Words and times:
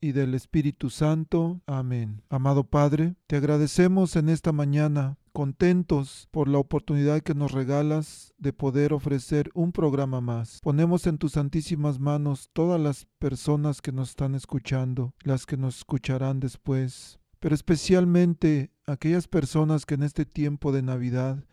y 0.00 0.12
del 0.12 0.34
Espíritu 0.34 0.90
Santo. 0.90 1.60
Amén. 1.66 2.22
Amado 2.28 2.64
Padre, 2.64 3.16
te 3.26 3.36
agradecemos 3.36 4.16
en 4.16 4.28
esta 4.28 4.52
mañana, 4.52 5.18
contentos 5.32 6.28
por 6.30 6.48
la 6.48 6.58
oportunidad 6.58 7.22
que 7.22 7.34
nos 7.34 7.52
regalas 7.52 8.34
de 8.38 8.52
poder 8.52 8.92
ofrecer 8.92 9.50
un 9.54 9.72
programa 9.72 10.20
más. 10.20 10.60
Ponemos 10.62 11.06
en 11.06 11.18
tus 11.18 11.32
santísimas 11.32 11.98
manos 11.98 12.50
todas 12.52 12.80
las 12.80 13.06
personas 13.18 13.82
que 13.82 13.92
nos 13.92 14.10
están 14.10 14.34
escuchando, 14.34 15.14
las 15.22 15.46
que 15.46 15.56
nos 15.56 15.78
escucharán 15.78 16.40
después, 16.40 17.18
pero 17.38 17.54
especialmente 17.54 18.70
aquellas 18.86 19.28
personas 19.28 19.86
que 19.86 19.94
en 19.94 20.02
este 20.02 20.24
tiempo 20.24 20.72
de 20.72 20.82
Navidad, 20.82 21.44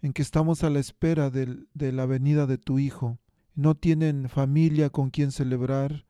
en 0.00 0.12
que 0.12 0.22
estamos 0.22 0.64
a 0.64 0.70
la 0.70 0.80
espera 0.80 1.30
de, 1.30 1.58
de 1.74 1.92
la 1.92 2.06
venida 2.06 2.46
de 2.46 2.58
tu 2.58 2.78
Hijo, 2.78 3.18
no 3.54 3.74
tienen 3.74 4.28
familia 4.28 4.90
con 4.90 5.10
quien 5.10 5.30
celebrar, 5.30 6.06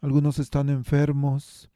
algunos 0.00 0.38
están 0.38 0.68
enfermos, 0.68 1.70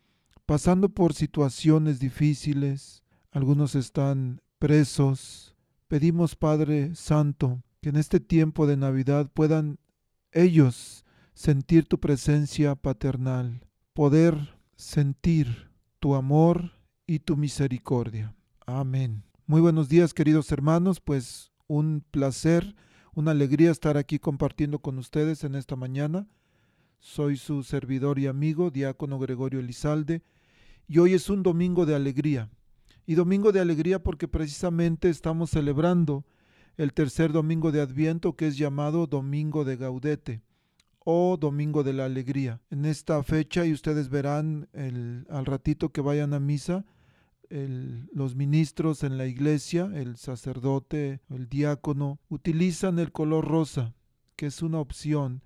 pasando 0.47 0.89
por 0.89 1.15
situaciones 1.15 1.99
difíciles, 1.99 3.03
algunos 3.31 3.75
están 3.75 4.41
presos. 4.59 5.57
Pedimos, 5.89 6.37
Padre 6.37 6.95
Santo, 6.95 7.63
que 7.81 7.89
en 7.89 7.97
este 7.97 8.21
tiempo 8.21 8.67
de 8.67 8.77
Navidad 8.77 9.31
puedan 9.33 9.79
ellos 10.31 11.05
sentir 11.35 11.87
tu 11.87 11.99
presencia 11.99 12.75
paternal, 12.75 13.67
poder 13.93 14.57
sentir 14.77 15.71
tu 15.99 16.15
amor 16.15 16.73
y 17.07 17.21
tu 17.21 17.37
misericordia. 17.37 18.35
Amén. 18.67 19.25
Muy 19.47 19.61
buenos 19.61 19.89
días, 19.89 20.15
queridos 20.15 20.53
hermanos, 20.53 21.01
pues 21.01 21.53
un 21.67 22.05
placer, 22.11 22.75
una 23.15 23.33
alegría 23.33 23.71
estar 23.71 23.97
aquí 23.97 24.19
compartiendo 24.19 24.79
con 24.79 24.99
ustedes 24.99 25.45
en 25.45 25.55
esta 25.55 25.77
mañana. 25.77 26.29
Soy 27.03 27.37
su 27.37 27.65
servidor 27.65 28.21
y 28.21 28.29
amigo, 28.29 28.71
diácono 28.71 29.19
Gregorio 29.19 29.59
Elizalde, 29.59 30.23
y 30.87 30.99
hoy 30.99 31.15
es 31.15 31.29
un 31.29 31.43
domingo 31.43 31.85
de 31.85 31.97
alegría. 31.97 32.49
Y 33.07 33.17
domingo 33.17 33.51
de 33.51 33.59
alegría 33.59 34.01
porque 34.01 34.29
precisamente 34.29 35.11
estamos 35.11 35.51
celebrando 35.51 36.25
el 36.77 36.93
tercer 36.93 37.33
domingo 37.33 37.73
de 37.73 37.81
Adviento 37.81 38.37
que 38.37 38.47
es 38.47 38.57
llamado 38.57 39.09
Domingo 39.09 39.65
de 39.65 39.77
Gaudete 39.77 40.43
o 41.05 41.37
Domingo 41.37 41.83
de 41.83 41.93
la 41.93 42.05
Alegría. 42.05 42.61
En 42.71 42.85
esta 42.85 43.21
fecha, 43.25 43.67
y 43.67 43.73
ustedes 43.73 44.09
verán 44.09 44.69
el, 44.73 45.27
al 45.29 45.45
ratito 45.45 45.89
que 45.89 46.01
vayan 46.01 46.33
a 46.35 46.39
misa, 46.39 46.85
los 47.51 48.37
ministros 48.37 49.03
en 49.03 49.19
la 49.19 49.27
iglesia, 49.27 49.91
el 49.93 50.17
sacerdote, 50.17 51.21
el 51.31 51.49
diácono, 51.49 52.21
utilizan 52.29 53.01
el 53.01 53.11
color 53.11 53.45
rosa, 53.45 53.93
que 54.37 54.47
es 54.47 54.63
una 54.63 54.79
opción 54.79 55.43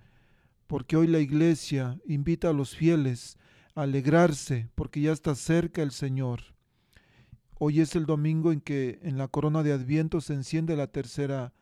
porque 0.67 0.97
hoy 0.97 1.07
la 1.07 1.19
iglesia 1.19 1.99
invita 2.05 2.49
a 2.49 2.53
los 2.53 2.75
fieles 2.75 3.37
a 3.73 3.83
alegrarse, 3.83 4.69
porque 4.75 5.01
ya 5.01 5.11
está 5.11 5.33
cerca 5.35 5.81
el 5.81 5.91
Señor. 5.91 6.41
Hoy 7.59 7.79
es 7.79 7.95
el 7.95 8.05
domingo 8.05 8.51
en 8.51 8.61
que 8.61 8.99
en 9.01 9.17
la 9.17 9.27
corona 9.27 9.63
de 9.63 9.73
Adviento 9.73 10.21
se 10.21 10.33
enciende 10.33 10.75
la 10.75 10.87
tercera 10.87 11.53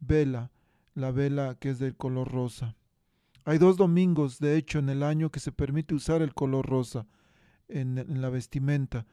vela, 0.00 0.50
la 0.94 1.12
vela 1.12 1.56
que 1.58 1.70
es 1.70 1.78
del 1.78 1.96
color 1.96 2.30
rosa. 2.30 2.76
Hay 3.44 3.58
dos 3.58 3.76
domingos, 3.76 4.38
de 4.38 4.56
hecho, 4.56 4.78
en 4.78 4.90
el 4.90 5.02
año 5.02 5.30
que 5.30 5.40
se 5.40 5.52
permite 5.52 5.94
usar 5.94 6.20
el 6.20 6.34
color 6.34 6.66
rosa 6.66 7.06
en, 7.68 8.20
la 8.20 8.28
vestimenta. 8.28 9.06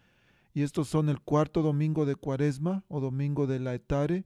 Y 0.54 0.64
estos 0.64 0.90
son 0.90 1.10
el 1.10 1.22
cuarto 1.22 1.62
domingo 1.62 2.06
de 2.06 2.16
Cuaresma 2.16 2.84
o 2.88 3.00
domingo 3.00 3.48
de 3.48 3.60
la 3.60 3.74
Etare 3.74 4.26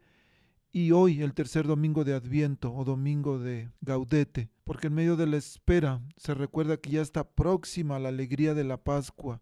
y 0.72 0.92
hoy 0.92 1.22
el 1.22 1.34
tercer 1.34 1.68
domingo 1.68 2.04
de 2.04 2.14
Adviento 2.14 2.74
o 2.74 2.86
domingo 2.86 3.38
de 3.38 3.70
Gaudete, 3.82 4.50
porque 4.72 4.88
en 4.88 4.94
medio 4.94 5.18
de 5.18 5.28
la 5.28 5.36
espera 5.36 6.02
se 6.16 6.34
recuerda 6.34 6.78
que 6.78 6.92
ya 6.92 7.02
está 7.02 7.26
próxima 7.26 8.00
la 8.00 8.08
alegría 8.08 8.54
de 8.54 8.64
la 8.64 8.78
Pascua 8.78 9.42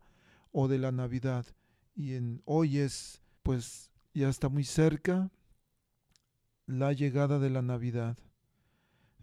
o 0.52 0.68
de 0.68 0.80
la 0.80 0.92
Navidad 0.92 1.46
y 1.96 2.16
en 2.16 2.42
hoy 2.46 2.80
es 2.80 3.22
pues 3.44 3.92
ya 4.16 4.28
está 4.28 4.50
muy 4.50 4.64
cerca 4.64 5.30
la 6.66 6.94
llegada 6.94 7.38
de 7.38 7.52
la 7.52 7.62
Navidad. 7.62 8.18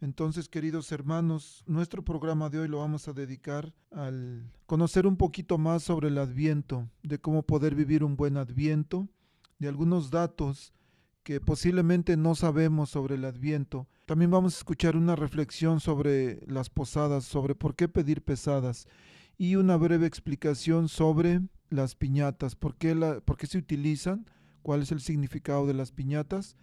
Entonces, 0.01 0.49
queridos 0.49 0.93
hermanos, 0.93 1.65
nuestro 1.67 2.05
programa 2.05 2.51
de 2.51 2.61
hoy 2.61 2.69
lo 2.69 2.79
vamos 2.79 3.09
a 3.09 3.13
dedicar 3.13 3.75
al 3.91 4.49
conocer 4.67 5.09
un 5.09 5.17
poquito 5.17 5.59
más 5.59 5.83
sobre 5.83 6.07
el 6.07 6.19
Adviento, 6.19 6.89
de 7.03 7.19
cómo 7.19 7.43
poder 7.43 7.75
vivir 7.75 8.05
un 8.05 8.15
buen 8.15 8.37
Adviento, 8.37 9.09
de 9.59 9.67
algunos 9.67 10.13
datos 10.13 10.73
que 11.27 11.41
posiblemente 11.41 12.17
no 12.17 12.37
sabemos 12.37 12.91
sobre 12.91 13.17
el 13.17 13.25
adviento. 13.25 13.89
También 14.05 14.31
vamos 14.31 14.55
a 14.55 14.59
escuchar 14.59 14.95
una 14.95 15.17
reflexión 15.17 15.81
sobre 15.81 16.39
las 16.47 16.71
posadas, 16.71 17.25
sobre 17.25 17.57
por 17.57 17.75
qué 17.75 17.89
pedir 17.89 18.23
pesadas 18.23 18.87
y 19.37 19.57
una 19.57 19.77
breve 19.77 20.07
explicación 20.07 20.89
sobre 20.89 21.41
las 21.69 21.97
piñatas, 21.97 22.55
por 22.55 22.77
qué, 22.77 22.95
por 23.25 23.37
qué 23.37 23.49
se 23.49 23.59
utilizan, 23.59 24.31
cuál 24.63 24.83
es 24.83 24.93
el 24.93 25.01
significado 25.01 25.67
de 25.67 25.75
las 25.75 25.91
piñatas 25.91 26.55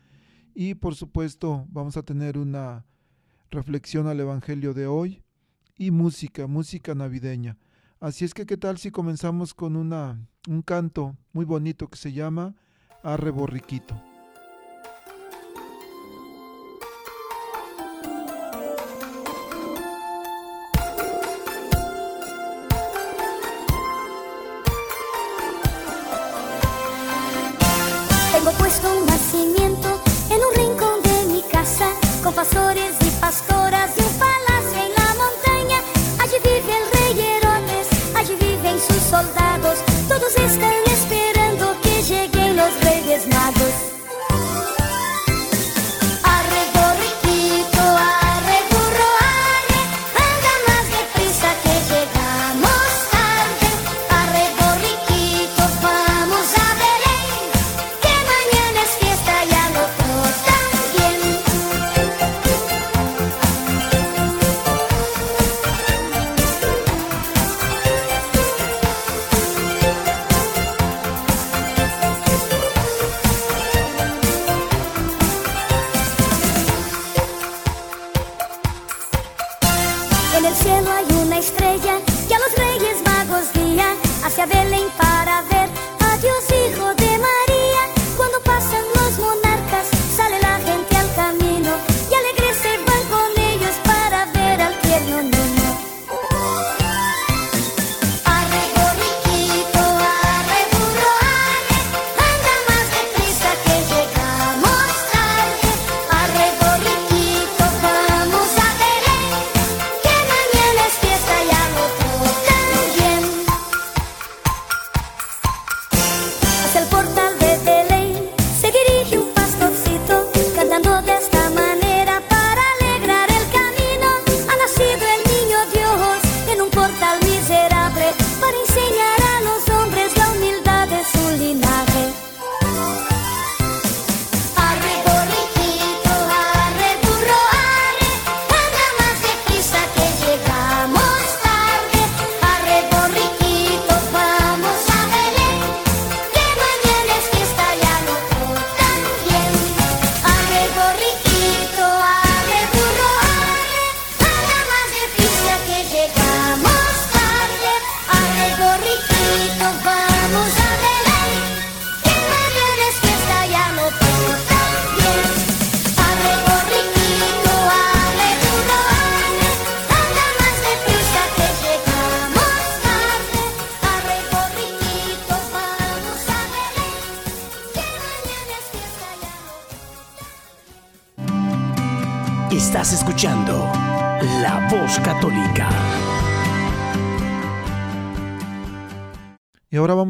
y 0.56 0.75
por 0.75 0.96
supuesto 0.96 1.66
vamos 1.68 1.97
a 1.97 2.03
tener 2.03 2.38
una 2.38 2.85
reflexión 3.52 4.07
al 4.07 4.22
Evangelio 4.22 4.73
de 4.73 4.88
hoy 4.88 5.23
y 5.78 5.91
música, 5.91 6.47
música 6.47 6.96
navideña. 6.96 7.57
Así 8.00 8.23
es 8.23 8.34
que 8.34 8.46
qué 8.46 8.56
tal 8.56 8.78
si 8.78 8.91
comenzamos 8.91 9.53
con 9.53 9.75
una, 9.75 10.25
un 10.47 10.62
canto 10.62 11.18
muy 11.34 11.44
bonito 11.44 11.90
que 11.90 11.97
se 11.97 12.13
llama 12.13 12.56
Arre 13.03 13.31
Borriquito. 13.31 14.12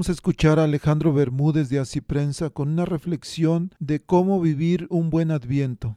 Vamos 0.03 0.09
a 0.09 0.19
escuchar 0.19 0.59
a 0.59 0.65
Alejandro 0.65 1.13
Bermúdez 1.13 1.69
de 1.69 1.79
Así 1.79 2.01
Prensa 2.01 2.49
con 2.49 2.67
una 2.67 2.83
reflexión 2.83 3.71
de 3.79 4.01
cómo 4.01 4.41
vivir 4.41 4.85
un 4.89 5.09
buen 5.09 5.31
adviento. 5.31 5.95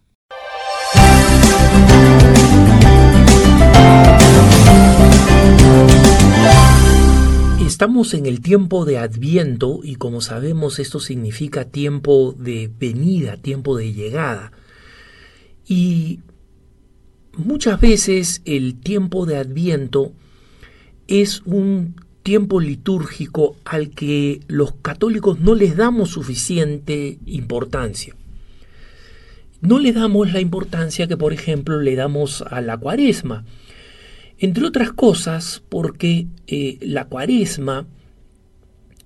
Estamos 7.67 8.15
en 8.15 8.27
el 8.27 8.43
tiempo 8.43 8.85
de 8.85 8.99
Adviento 8.99 9.81
y 9.83 9.97
como 9.97 10.21
sabemos 10.21 10.79
esto 10.79 11.01
significa 11.01 11.65
tiempo 11.65 12.31
de 12.31 12.71
venida, 12.79 13.39
tiempo 13.39 13.77
de 13.77 13.93
llegada. 13.93 14.53
Y 15.67 16.21
muchas 17.37 17.81
veces 17.81 18.41
el 18.45 18.79
tiempo 18.79 19.27
de 19.27 19.39
Adviento 19.39 20.13
es 21.09 21.43
un 21.43 22.06
tiempo 22.27 22.59
litúrgico 22.59 23.55
al 23.65 23.91
que 23.91 24.41
los 24.49 24.73
católicos 24.83 25.39
no 25.39 25.55
les 25.55 25.77
damos 25.77 26.11
suficiente 26.11 27.21
importancia. 27.25 28.17
No 29.61 29.79
le 29.79 29.93
damos 29.93 30.33
la 30.33 30.41
importancia 30.41 31.07
que, 31.07 31.17
por 31.17 31.33
ejemplo, 31.33 31.81
le 31.81 31.95
damos 31.95 32.43
a 32.43 32.61
la 32.63 32.79
cuaresma. 32.79 33.45
Entre 34.39 34.67
otras 34.67 34.91
cosas, 34.91 35.63
porque 35.69 36.27
eh, 36.49 36.79
la 36.81 37.05
cuaresma, 37.05 37.87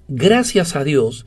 gracias 0.09 0.75
a 0.75 0.83
Dios, 0.83 1.27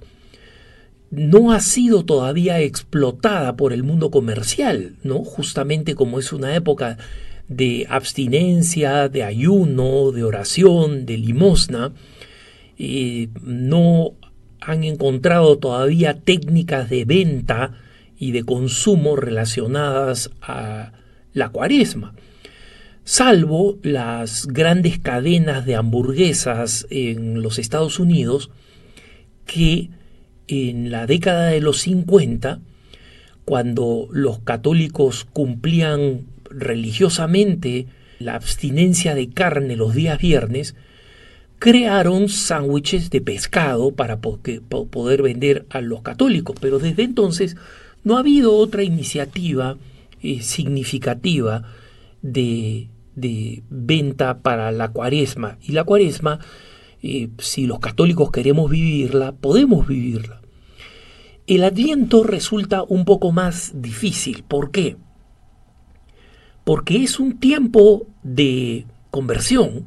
no 1.12 1.51
ha 1.51 1.60
sido 1.60 2.06
todavía 2.06 2.60
explotada 2.60 3.56
por 3.56 3.72
el 3.72 3.84
mundo 3.84 4.10
comercial, 4.10 4.95
¿no? 5.04 5.24
Justamente 5.24 5.94
como 5.94 6.18
es 6.18 6.34
una 6.34 6.56
época 6.56 6.98
de 7.48 7.86
abstinencia, 7.90 9.10
de 9.10 9.24
ayuno, 9.24 10.12
de 10.12 10.24
oración, 10.24 11.06
de 11.06 11.18
limosna, 11.18 11.94
eh, 12.78 13.30
no 13.42 14.13
han 14.60 14.84
encontrado 14.84 15.57
todavía 15.57 16.19
técnicas 16.22 16.90
de 16.90 17.06
venta 17.06 17.74
y 18.18 18.31
de 18.31 18.44
consumo 18.44 19.16
relacionadas 19.16 20.31
a 20.42 20.94
la 21.34 21.50
cuaresma 21.50 22.13
salvo 23.04 23.78
las 23.84 24.48
grandes 24.48 25.00
cadenas 25.00 25.66
de 25.66 25.75
hamburguesas 25.75 26.88
en 26.90 27.42
los 27.42 27.60
Estados 27.60 28.00
Unidos 28.00 28.50
que 29.45 29.90
en 30.48 30.92
la 30.92 31.06
década 31.06 31.48
de 31.48 31.62
los 31.62 31.80
50, 31.80 32.60
cuando 33.45 34.07
los 34.12 34.40
católicos 34.40 35.25
cumplían 35.25 36.28
religiosamente 36.55 37.88
la 38.19 38.35
abstinencia 38.35 39.15
de 39.15 39.29
carne 39.29 39.75
los 39.75 39.94
días 39.94 40.17
viernes, 40.17 40.75
crearon 41.59 42.29
sándwiches 42.29 43.09
de 43.09 43.21
pescado 43.21 43.91
para 43.91 44.19
poder 44.19 45.21
vender 45.21 45.65
a 45.69 45.81
los 45.81 46.01
católicos. 46.01 46.55
Pero 46.59 46.79
desde 46.79 47.03
entonces 47.03 47.55
no 48.03 48.17
ha 48.17 48.19
habido 48.19 48.55
otra 48.55 48.83
iniciativa 48.83 49.77
eh, 50.21 50.41
significativa 50.41 51.63
de 52.21 52.88
de 53.15 53.63
venta 53.69 54.39
para 54.39 54.71
la 54.71 54.91
cuaresma. 54.91 55.57
Y 55.61 55.73
la 55.73 55.83
cuaresma, 55.83 56.39
eh, 57.01 57.29
si 57.39 57.67
los 57.67 57.79
católicos 57.79 58.31
queremos 58.31 58.69
vivirla, 58.69 59.33
podemos 59.33 59.88
vivirla. 59.88 60.41
El 61.45 61.63
adviento 61.63 62.23
resulta 62.23 62.83
un 62.83 63.06
poco 63.06 63.31
más 63.31 63.73
difícil. 63.75 64.44
¿Por 64.47 64.71
qué? 64.71 64.95
Porque 66.63 67.04
es 67.04 67.19
un 67.19 67.39
tiempo 67.39 68.07
de 68.24 68.86
conversión, 69.12 69.86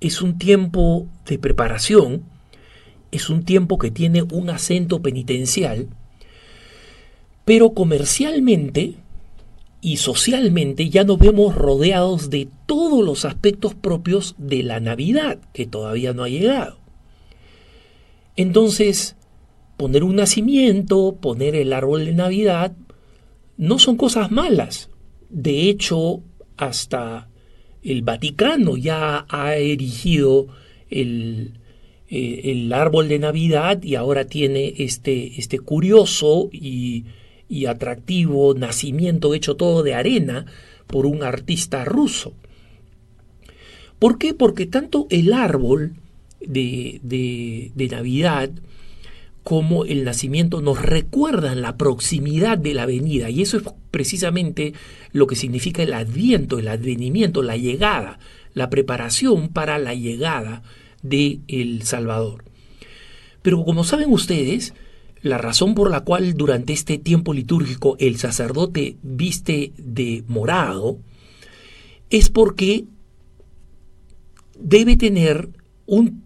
es 0.00 0.22
un 0.22 0.38
tiempo 0.38 1.06
de 1.26 1.38
preparación, 1.38 2.22
es 3.10 3.30
un 3.30 3.44
tiempo 3.44 3.78
que 3.78 3.90
tiene 3.90 4.22
un 4.22 4.50
acento 4.50 5.02
penitencial, 5.02 5.88
pero 7.44 7.74
comercialmente 7.74 8.94
y 9.80 9.98
socialmente 9.98 10.88
ya 10.88 11.04
nos 11.04 11.18
vemos 11.18 11.54
rodeados 11.54 12.30
de 12.30 12.48
todos 12.66 13.04
los 13.04 13.24
aspectos 13.24 13.74
propios 13.74 14.34
de 14.38 14.62
la 14.62 14.80
Navidad, 14.80 15.38
que 15.52 15.66
todavía 15.66 16.12
no 16.12 16.24
ha 16.24 16.28
llegado. 16.28 16.78
Entonces, 18.36 19.16
poner 19.76 20.04
un 20.04 20.16
nacimiento, 20.16 21.16
poner 21.20 21.54
el 21.54 21.72
árbol 21.72 22.04
de 22.04 22.14
Navidad, 22.14 22.72
no 23.56 23.78
son 23.78 23.96
cosas 23.96 24.30
malas. 24.30 24.90
De 25.28 25.68
hecho, 25.68 26.22
hasta 26.56 27.28
el 27.82 28.02
Vaticano 28.02 28.76
ya 28.76 29.26
ha 29.28 29.56
erigido 29.56 30.48
el, 30.90 31.58
eh, 32.08 32.40
el 32.44 32.72
árbol 32.72 33.08
de 33.08 33.18
Navidad 33.18 33.82
y 33.82 33.94
ahora 33.94 34.26
tiene 34.26 34.74
este, 34.78 35.38
este 35.38 35.58
curioso 35.58 36.48
y 36.52 37.04
y 37.48 37.66
atractivo 37.66 38.54
nacimiento 38.54 39.34
hecho 39.34 39.56
todo 39.56 39.82
de 39.82 39.94
arena 39.94 40.46
por 40.86 41.06
un 41.06 41.22
artista 41.22 41.84
ruso. 41.84 42.34
¿Por 43.98 44.18
qué? 44.18 44.34
Porque 44.34 44.66
tanto 44.66 45.06
el 45.10 45.32
árbol 45.32 45.94
de, 46.40 47.00
de, 47.02 47.88
Navidad 47.88 48.50
como 49.46 49.84
el 49.84 50.02
nacimiento 50.02 50.60
nos 50.60 50.82
recuerdan 50.82 51.62
la 51.62 51.76
proximidad 51.76 52.58
de 52.58 52.74
la 52.74 52.84
venida 52.84 53.30
y 53.30 53.42
eso 53.42 53.58
es 53.58 53.62
precisamente 53.92 54.72
lo 55.12 55.28
que 55.28 55.36
significa 55.36 55.84
el 55.84 55.94
adviento, 55.94 56.58
el 56.58 56.66
advenimiento, 56.66 57.44
la 57.44 57.56
llegada, 57.56 58.18
la 58.54 58.70
preparación 58.70 59.50
para 59.50 59.78
la 59.78 59.94
llegada 59.94 60.64
de 61.02 61.38
el 61.46 61.84
Salvador. 61.84 62.42
Pero 63.42 63.64
como 63.64 63.84
saben 63.84 64.12
ustedes, 64.12 64.74
la 65.22 65.38
razón 65.38 65.76
por 65.76 65.92
la 65.92 66.00
cual 66.00 66.34
durante 66.34 66.72
este 66.72 66.98
tiempo 66.98 67.32
litúrgico 67.32 67.96
el 68.00 68.18
sacerdote 68.18 68.96
viste 69.04 69.70
de 69.78 70.24
morado 70.26 70.98
es 72.10 72.30
porque 72.30 72.86
debe 74.58 74.96
tener 74.96 75.50
un, 75.86 76.24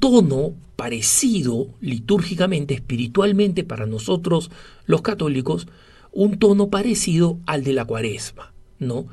tono 0.00 0.54
parecido 0.80 1.68
litúrgicamente, 1.82 2.72
espiritualmente 2.72 3.64
para 3.64 3.84
nosotros 3.84 4.50
los 4.86 5.02
católicos, 5.02 5.68
un 6.10 6.38
tono 6.38 6.70
parecido 6.70 7.38
al 7.44 7.64
de 7.64 7.74
la 7.74 7.84
cuaresma, 7.84 8.54
¿no? 8.78 9.06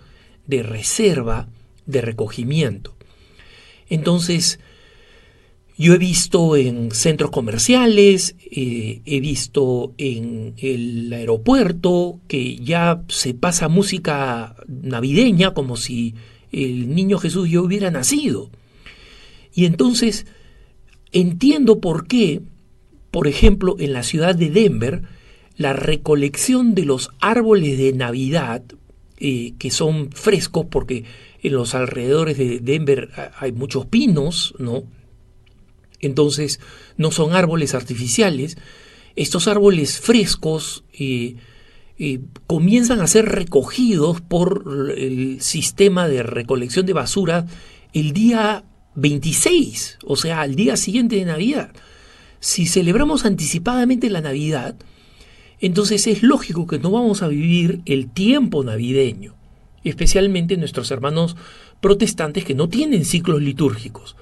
De 0.46 0.64
reserva, 0.64 1.50
de 1.86 2.00
recogimiento. 2.00 2.96
Entonces, 3.90 4.62
yo 5.78 5.94
he 5.94 5.98
visto 5.98 6.56
en 6.56 6.92
centros 6.92 7.32
comerciales, 7.32 8.38
eh, 8.50 9.02
he 9.04 9.20
visto 9.20 9.94
en 9.98 10.54
el 10.60 11.12
aeropuerto 11.12 12.22
que 12.30 12.56
ya 12.56 13.04
se 13.10 13.34
pasa 13.34 13.68
música 13.68 14.56
navideña 14.70 15.54
como 15.54 15.76
si 15.76 16.16
el 16.54 16.96
niño 16.96 17.18
Jesús 17.18 17.52
ya 17.52 17.60
hubiera 17.60 17.92
nacido. 17.92 18.52
Y 19.54 19.66
entonces 19.66 20.28
entiendo 21.20 21.80
por 21.80 22.08
qué, 22.08 22.42
por 23.12 23.28
ejemplo, 23.28 23.76
en 23.80 23.94
la 23.94 24.04
ciudad 24.04 24.36
de 24.36 24.50
Denver, 24.50 25.04
la 25.56 25.74
recolección 25.74 26.76
de 26.76 26.86
los 26.86 27.10
árboles 27.20 27.78
de 27.78 27.94
Navidad, 27.94 28.64
eh, 29.20 29.54
que 29.58 29.72
son 29.72 30.12
frescos 30.12 30.68
porque 30.70 31.06
en 31.42 31.54
los 31.54 31.74
alrededores 31.74 32.38
de 32.38 32.60
Denver 32.60 33.10
hay 33.40 33.52
muchos 33.52 33.88
pinos, 33.88 34.54
¿no? 34.60 34.84
Entonces, 36.00 36.60
no 36.98 37.12
son 37.12 37.34
árboles 37.34 37.74
artificiales. 37.74 38.58
Estos 39.16 39.48
árboles 39.48 40.00
frescos 40.00 40.84
eh, 40.94 41.38
eh, 41.98 42.20
comienzan 42.46 43.02
a 43.02 43.08
ser 43.08 43.26
recogidos 43.26 44.22
por 44.22 44.94
el 44.96 45.42
sistema 45.42 46.08
de 46.08 46.22
recolección 46.22 46.86
de 46.86 46.94
basura 46.94 47.48
el 47.94 48.14
día 48.14 48.64
26, 48.98 50.00
o 50.06 50.16
sea, 50.16 50.42
al 50.42 50.56
día 50.56 50.76
siguiente 50.76 51.18
de 51.18 51.26
Navidad. 51.26 51.72
Si 52.40 52.66
celebramos 52.66 53.26
anticipadamente 53.26 54.10
la 54.10 54.22
Navidad, 54.22 54.76
entonces 55.60 56.08
es 56.08 56.24
lógico 56.24 56.66
que 56.66 56.80
no 56.80 56.90
vamos 56.90 57.22
a 57.22 57.28
vivir 57.28 57.82
el 57.86 58.10
tiempo 58.10 58.64
navideño, 58.64 59.36
especialmente 59.84 60.58
nuestros 60.58 60.90
hermanos 60.90 61.38
protestantes 61.80 62.44
que 62.44 62.56
no 62.56 62.70
tienen 62.70 63.06
ciclos 63.06 63.40
litúrgicos. 63.40 64.16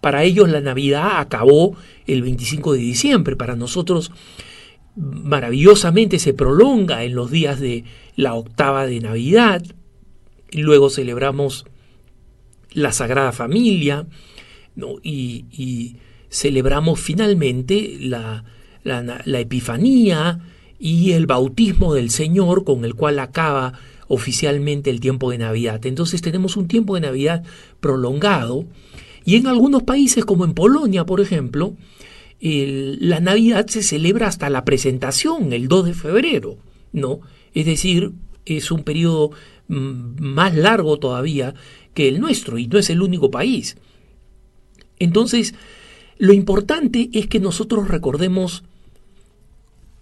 Para 0.00 0.22
ellos 0.22 0.48
la 0.48 0.60
Navidad 0.60 1.18
acabó 1.18 1.76
el 2.06 2.22
25 2.22 2.74
de 2.74 2.78
diciembre. 2.78 3.34
Para 3.34 3.56
nosotros 3.56 4.12
maravillosamente 4.94 6.20
se 6.20 6.32
prolonga 6.32 7.02
en 7.02 7.16
los 7.16 7.32
días 7.32 7.58
de 7.58 7.84
la 8.14 8.34
octava 8.34 8.86
de 8.86 9.00
Navidad. 9.00 9.64
Luego 10.52 10.90
celebramos 10.90 11.66
la 12.74 12.92
Sagrada 12.92 13.32
Familia 13.32 14.06
y, 15.02 15.96
celebramos 16.28 16.98
finalmente 16.98 17.96
la, 18.00 18.44
la, 18.82 19.40
Epifanía 19.40 20.40
y 20.80 21.12
el 21.12 21.26
bautismo 21.26 21.94
del 21.94 22.10
Señor 22.10 22.64
con 22.64 22.84
el 22.84 22.94
cual 22.94 23.20
acaba 23.20 23.74
oficialmente 24.08 24.90
el 24.90 24.98
tiempo 24.98 25.30
de 25.30 25.38
Navidad. 25.38 25.86
Entonces 25.86 26.22
tenemos 26.22 26.56
un 26.56 26.66
tiempo 26.66 26.96
de 26.96 27.02
Navidad 27.02 27.44
prolongado 27.78 28.66
y 29.24 29.36
en 29.36 29.46
algunos 29.46 29.84
países 29.84 30.24
como 30.24 30.44
en 30.44 30.54
Polonia, 30.54 31.06
por 31.06 31.20
ejemplo, 31.20 31.76
la 32.40 33.20
Navidad 33.20 33.66
se 33.68 33.82
celebra 33.82 34.26
hasta 34.26 34.50
la 34.50 34.64
presentación, 34.64 35.52
el 35.52 35.68
2 35.68 35.86
de 35.86 35.94
febrero, 35.94 36.58
¿no? 36.92 37.20
Es 37.54 37.64
decir, 37.64 38.12
es 38.44 38.70
un 38.70 38.82
periodo 38.82 39.30
mm, 39.68 40.20
más 40.20 40.54
largo 40.54 40.98
todavía 40.98 41.54
que 41.94 42.08
el 42.08 42.20
nuestro 42.20 42.58
y 42.58 42.66
no 42.66 42.78
es 42.78 42.90
el 42.90 43.02
único 43.02 43.30
país. 43.30 43.76
Entonces, 44.98 45.54
lo 46.18 46.32
importante 46.32 47.10
es 47.12 47.26
que 47.26 47.40
nosotros 47.40 47.88
recordemos 47.88 48.64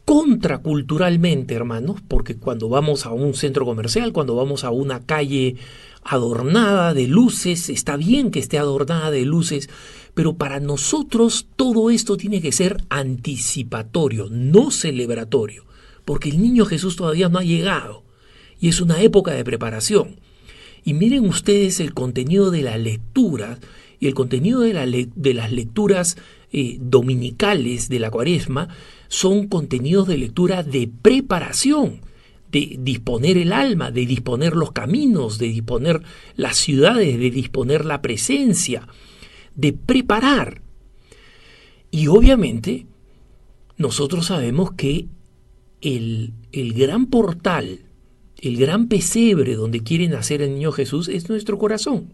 contraculturalmente, 0.05 1.55
hermanos, 1.55 2.01
porque 2.07 2.37
cuando 2.37 2.69
vamos 2.69 3.07
a 3.07 3.13
un 3.13 3.35
centro 3.35 3.65
comercial, 3.65 4.13
cuando 4.13 4.35
vamos 4.35 4.65
a 4.65 4.71
una 4.71 5.01
calle 5.01 5.57
adornada 6.03 6.93
de 6.93 7.07
luces, 7.07 7.69
está 7.69 7.97
bien 7.97 8.31
que 8.31 8.41
esté 8.41 8.59
adornada 8.59 9.11
de 9.11 9.25
luces, 9.25 9.71
pero 10.15 10.35
para 10.35 10.61
nosotros 10.61 11.47
todo 11.57 11.91
esto 11.91 12.17
tiene 12.17 12.43
que 12.43 12.53
ser 12.53 12.83
anticipatorio, 12.89 14.29
no 14.31 14.71
celebratorio, 14.71 15.65
porque 16.05 16.31
el 16.31 16.43
niño 16.43 16.67
Jesús 16.67 16.97
todavía 16.97 17.29
no 17.29 17.39
ha 17.39 17.45
llegado 17.45 18.03
y 18.61 18.69
es 18.69 18.81
una 18.81 19.01
época 19.01 19.33
de 19.33 19.45
preparación. 19.45 20.21
Y 20.85 20.95
miren 20.95 21.27
ustedes 21.27 21.81
el 21.81 21.95
contenido 21.95 22.51
de 22.51 22.63
la 22.63 22.77
lectura 22.77 23.59
y 24.01 24.09
el 24.09 24.15
contenido 24.15 24.61
de, 24.61 25.35
las 25.35 25.53
lecturas 25.53 26.17
eh, 26.53 26.77
dominicales 26.81 27.89
de 27.89 28.01
la 28.01 28.11
cuaresma 28.11 28.69
son 29.07 29.47
contenidos 29.47 30.09
de 30.09 30.19
lectura 30.19 30.65
de 30.65 30.91
preparación, 31.01 32.01
de 32.51 32.79
disponer 32.81 33.39
el 33.39 33.53
alma, 33.53 33.93
de 33.93 34.07
disponer 34.07 34.57
los 34.57 34.73
caminos, 34.73 35.39
de 35.39 35.49
disponer 35.49 36.03
las 36.35 36.57
ciudades, 36.57 37.17
de 37.17 37.31
disponer 37.31 37.85
la 37.85 38.03
presencia, 38.03 38.89
de 39.55 39.73
preparar. 39.73 40.63
Y 41.93 42.09
obviamente 42.09 42.87
nosotros 43.77 44.27
sabemos 44.27 44.73
que 44.73 45.07
el, 45.81 46.33
el 46.51 46.73
gran 46.75 47.07
portal, 47.07 47.81
el 48.43 48.57
gran 48.57 48.89
pesebre 48.89 49.55
donde 49.55 49.83
quiere 49.83 50.09
nacer 50.09 50.43
el 50.43 50.55
niño 50.55 50.73
Jesús 50.73 51.09
es 51.09 51.29
nuestro 51.29 51.59
corazón. 51.59 52.13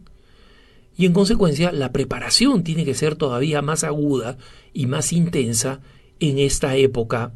Y 0.97 1.06
en 1.06 1.14
consecuencia 1.14 1.73
la 1.73 1.90
preparación 1.90 2.62
tiene 2.64 2.85
que 2.85 2.94
ser 2.94 3.16
todavía 3.16 3.62
más 3.62 3.82
aguda 3.82 4.37
y 4.75 4.87
más 4.87 5.12
intensa 5.12 5.80
en 6.20 6.38
esta 6.38 6.76
época 6.76 7.32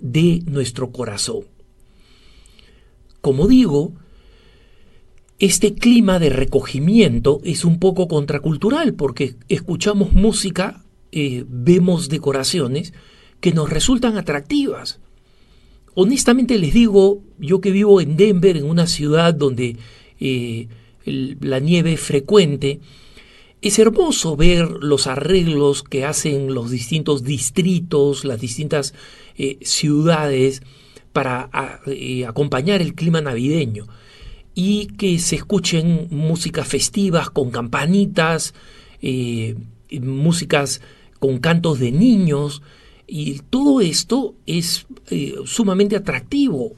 de 0.00 0.42
nuestro 0.46 0.90
corazón. 0.92 1.42
Como 3.20 3.46
digo, 3.46 3.92
este 5.38 5.74
clima 5.74 6.18
de 6.18 6.30
recogimiento 6.30 7.40
es 7.44 7.64
un 7.64 7.78
poco 7.78 8.08
contracultural 8.08 8.94
porque 8.94 9.36
escuchamos 9.48 10.14
música, 10.14 10.84
eh, 11.12 11.44
vemos 11.48 12.08
decoraciones 12.08 12.94
que 13.40 13.52
nos 13.52 13.68
resultan 13.68 14.16
atractivas. 14.16 15.00
Honestamente 16.00 16.58
les 16.58 16.72
digo, 16.72 17.24
yo 17.40 17.60
que 17.60 17.72
vivo 17.72 18.00
en 18.00 18.16
Denver, 18.16 18.56
en 18.56 18.66
una 18.66 18.86
ciudad 18.86 19.34
donde 19.34 19.78
eh, 20.20 20.68
la 21.04 21.58
nieve 21.58 21.96
frecuente, 21.96 22.78
es 23.62 23.80
hermoso 23.80 24.36
ver 24.36 24.70
los 24.70 25.08
arreglos 25.08 25.82
que 25.82 26.04
hacen 26.04 26.54
los 26.54 26.70
distintos 26.70 27.24
distritos, 27.24 28.24
las 28.24 28.40
distintas 28.40 28.94
eh, 29.36 29.58
ciudades 29.62 30.62
para 31.12 31.50
eh, 31.86 32.26
acompañar 32.26 32.80
el 32.80 32.94
clima 32.94 33.20
navideño. 33.20 33.88
Y 34.54 34.86
que 34.98 35.18
se 35.18 35.34
escuchen 35.34 36.06
músicas 36.12 36.68
festivas 36.68 37.28
con 37.28 37.50
campanitas, 37.50 38.54
músicas 40.00 40.80
con 41.18 41.38
cantos 41.38 41.80
de 41.80 41.90
niños, 41.90 42.62
y 43.08 43.40
todo 43.50 43.80
esto 43.80 44.36
es 44.46 44.86
sumamente 45.46 45.96
atractivo, 45.96 46.76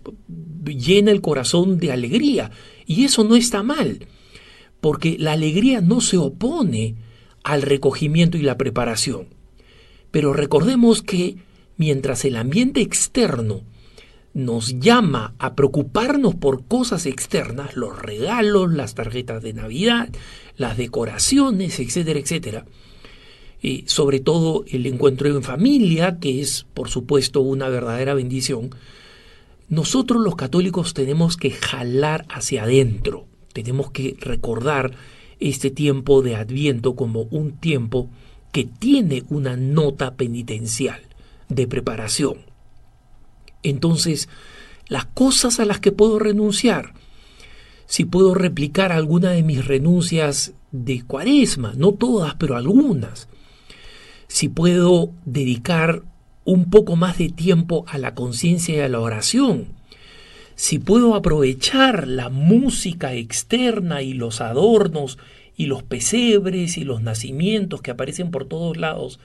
llena 0.65 1.11
el 1.11 1.21
corazón 1.21 1.79
de 1.79 1.93
alegría, 1.93 2.51
y 2.87 3.05
eso 3.05 3.25
no 3.25 3.37
está 3.37 3.63
mal 3.63 4.07
porque 4.81 5.17
la 5.19 5.33
alegría 5.33 5.81
no 5.81 6.01
se 6.01 6.17
opone 6.17 6.97
al 7.45 7.63
recogimiento 7.63 8.37
y 8.37 8.43
la 8.43 8.59
preparación. 8.59 9.29
Pero 10.11 10.33
recordemos 10.33 11.03
que 11.03 11.37
mientras 11.77 12.25
el 12.25 12.37
ambiente 12.37 12.81
externo 12.81 13.63
nos 14.33 14.79
llama 14.81 15.35
a 15.39 15.55
preocuparnos 15.55 16.35
por 16.35 16.65
cosas 16.65 17.07
externas, 17.07 17.77
los 17.77 18.01
regalos, 18.01 18.73
las 18.73 18.95
tarjetas 18.95 19.43
de 19.43 19.53
Navidad, 19.53 20.09
las 20.57 20.77
decoraciones, 20.77 21.81
etcétera, 21.81 22.21
etcétera, 22.21 22.65
y 23.63 23.85
sobre 23.87 24.21
todo 24.21 24.65
el 24.69 24.87
encuentro 24.87 25.29
en 25.29 25.43
familia, 25.43 26.19
que 26.19 26.41
es 26.41 26.67
por 26.75 26.89
supuesto 26.89 27.41
una 27.41 27.69
verdadera 27.69 28.15
bendición, 28.15 28.71
nosotros 29.69 30.23
los 30.23 30.37
católicos 30.37 30.95
tenemos 30.95 31.37
que 31.37 31.51
jalar 31.51 32.27
hacia 32.29 32.65
adentro 32.65 33.27
tenemos 33.53 33.91
que 33.91 34.17
recordar 34.21 34.93
este 35.39 35.71
tiempo 35.71 36.23
de 36.23 36.37
Adviento 36.37 36.95
como 36.95 37.23
un 37.31 37.53
tiempo 37.53 38.09
que 38.53 38.65
tiene 38.65 39.25
una 39.29 39.57
nota 39.57 40.15
penitencial 40.15 41.01
de 41.49 41.67
preparación. 41.67 42.39
Entonces, 43.63 44.29
las 44.89 45.07
cosas 45.07 45.61
a 45.61 45.65
las 45.65 45.81
que 45.81 45.93
puedo 45.93 46.19
renunciar, 46.19 46.95
si 47.87 48.05
puedo 48.05 48.35
replicar 48.35 48.93
alguna 48.93 49.31
de 49.31 49.43
mis 49.43 49.65
renuncias 49.67 50.53
de 50.73 51.03
cuaresma, 51.03 51.75
no 51.77 51.93
todas, 51.93 52.35
pero 52.37 52.57
algunas, 52.57 53.29
si 54.31 54.49
puedo 54.49 55.11
dedicar 55.25 56.05
un 56.45 56.71
poco 56.71 56.95
más 56.95 57.19
de 57.19 57.31
tiempo 57.31 57.85
a 57.89 57.99
la 57.99 58.15
conciencia 58.15 58.77
y 58.77 58.79
a 58.79 58.89
la 58.89 59.01
oración, 59.01 59.67
si 60.55 60.79
puedo 60.79 61.17
aprovechar 61.17 62.07
la 62.07 62.29
música 62.29 63.13
externa 63.15 64.03
y 64.03 64.13
los 64.13 64.41
adornos 64.41 65.19
y 65.57 65.67
los 65.67 65.83
pesebres 65.83 66.79
y 66.79 66.85
los 66.85 67.03
nacimientos 67.03 67.83
que 67.83 67.91
aparecen 67.91 68.31
por 68.31 68.45
todos 68.45 68.77
lados, 68.77 69.19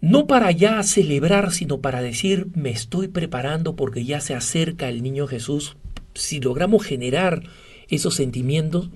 no 0.00 0.26
para 0.26 0.50
ya 0.52 0.82
celebrar, 0.82 1.52
sino 1.52 1.82
para 1.82 2.00
decir 2.00 2.46
me 2.54 2.70
estoy 2.70 3.08
preparando 3.08 3.76
porque 3.76 4.06
ya 4.06 4.20
se 4.20 4.34
acerca 4.34 4.88
el 4.88 5.02
niño 5.02 5.26
Jesús, 5.26 5.76
si 6.14 6.40
logramos 6.40 6.82
generar 6.82 7.42
esos 7.88 8.14
sentimientos, 8.14 8.88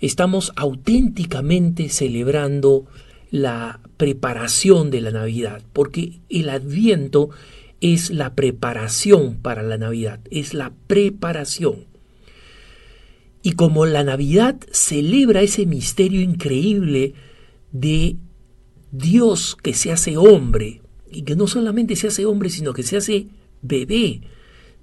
estamos 0.00 0.52
auténticamente 0.54 1.88
celebrando 1.88 2.86
la 3.32 3.80
preparación 3.96 4.90
de 4.90 5.00
la 5.00 5.10
Navidad, 5.10 5.62
porque 5.72 6.20
el 6.28 6.50
adviento 6.50 7.30
es 7.80 8.10
la 8.10 8.34
preparación 8.34 9.38
para 9.38 9.62
la 9.62 9.78
Navidad, 9.78 10.20
es 10.30 10.54
la 10.54 10.72
preparación. 10.86 11.86
Y 13.42 13.52
como 13.52 13.86
la 13.86 14.04
Navidad 14.04 14.60
celebra 14.70 15.40
ese 15.40 15.66
misterio 15.66 16.20
increíble 16.20 17.14
de 17.72 18.16
Dios 18.92 19.56
que 19.60 19.72
se 19.72 19.90
hace 19.90 20.16
hombre, 20.18 20.82
y 21.10 21.22
que 21.22 21.34
no 21.34 21.46
solamente 21.46 21.96
se 21.96 22.08
hace 22.08 22.26
hombre, 22.26 22.50
sino 22.50 22.74
que 22.74 22.82
se 22.82 22.98
hace 22.98 23.28
bebé, 23.62 24.20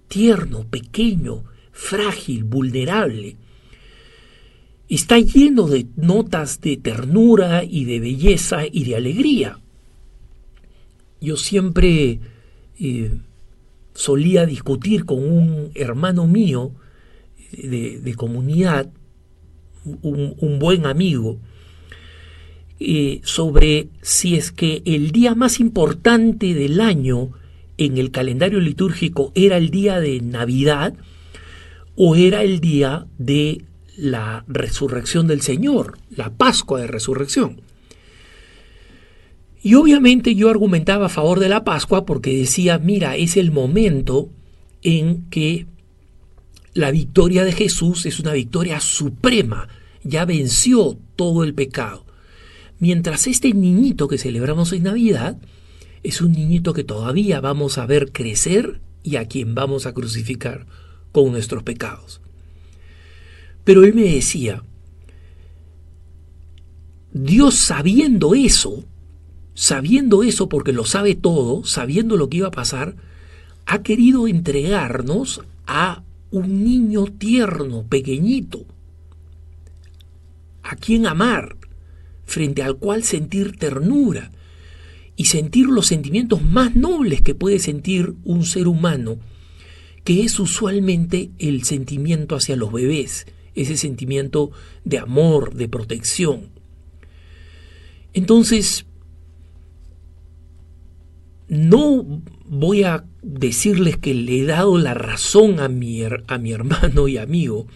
tierno, 0.08 0.66
pequeño, 0.68 1.44
frágil, 1.72 2.46
vulnerable, 2.46 3.38
está 4.90 5.20
lleno 5.20 5.68
de 5.68 5.86
notas 5.96 6.60
de 6.62 6.78
ternura 6.78 7.64
y 7.64 7.86
de 7.86 8.00
belleza 8.00 8.62
y 8.70 8.84
de 8.84 8.96
alegría. 8.96 9.60
Yo 11.22 11.38
siempre 11.38 12.20
solía 13.94 14.46
discutir 14.46 15.06
con 15.06 15.20
un 15.20 15.72
hermano 15.76 16.26
mío 16.26 16.72
de, 17.52 18.14
comunidad, 18.16 18.90
un, 20.02 20.60
buen 20.60 20.86
amigo, 20.86 21.40
eh, 22.80 23.20
sobre 23.24 23.90
si 24.02 24.36
es 24.36 24.52
que 24.52 24.82
el 24.86 25.12
día 25.12 25.36
más 25.36 25.60
importante 25.60 26.54
del 26.54 26.80
año 26.80 27.32
en 27.78 27.98
el 27.98 28.12
calendario 28.12 28.60
litúrgico 28.60 29.32
era 29.36 29.58
el 29.58 29.70
día 29.70 30.00
de 30.00 30.22
Navidad 30.22 30.94
o 31.96 32.16
era 32.16 32.44
el 32.44 32.62
día 32.62 33.06
de 33.18 33.64
la 34.00 34.46
resurrección 34.48 35.28
del 35.28 35.42
Señor, 35.42 35.98
la 36.10 36.32
Pascua 36.32 36.80
de 36.80 36.88
Resurrección. 36.88 37.62
Y 39.62 39.76
obviamente 39.76 40.36
yo 40.36 40.50
argumentaba 40.50 41.08
a 41.08 41.10
favor 41.10 41.40
de 41.40 41.50
la 41.50 41.64
Pascua 41.64 42.06
porque 42.06 42.38
decía, 42.38 42.80
mira, 42.80 43.18
es 43.18 43.36
el 43.36 43.52
momento 43.52 44.30
en 44.82 45.30
que 45.30 45.68
la 46.74 46.92
victoria 46.92 47.44
de 47.44 47.52
Jesús 47.52 48.06
es 48.06 48.20
una 48.20 48.32
victoria 48.32 48.80
suprema, 48.80 49.68
ya 50.04 50.24
venció 50.24 50.98
todo 51.18 51.44
el 51.44 51.54
pecado. 51.54 52.06
Mientras 52.80 53.28
este 53.28 53.54
niñito 53.54 54.08
que 54.08 54.18
celebramos 54.18 54.72
en 54.72 54.84
Navidad 54.84 55.38
es 56.04 56.22
un 56.22 56.32
niñito 56.32 56.72
que 56.72 56.86
todavía 56.86 57.42
vamos 57.42 57.78
a 57.78 57.86
ver 57.86 58.14
crecer 58.14 58.80
y 59.04 59.18
a 59.18 59.26
quien 59.26 59.56
vamos 59.56 59.86
a 59.86 59.94
crucificar 59.94 60.66
con 61.12 61.32
nuestros 61.32 61.64
pecados. 61.64 62.22
Pero 63.70 63.84
él 63.84 63.94
me 63.94 64.02
decía, 64.02 64.64
Dios 67.14 67.54
sabiendo 67.54 68.34
eso, 68.34 68.84
sabiendo 69.54 70.24
eso 70.24 70.50
porque 70.50 70.74
lo 70.74 70.86
sabe 70.86 71.14
todo, 71.14 71.64
sabiendo 71.64 72.18
lo 72.18 72.32
que 72.32 72.38
iba 72.38 72.48
a 72.48 72.52
pasar, 72.52 72.96
ha 73.68 73.84
querido 73.84 74.28
entregarnos 74.28 75.42
a 75.68 76.02
un 76.32 76.64
niño 76.64 77.06
tierno, 77.20 77.86
pequeñito, 77.88 78.66
a 80.64 80.76
quien 80.76 81.06
amar, 81.06 81.56
frente 82.26 82.64
al 82.64 82.78
cual 82.78 83.04
sentir 83.04 83.56
ternura 83.56 84.32
y 85.16 85.26
sentir 85.26 85.68
los 85.68 85.86
sentimientos 85.86 86.42
más 86.42 86.76
nobles 86.76 87.22
que 87.22 87.36
puede 87.36 87.60
sentir 87.60 88.16
un 88.24 88.46
ser 88.46 88.68
humano, 88.68 89.20
que 90.04 90.24
es 90.24 90.40
usualmente 90.40 91.30
el 91.38 91.66
sentimiento 91.66 92.36
hacia 92.36 92.56
los 92.56 92.72
bebés, 92.72 93.28
ese 93.56 93.78
sentimiento 93.78 94.52
de 94.84 95.00
amor, 95.00 95.54
de 95.54 95.68
protección. 95.68 96.50
Entonces, 98.14 98.86
no 101.48 102.22
voy 102.46 102.84
a 102.84 103.06
decirles 103.22 103.98
que 103.98 104.14
le 104.14 104.40
he 104.40 104.46
dado 104.46 104.78
la 104.78 104.94
razón 104.94 105.60
a 105.60 105.68
mi, 105.68 106.02
a 106.04 106.38
mi 106.38 106.52
hermano 106.54 107.08
y 107.08 107.18
amigo, 107.18 107.68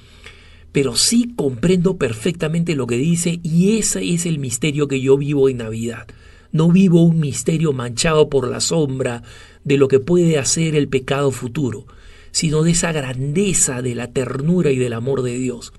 pero 0.71 0.95
sí 0.95 1.33
comprendo 1.35 1.97
perfectamente 1.97 2.75
lo 2.75 2.87
que 2.87 2.97
dice 2.97 3.39
y 3.43 3.77
ese 3.77 4.13
es 4.13 4.25
el 4.25 4.39
misterio 4.39 4.87
que 4.87 5.01
yo 5.01 5.17
vivo 5.17 5.49
en 5.49 5.57
Navidad. 5.57 6.07
No 6.51 6.71
vivo 6.71 7.01
un 7.03 7.19
misterio 7.19 7.73
manchado 7.73 8.29
por 8.29 8.47
la 8.47 8.59
sombra 8.59 9.23
de 9.63 9.77
lo 9.77 9.88
que 9.88 9.99
puede 9.99 10.38
hacer 10.38 10.75
el 10.75 10.88
pecado 10.88 11.31
futuro, 11.31 11.88
sino 12.34 12.63
de 12.63 12.72
esa 12.72 12.91
grandeza 12.91 13.82
de 13.82 13.96
la 13.96 14.12
ternura 14.12 14.72
y 14.72 14.78
del 14.78 14.93
amor 14.93 15.22
de 15.22 15.38
Dios. 15.38 15.72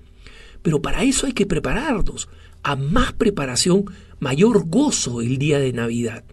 Pero 0.63 0.81
para 0.81 1.03
eso 1.03 1.27
hay 1.27 1.33
que 1.33 1.45
prepararnos. 1.45 2.29
A 2.63 2.75
más 2.75 3.13
preparación, 3.13 3.85
mayor 4.19 4.67
gozo 4.67 5.21
el 5.21 5.37
día 5.37 5.59
de 5.59 5.73
Navidad. 5.73 6.23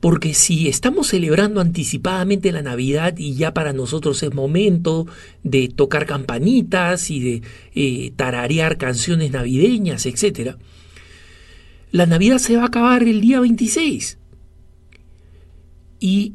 Porque 0.00 0.34
si 0.34 0.66
estamos 0.66 1.08
celebrando 1.08 1.60
anticipadamente 1.60 2.50
la 2.50 2.62
Navidad 2.62 3.14
y 3.18 3.34
ya 3.34 3.54
para 3.54 3.72
nosotros 3.72 4.20
es 4.22 4.34
momento 4.34 5.06
de 5.44 5.68
tocar 5.68 6.06
campanitas 6.06 7.10
y 7.10 7.20
de 7.20 7.42
eh, 7.74 8.12
tararear 8.16 8.78
canciones 8.78 9.30
navideñas, 9.30 10.06
etc., 10.06 10.56
la 11.92 12.06
Navidad 12.06 12.38
se 12.38 12.56
va 12.56 12.62
a 12.62 12.66
acabar 12.66 13.02
el 13.02 13.20
día 13.20 13.40
26. 13.40 14.18
Y 16.00 16.32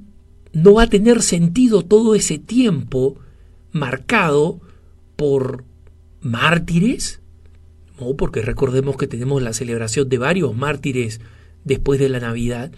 no 0.57 0.73
va 0.73 0.83
a 0.83 0.89
tener 0.89 1.21
sentido 1.21 1.83
todo 1.83 2.15
ese 2.15 2.39
tiempo 2.39 3.19
marcado 3.71 4.59
por 5.15 5.63
mártires, 6.21 7.21
porque 8.17 8.41
recordemos 8.41 8.97
que 8.97 9.05
tenemos 9.05 9.39
la 9.43 9.53
celebración 9.53 10.09
de 10.09 10.17
varios 10.17 10.55
mártires 10.55 11.21
después 11.63 11.99
de 11.99 12.09
la 12.09 12.19
Navidad, 12.19 12.71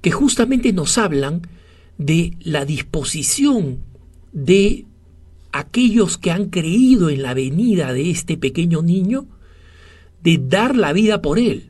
que 0.00 0.10
justamente 0.10 0.72
nos 0.72 0.98
hablan 0.98 1.42
de 1.96 2.36
la 2.40 2.64
disposición 2.64 3.78
de 4.32 4.84
aquellos 5.52 6.18
que 6.18 6.32
han 6.32 6.46
creído 6.46 7.08
en 7.08 7.22
la 7.22 7.34
venida 7.34 7.92
de 7.92 8.10
este 8.10 8.36
pequeño 8.36 8.82
niño, 8.82 9.26
de 10.24 10.38
dar 10.38 10.74
la 10.74 10.92
vida 10.92 11.22
por 11.22 11.38
él. 11.38 11.69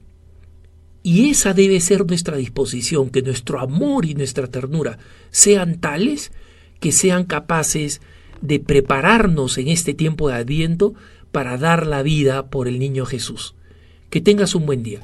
Y 1.02 1.30
esa 1.30 1.54
debe 1.54 1.80
ser 1.80 2.06
nuestra 2.06 2.36
disposición, 2.36 3.08
que 3.10 3.22
nuestro 3.22 3.60
amor 3.60 4.04
y 4.04 4.14
nuestra 4.14 4.48
ternura 4.48 4.98
sean 5.30 5.78
tales 5.80 6.32
que 6.78 6.92
sean 6.92 7.24
capaces 7.24 8.00
de 8.40 8.58
prepararnos 8.58 9.58
en 9.58 9.68
este 9.68 9.94
tiempo 9.94 10.28
de 10.28 10.34
adviento 10.34 10.94
para 11.30 11.56
dar 11.56 11.86
la 11.86 12.02
vida 12.02 12.46
por 12.46 12.68
el 12.68 12.78
niño 12.78 13.06
Jesús. 13.06 13.54
Que 14.08 14.20
tengas 14.20 14.54
un 14.54 14.66
buen 14.66 14.82
día. 14.82 15.00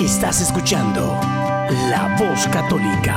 Estás 0.00 0.42
escuchando 0.42 1.18
La 1.90 2.16
Voz 2.18 2.46
Católica. 2.48 3.16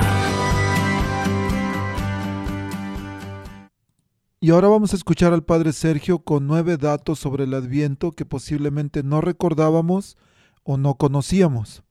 Y 4.40 4.52
ahora 4.52 4.68
vamos 4.68 4.94
a 4.94 4.96
escuchar 4.98 5.34
al 5.34 5.44
Padre 5.44 5.74
Sergio 5.74 6.20
con 6.20 6.46
nueve 6.46 6.78
datos 6.78 7.18
sobre 7.18 7.46
el 7.46 7.56
Adviento 7.56 8.12
que 8.12 8.24
posiblemente 8.24 9.02
no 9.02 9.20
recordábamos 9.20 10.16
o 10.64 10.78
no 10.78 10.94
conocíamos. 10.94 11.82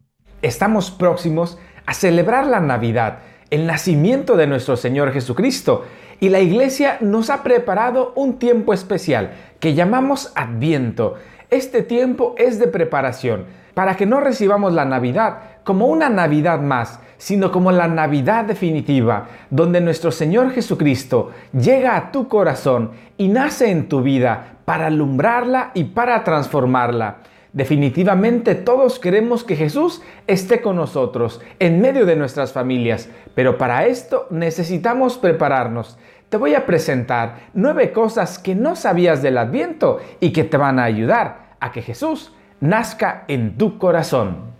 Estamos 0.42 0.92
próximos 0.92 1.58
a 1.86 1.92
celebrar 1.92 2.46
la 2.46 2.60
Navidad, 2.60 3.18
el 3.50 3.66
nacimiento 3.66 4.36
de 4.36 4.46
nuestro 4.46 4.76
Señor 4.76 5.12
Jesucristo, 5.12 5.86
y 6.20 6.28
la 6.28 6.38
Iglesia 6.38 6.98
nos 7.00 7.30
ha 7.30 7.42
preparado 7.42 8.12
un 8.14 8.38
tiempo 8.38 8.72
especial 8.72 9.32
que 9.58 9.74
llamamos 9.74 10.30
Adviento. 10.36 11.14
Este 11.50 11.82
tiempo 11.82 12.36
es 12.38 12.60
de 12.60 12.68
preparación 12.68 13.46
para 13.74 13.96
que 13.96 14.06
no 14.06 14.20
recibamos 14.20 14.72
la 14.72 14.84
Navidad 14.84 15.62
como 15.64 15.86
una 15.86 16.08
Navidad 16.10 16.60
más, 16.60 17.00
sino 17.18 17.50
como 17.50 17.72
la 17.72 17.88
Navidad 17.88 18.44
definitiva, 18.44 19.28
donde 19.50 19.80
nuestro 19.80 20.10
Señor 20.10 20.50
Jesucristo 20.50 21.30
llega 21.52 21.96
a 21.96 22.12
tu 22.12 22.28
corazón 22.28 22.90
y 23.16 23.28
nace 23.28 23.70
en 23.70 23.88
tu 23.88 24.02
vida 24.02 24.58
para 24.64 24.86
alumbrarla 24.86 25.70
y 25.74 25.84
para 25.84 26.22
transformarla. 26.24 27.18
Definitivamente 27.52 28.54
todos 28.54 28.98
queremos 28.98 29.42
que 29.42 29.56
Jesús 29.56 30.02
esté 30.26 30.60
con 30.60 30.76
nosotros, 30.76 31.40
en 31.58 31.80
medio 31.80 32.04
de 32.04 32.14
nuestras 32.14 32.52
familias, 32.52 33.08
pero 33.34 33.56
para 33.56 33.86
esto 33.86 34.26
necesitamos 34.28 35.16
prepararnos. 35.16 35.96
Te 36.28 36.36
voy 36.36 36.54
a 36.54 36.66
presentar 36.66 37.48
nueve 37.54 37.92
cosas 37.92 38.38
que 38.38 38.54
no 38.54 38.76
sabías 38.76 39.22
del 39.22 39.38
Adviento 39.38 40.00
y 40.20 40.32
que 40.32 40.44
te 40.44 40.58
van 40.58 40.78
a 40.78 40.84
ayudar 40.84 41.56
a 41.60 41.72
que 41.72 41.80
Jesús 41.80 42.32
nazca 42.60 43.24
en 43.28 43.56
tu 43.56 43.78
corazón. 43.78 44.55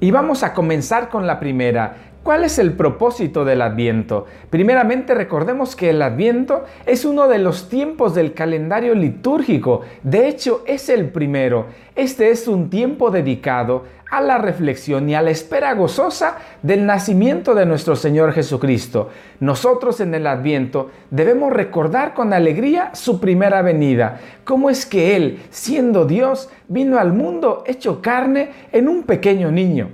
Y 0.00 0.10
vamos 0.12 0.44
a 0.44 0.54
comenzar 0.54 1.08
con 1.08 1.26
la 1.26 1.40
primera. 1.40 2.07
¿Cuál 2.28 2.44
es 2.44 2.58
el 2.58 2.74
propósito 2.74 3.46
del 3.46 3.62
Adviento? 3.62 4.26
Primeramente 4.50 5.14
recordemos 5.14 5.74
que 5.74 5.88
el 5.88 6.02
Adviento 6.02 6.64
es 6.84 7.06
uno 7.06 7.26
de 7.26 7.38
los 7.38 7.70
tiempos 7.70 8.14
del 8.14 8.34
calendario 8.34 8.94
litúrgico. 8.94 9.80
De 10.02 10.28
hecho, 10.28 10.62
es 10.66 10.90
el 10.90 11.08
primero. 11.08 11.68
Este 11.96 12.28
es 12.28 12.46
un 12.46 12.68
tiempo 12.68 13.10
dedicado 13.10 13.84
a 14.10 14.20
la 14.20 14.36
reflexión 14.36 15.08
y 15.08 15.14
a 15.14 15.22
la 15.22 15.30
espera 15.30 15.72
gozosa 15.72 16.36
del 16.62 16.84
nacimiento 16.84 17.54
de 17.54 17.64
nuestro 17.64 17.96
Señor 17.96 18.34
Jesucristo. 18.34 19.08
Nosotros 19.40 19.98
en 20.00 20.12
el 20.12 20.26
Adviento 20.26 20.90
debemos 21.10 21.50
recordar 21.50 22.12
con 22.12 22.34
alegría 22.34 22.90
su 22.92 23.20
primera 23.20 23.62
venida, 23.62 24.20
cómo 24.44 24.68
es 24.68 24.84
que 24.84 25.16
Él, 25.16 25.40
siendo 25.48 26.04
Dios, 26.04 26.50
vino 26.68 26.98
al 26.98 27.14
mundo 27.14 27.64
hecho 27.66 28.02
carne 28.02 28.50
en 28.70 28.86
un 28.86 29.04
pequeño 29.04 29.50
niño. 29.50 29.88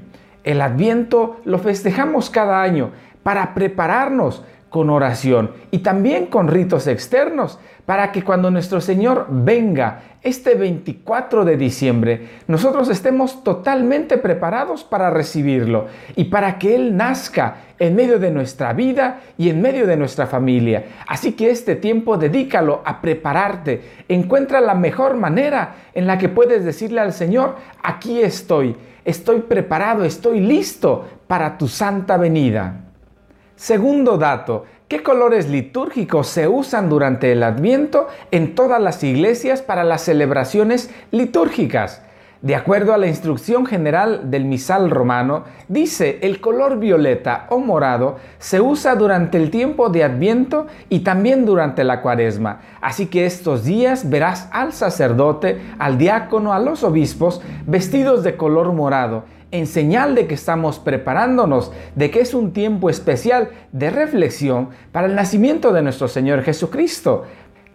El 0.45 0.61
Adviento 0.61 1.41
lo 1.45 1.59
festejamos 1.59 2.31
cada 2.31 2.63
año 2.63 2.91
para 3.23 3.55
prepararnos 3.55 4.45
con 4.75 4.91
oración 4.91 5.53
y 5.71 5.79
también 5.79 6.27
con 6.27 6.49
ritos 6.49 6.89
externos 6.89 7.61
para 7.87 8.11
que 8.11 8.25
cuando 8.25 8.51
nuestro 8.51 8.81
Señor 8.81 9.27
venga 9.31 10.01
este 10.21 10.55
24 10.55 11.45
de 11.45 11.57
diciembre, 11.57 12.29
nosotros 12.49 12.89
estemos 12.89 13.45
totalmente 13.45 14.19
preparados 14.19 14.83
para 14.83 15.11
recibirlo 15.11 15.87
y 16.17 16.25
para 16.25 16.59
que 16.59 16.75
Él 16.75 16.97
nazca 16.97 17.59
en 17.79 17.95
medio 17.95 18.19
de 18.19 18.31
nuestra 18.31 18.73
vida 18.73 19.21
y 19.39 19.49
en 19.49 19.63
medio 19.63 19.87
de 19.87 19.97
nuestra 19.97 20.27
familia. 20.27 20.87
Así 21.07 21.35
que 21.35 21.51
este 21.51 21.77
tiempo 21.77 22.17
dedícalo 22.17 22.83
a 22.85 23.01
prepararte. 23.01 23.83
Encuentra 24.09 24.61
la 24.61 24.75
mejor 24.75 25.17
manera 25.17 25.75
en 25.95 26.09
la 26.09 26.19
que 26.19 26.29
puedes 26.29 26.65
decirle 26.65 27.01
al 27.01 27.13
Señor, 27.13 27.57
aquí 27.83 28.21
estoy, 28.21 28.75
estoy 29.05 29.41
preparado, 29.41 30.05
estoy 30.05 30.41
listo 30.41 31.07
para 31.27 31.59
tu 31.59 31.69
santa 31.69 32.17
venida. 32.17 32.81
Segundo 33.57 34.19
dato, 34.19 34.65
¿qué 34.89 35.03
colores 35.03 35.49
litúrgicos 35.49 36.27
se 36.27 36.49
usan 36.49 36.89
durante 36.89 37.33
el 37.33 37.43
Adviento 37.43 38.09
en 38.31 38.55
todas 38.55 38.81
las 38.81 39.03
iglesias 39.05 39.63
para 39.63 39.85
las 39.85 40.03
celebraciones 40.03 40.91
litúrgicas? 41.11 42.03
De 42.45 42.55
acuerdo 42.55 42.93
a 42.93 42.99
la 42.99 43.07
instrucción 43.07 43.65
general 43.65 44.31
del 44.31 44.45
misal 44.45 44.91
romano, 44.91 45.45
dice 45.69 46.19
el 46.21 46.43
color 46.43 46.79
violeta 46.79 47.47
o 47.49 47.59
morado 47.59 48.17
se 48.39 48.61
usa 48.61 48.97
durante 48.97 49.39
el 49.39 49.51
tiempo 49.51 49.89
de 49.89 50.05
Adviento 50.05 50.67
y 50.91 50.99
también 50.99 51.47
durante 51.47 51.85
la 51.85 52.03
cuaresma. 52.03 52.61
Así 52.83 53.07
que 53.07 53.25
estos 53.25 53.65
días 53.65 54.11
verás 54.11 54.51
al 54.53 54.75
sacerdote, 54.75 55.59
al 55.79 55.97
diácono, 55.97 56.53
a 56.53 56.59
los 56.59 56.85
obispos 56.85 57.41
vestidos 57.67 58.23
de 58.23 58.37
color 58.37 58.75
morado 58.75 59.25
en 59.55 59.69
señal 59.69 60.17
de 60.17 60.27
que 60.27 60.35
estamos 60.35 60.81
preparándonos, 60.81 61.71
de 61.95 62.11
que 62.11 62.21
es 62.21 62.35
un 62.35 62.53
tiempo 62.53 62.91
especial 62.91 63.51
de 63.71 63.89
reflexión 63.89 64.71
para 64.91 65.07
el 65.07 65.15
nacimiento 65.15 65.73
de 65.73 65.81
nuestro 65.81 66.09
Señor 66.09 66.43
Jesucristo. 66.43 67.23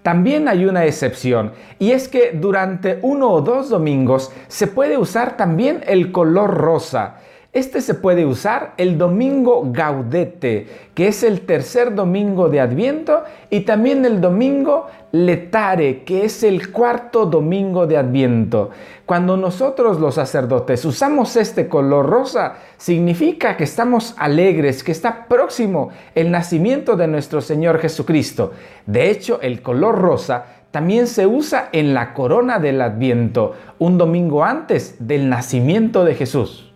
También 0.04 0.48
hay 0.48 0.66
una 0.66 0.86
excepción 0.86 1.52
y 1.78 1.92
es 1.92 2.08
que 2.08 2.32
durante 2.34 3.00
uno 3.02 3.30
o 3.30 3.42
dos 3.42 3.70
domingos 3.70 4.32
se 4.48 4.68
puede 4.68 4.98
usar 4.98 5.36
también 5.36 5.84
el 5.88 6.12
color 6.12 6.54
rosa. 6.54 7.18
Este 7.52 7.82
se 7.82 7.96
puede 7.96 8.28
usar 8.28 8.74
el 8.78 9.00
domingo 9.00 9.64
gaudete, 9.72 10.68
que 10.94 11.08
es 11.08 11.24
el 11.24 11.42
tercer 11.42 11.96
domingo 11.96 12.48
de 12.48 12.60
Adviento, 12.60 13.24
y 13.50 13.62
también 13.62 14.06
el 14.06 14.22
domingo 14.22 14.86
letare, 15.12 16.04
que 16.04 16.26
es 16.26 16.44
el 16.44 16.72
cuarto 16.72 17.26
domingo 17.26 17.88
de 17.88 17.98
Adviento. 17.98 18.70
Cuando 19.08 19.36
nosotros 19.36 20.00
los 20.00 20.14
sacerdotes 20.14 20.86
usamos 20.86 21.36
este 21.38 21.68
color 21.68 22.06
rosa, 22.06 22.58
significa 22.78 23.58
que 23.58 23.64
estamos 23.64 24.14
alegres, 24.20 24.84
que 24.84 24.92
está 24.92 25.26
próximo 25.28 25.90
el 26.14 26.30
nacimiento 26.30 26.96
de 26.96 27.08
nuestro 27.08 27.42
Señor 27.42 27.80
Jesucristo. 27.80 28.54
De 28.86 29.10
hecho, 29.10 29.42
el 29.42 29.64
color 29.64 29.98
rosa 29.98 30.46
también 30.70 31.08
se 31.08 31.26
usa 31.26 31.70
en 31.72 31.96
la 31.96 32.14
corona 32.14 32.60
del 32.60 32.80
Adviento, 32.80 33.56
un 33.80 33.98
domingo 33.98 34.44
antes 34.44 34.98
del 35.00 35.30
nacimiento 35.30 36.06
de 36.06 36.14
Jesús. 36.14 36.69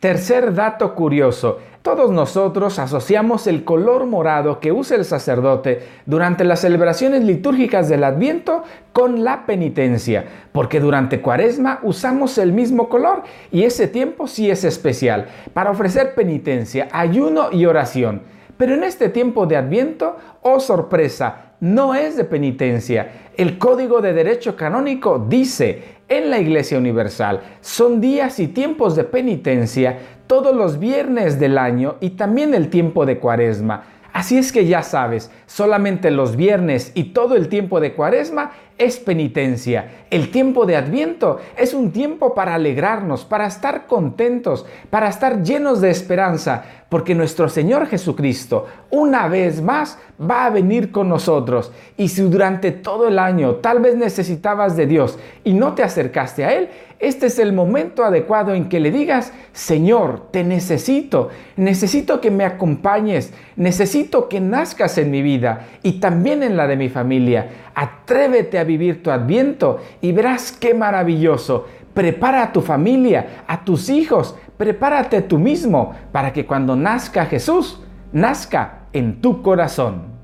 Tercer 0.00 0.54
dato 0.54 0.94
curioso. 0.94 1.58
Todos 1.82 2.12
nosotros 2.12 2.78
asociamos 2.78 3.48
el 3.48 3.64
color 3.64 4.06
morado 4.06 4.60
que 4.60 4.70
usa 4.70 4.96
el 4.96 5.04
sacerdote 5.04 5.82
durante 6.06 6.44
las 6.44 6.60
celebraciones 6.60 7.24
litúrgicas 7.24 7.88
del 7.88 8.04
Adviento 8.04 8.62
con 8.92 9.24
la 9.24 9.44
penitencia, 9.44 10.24
porque 10.52 10.78
durante 10.78 11.20
Cuaresma 11.20 11.80
usamos 11.82 12.38
el 12.38 12.52
mismo 12.52 12.88
color 12.88 13.24
y 13.50 13.64
ese 13.64 13.88
tiempo 13.88 14.28
sí 14.28 14.48
es 14.48 14.62
especial 14.62 15.26
para 15.52 15.72
ofrecer 15.72 16.14
penitencia, 16.14 16.86
ayuno 16.92 17.50
y 17.50 17.66
oración. 17.66 18.22
Pero 18.56 18.74
en 18.74 18.84
este 18.84 19.08
tiempo 19.08 19.46
de 19.46 19.56
Adviento, 19.56 20.16
oh 20.42 20.60
sorpresa, 20.60 21.47
no 21.60 21.94
es 21.94 22.16
de 22.16 22.24
penitencia. 22.24 23.30
El 23.36 23.58
Código 23.58 24.00
de 24.00 24.12
Derecho 24.12 24.56
Canónico 24.56 25.18
dice, 25.28 25.98
en 26.08 26.30
la 26.30 26.38
Iglesia 26.38 26.78
Universal. 26.78 27.40
Son 27.60 28.00
días 28.00 28.40
y 28.40 28.48
tiempos 28.48 28.96
de 28.96 29.04
penitencia 29.04 29.98
todos 30.26 30.54
los 30.54 30.78
viernes 30.78 31.38
del 31.38 31.58
año 31.58 31.96
y 32.00 32.10
también 32.10 32.54
el 32.54 32.70
tiempo 32.70 33.06
de 33.06 33.18
cuaresma. 33.18 33.84
Así 34.12 34.38
es 34.38 34.52
que 34.52 34.66
ya 34.66 34.82
sabes, 34.82 35.30
solamente 35.48 36.10
los 36.10 36.36
viernes 36.36 36.92
y 36.94 37.04
todo 37.04 37.34
el 37.34 37.48
tiempo 37.48 37.80
de 37.80 37.94
cuaresma 37.94 38.52
es 38.76 38.98
penitencia. 38.98 40.04
El 40.10 40.30
tiempo 40.30 40.64
de 40.66 40.76
Adviento 40.76 41.40
es 41.56 41.74
un 41.74 41.90
tiempo 41.90 42.34
para 42.34 42.54
alegrarnos, 42.54 43.24
para 43.24 43.46
estar 43.46 43.86
contentos, 43.86 44.66
para 44.88 45.08
estar 45.08 45.42
llenos 45.42 45.80
de 45.80 45.90
esperanza, 45.90 46.64
porque 46.88 47.14
nuestro 47.14 47.48
Señor 47.48 47.86
Jesucristo 47.86 48.66
una 48.90 49.26
vez 49.28 49.60
más 49.60 49.98
va 50.18 50.46
a 50.46 50.50
venir 50.50 50.92
con 50.92 51.08
nosotros. 51.08 51.72
Y 51.96 52.08
si 52.08 52.22
durante 52.22 52.70
todo 52.70 53.08
el 53.08 53.18
año 53.18 53.56
tal 53.56 53.80
vez 53.80 53.96
necesitabas 53.96 54.76
de 54.76 54.86
Dios 54.86 55.18
y 55.44 55.54
no 55.54 55.74
te 55.74 55.82
acercaste 55.82 56.44
a 56.44 56.54
Él, 56.54 56.68
este 57.00 57.26
es 57.26 57.38
el 57.38 57.52
momento 57.52 58.04
adecuado 58.04 58.54
en 58.54 58.68
que 58.68 58.80
le 58.80 58.90
digas, 58.90 59.32
Señor, 59.52 60.30
te 60.32 60.42
necesito, 60.42 61.28
necesito 61.56 62.20
que 62.20 62.32
me 62.32 62.44
acompañes, 62.44 63.32
necesito 63.54 64.28
que 64.28 64.40
nazcas 64.40 64.98
en 64.98 65.10
mi 65.12 65.22
vida 65.22 65.37
y 65.82 66.00
también 66.00 66.42
en 66.42 66.56
la 66.56 66.66
de 66.66 66.76
mi 66.76 66.88
familia. 66.88 67.48
Atrévete 67.74 68.58
a 68.58 68.64
vivir 68.64 69.02
tu 69.02 69.10
adviento 69.10 69.78
y 70.00 70.12
verás 70.12 70.52
qué 70.52 70.74
maravilloso. 70.74 71.66
Prepara 71.94 72.42
a 72.42 72.52
tu 72.52 72.60
familia, 72.60 73.44
a 73.46 73.64
tus 73.64 73.88
hijos, 73.88 74.36
prepárate 74.56 75.22
tú 75.22 75.38
mismo 75.38 75.94
para 76.12 76.32
que 76.32 76.46
cuando 76.46 76.76
nazca 76.76 77.26
Jesús, 77.26 77.82
nazca 78.12 78.86
en 78.92 79.20
tu 79.20 79.42
corazón. 79.42 80.18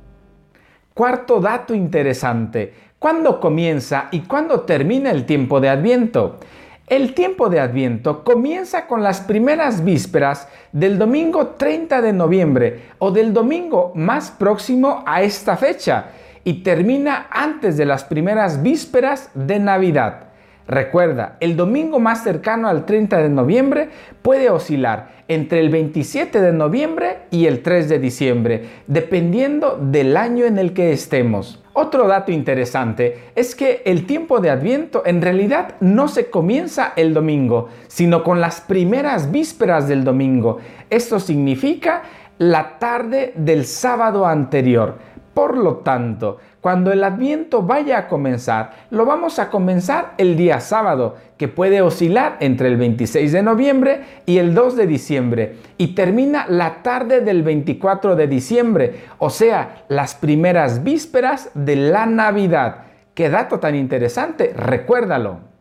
Cuarto 0.93 1.41
dato 1.41 1.75
interesante. 1.75 2.73
¿Cuándo 2.99 3.41
comienza 3.41 4.09
y 4.13 4.21
cuándo 4.21 4.61
termina 4.61 5.11
el 5.11 5.27
tiempo 5.27 5.61
de 5.61 5.69
Adviento? 5.69 6.39
El 6.87 7.15
tiempo 7.15 7.49
de 7.49 7.61
Adviento 7.61 8.25
comienza 8.25 8.87
con 8.87 9.03
las 9.03 9.23
primeras 9.23 9.85
vísperas 9.85 10.49
del 10.71 10.99
domingo 10.99 11.55
30 11.57 12.03
de 12.03 12.13
noviembre 12.13 12.83
o 12.99 13.11
del 13.11 13.33
domingo 13.33 13.93
más 13.95 14.31
próximo 14.31 15.03
a 15.07 15.23
esta 15.23 15.57
fecha 15.57 16.09
y 16.45 16.63
termina 16.63 17.29
antes 17.31 17.79
de 17.79 17.87
las 17.87 18.05
primeras 18.05 18.63
vísperas 18.63 19.31
de 19.33 19.61
Navidad. 19.61 20.25
Recuerda, 20.69 21.39
el 21.41 21.57
domingo 21.57 22.01
más 22.01 22.23
cercano 22.23 22.69
al 22.69 22.85
30 22.85 23.17
de 23.17 23.29
noviembre 23.31 23.89
puede 24.21 24.51
oscilar 24.51 25.09
entre 25.27 25.61
el 25.61 25.71
27 25.71 26.39
de 26.43 26.53
noviembre 26.53 27.21
y 27.31 27.47
el 27.47 27.63
3 27.63 27.89
de 27.89 27.99
diciembre, 27.99 28.69
dependiendo 28.89 29.79
del 29.81 30.19
año 30.19 30.45
en 30.45 30.59
el 30.59 30.75
que 30.75 30.93
estemos. 30.93 31.64
Otro 31.77 32.07
dato 32.07 32.31
interesante 32.31 33.33
es 33.35 33.57
que 33.57 33.83
el 33.85 34.07
tiempo 34.07 34.39
de 34.39 34.49
Adviento 34.49 35.03
en 35.05 35.21
realidad 35.21 35.75
no 35.81 36.07
se 36.07 36.31
comienza 36.31 36.93
el 36.95 37.13
domingo, 37.13 37.69
sino 37.89 38.23
con 38.23 38.41
las 38.41 38.61
primeras 38.61 39.33
vísperas 39.33 39.89
del 39.89 40.05
domingo. 40.05 40.59
Esto 40.89 41.19
significa 41.19 42.05
la 42.39 42.79
tarde 42.79 43.33
del 43.35 43.67
sábado 43.67 44.25
anterior. 44.25 44.99
Por 45.35 45.57
lo 45.57 45.79
tanto, 45.79 46.39
cuando 46.65 46.93
el 46.93 47.05
adviento 47.05 47.61
vaya 47.61 47.99
a 47.99 48.09
comenzar, 48.09 48.71
lo 48.89 49.05
vamos 49.05 49.39
a 49.39 49.51
comenzar 49.51 50.15
el 50.17 50.35
día 50.35 50.61
sábado, 50.61 51.17
que 51.37 51.47
puede 51.47 51.83
oscilar 51.83 52.39
entre 52.41 52.69
el 52.69 52.79
26 52.79 53.33
de 53.33 53.43
noviembre 53.43 54.01
y 54.25 54.39
el 54.39 54.55
2 54.55 54.75
de 54.75 54.87
diciembre, 54.87 55.57
y 55.77 55.89
termina 55.89 56.47
la 56.49 56.83
tarde 56.83 57.21
del 57.21 57.43
24 57.43 58.17
de 58.17 58.29
diciembre, 58.29 58.95
o 59.19 59.29
sea, 59.29 59.85
las 59.89 60.15
primeras 60.15 60.83
vísperas 60.83 61.51
de 61.53 61.77
la 61.77 62.07
Navidad. 62.07 62.77
Qué 63.13 63.29
dato 63.29 63.61
tan 63.61 63.75
interesante, 63.75 64.55
recuérdalo. 64.57 65.54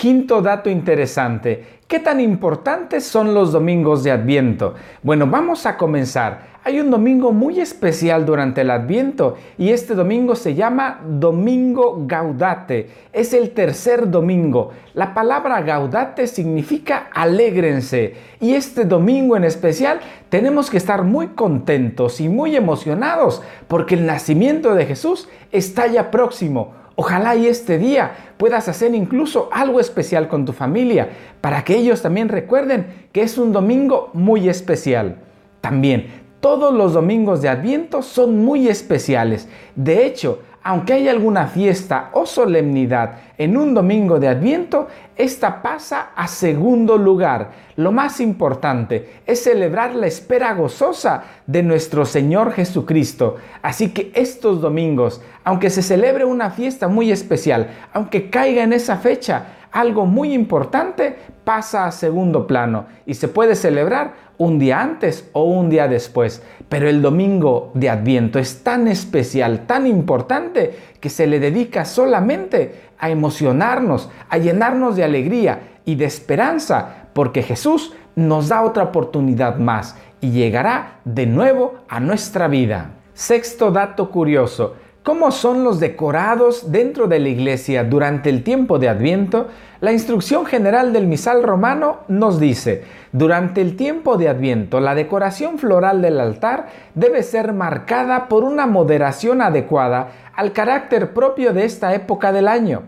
Quinto 0.00 0.40
dato 0.40 0.70
interesante, 0.70 1.62
¿qué 1.86 1.98
tan 1.98 2.20
importantes 2.20 3.04
son 3.04 3.34
los 3.34 3.52
domingos 3.52 4.02
de 4.02 4.10
Adviento? 4.10 4.72
Bueno, 5.02 5.26
vamos 5.26 5.66
a 5.66 5.76
comenzar. 5.76 6.58
Hay 6.64 6.80
un 6.80 6.90
domingo 6.90 7.32
muy 7.32 7.60
especial 7.60 8.24
durante 8.24 8.62
el 8.62 8.70
Adviento 8.70 9.36
y 9.58 9.68
este 9.68 9.94
domingo 9.94 10.36
se 10.36 10.54
llama 10.54 11.02
Domingo 11.06 12.02
Gaudate. 12.06 12.88
Es 13.12 13.34
el 13.34 13.50
tercer 13.50 14.10
domingo. 14.10 14.70
La 14.94 15.12
palabra 15.12 15.60
Gaudate 15.60 16.26
significa 16.26 17.10
alégrense 17.12 18.14
y 18.40 18.54
este 18.54 18.86
domingo 18.86 19.36
en 19.36 19.44
especial 19.44 20.00
tenemos 20.30 20.70
que 20.70 20.78
estar 20.78 21.02
muy 21.02 21.26
contentos 21.26 22.22
y 22.22 22.30
muy 22.30 22.56
emocionados 22.56 23.42
porque 23.68 23.96
el 23.96 24.06
nacimiento 24.06 24.74
de 24.74 24.86
Jesús 24.86 25.28
está 25.52 25.88
ya 25.88 26.10
próximo. 26.10 26.79
Ojalá 27.00 27.34
y 27.34 27.46
este 27.46 27.78
día 27.78 28.12
puedas 28.36 28.68
hacer 28.68 28.94
incluso 28.94 29.48
algo 29.52 29.80
especial 29.80 30.28
con 30.28 30.44
tu 30.44 30.52
familia 30.52 31.08
para 31.40 31.64
que 31.64 31.74
ellos 31.74 32.02
también 32.02 32.28
recuerden 32.28 33.06
que 33.10 33.22
es 33.22 33.38
un 33.38 33.54
domingo 33.54 34.10
muy 34.12 34.50
especial. 34.50 35.16
También 35.62 36.08
todos 36.40 36.74
los 36.74 36.92
domingos 36.92 37.40
de 37.40 37.48
Adviento 37.48 38.02
son 38.02 38.44
muy 38.44 38.68
especiales. 38.68 39.48
De 39.74 40.04
hecho, 40.04 40.40
aunque 40.62 40.92
hay 40.92 41.08
alguna 41.08 41.46
fiesta 41.46 42.10
o 42.12 42.26
solemnidad 42.26 43.12
en 43.38 43.56
un 43.56 43.72
domingo 43.72 44.18
de 44.18 44.28
Adviento, 44.28 44.88
esta 45.16 45.62
pasa 45.62 46.10
a 46.14 46.28
segundo 46.28 46.98
lugar. 46.98 47.50
Lo 47.76 47.92
más 47.92 48.20
importante 48.20 49.20
es 49.26 49.42
celebrar 49.42 49.94
la 49.94 50.06
espera 50.06 50.52
gozosa 50.52 51.24
de 51.46 51.62
nuestro 51.62 52.04
Señor 52.04 52.52
Jesucristo. 52.52 53.36
Así 53.62 53.90
que 53.90 54.12
estos 54.14 54.60
domingos, 54.60 55.22
aunque 55.44 55.70
se 55.70 55.82
celebre 55.82 56.24
una 56.24 56.50
fiesta 56.50 56.88
muy 56.88 57.10
especial, 57.10 57.68
aunque 57.94 58.28
caiga 58.28 58.62
en 58.62 58.74
esa 58.74 58.98
fecha, 58.98 59.46
algo 59.72 60.04
muy 60.04 60.34
importante 60.34 61.16
pasa 61.44 61.86
a 61.86 61.92
segundo 61.92 62.46
plano 62.46 62.86
y 63.06 63.14
se 63.14 63.28
puede 63.28 63.54
celebrar 63.54 64.29
un 64.40 64.58
día 64.58 64.80
antes 64.80 65.28
o 65.32 65.44
un 65.44 65.68
día 65.68 65.86
después. 65.86 66.42
Pero 66.70 66.88
el 66.88 67.02
domingo 67.02 67.70
de 67.74 67.90
Adviento 67.90 68.38
es 68.38 68.64
tan 68.64 68.88
especial, 68.88 69.66
tan 69.66 69.86
importante, 69.86 70.74
que 70.98 71.10
se 71.10 71.26
le 71.26 71.38
dedica 71.38 71.84
solamente 71.84 72.88
a 72.98 73.10
emocionarnos, 73.10 74.08
a 74.30 74.38
llenarnos 74.38 74.96
de 74.96 75.04
alegría 75.04 75.80
y 75.84 75.96
de 75.96 76.06
esperanza, 76.06 77.08
porque 77.12 77.42
Jesús 77.42 77.92
nos 78.16 78.48
da 78.48 78.62
otra 78.62 78.84
oportunidad 78.84 79.58
más 79.58 79.96
y 80.22 80.30
llegará 80.30 81.00
de 81.04 81.26
nuevo 81.26 81.74
a 81.88 82.00
nuestra 82.00 82.48
vida. 82.48 82.92
Sexto 83.12 83.70
dato 83.70 84.10
curioso. 84.10 84.74
¿Cómo 85.02 85.30
son 85.30 85.64
los 85.64 85.80
decorados 85.80 86.72
dentro 86.72 87.06
de 87.06 87.20
la 87.20 87.30
iglesia 87.30 87.84
durante 87.84 88.28
el 88.28 88.44
tiempo 88.44 88.78
de 88.78 88.90
Adviento? 88.90 89.48
La 89.80 89.92
instrucción 89.92 90.44
general 90.44 90.92
del 90.92 91.06
misal 91.06 91.42
romano 91.42 92.00
nos 92.08 92.38
dice, 92.38 92.84
durante 93.10 93.62
el 93.62 93.76
tiempo 93.76 94.18
de 94.18 94.28
Adviento 94.28 94.78
la 94.78 94.94
decoración 94.94 95.58
floral 95.58 96.02
del 96.02 96.20
altar 96.20 96.66
debe 96.94 97.22
ser 97.22 97.54
marcada 97.54 98.28
por 98.28 98.44
una 98.44 98.66
moderación 98.66 99.40
adecuada 99.40 100.08
al 100.36 100.52
carácter 100.52 101.14
propio 101.14 101.54
de 101.54 101.64
esta 101.64 101.94
época 101.94 102.30
del 102.30 102.46
año. 102.46 102.82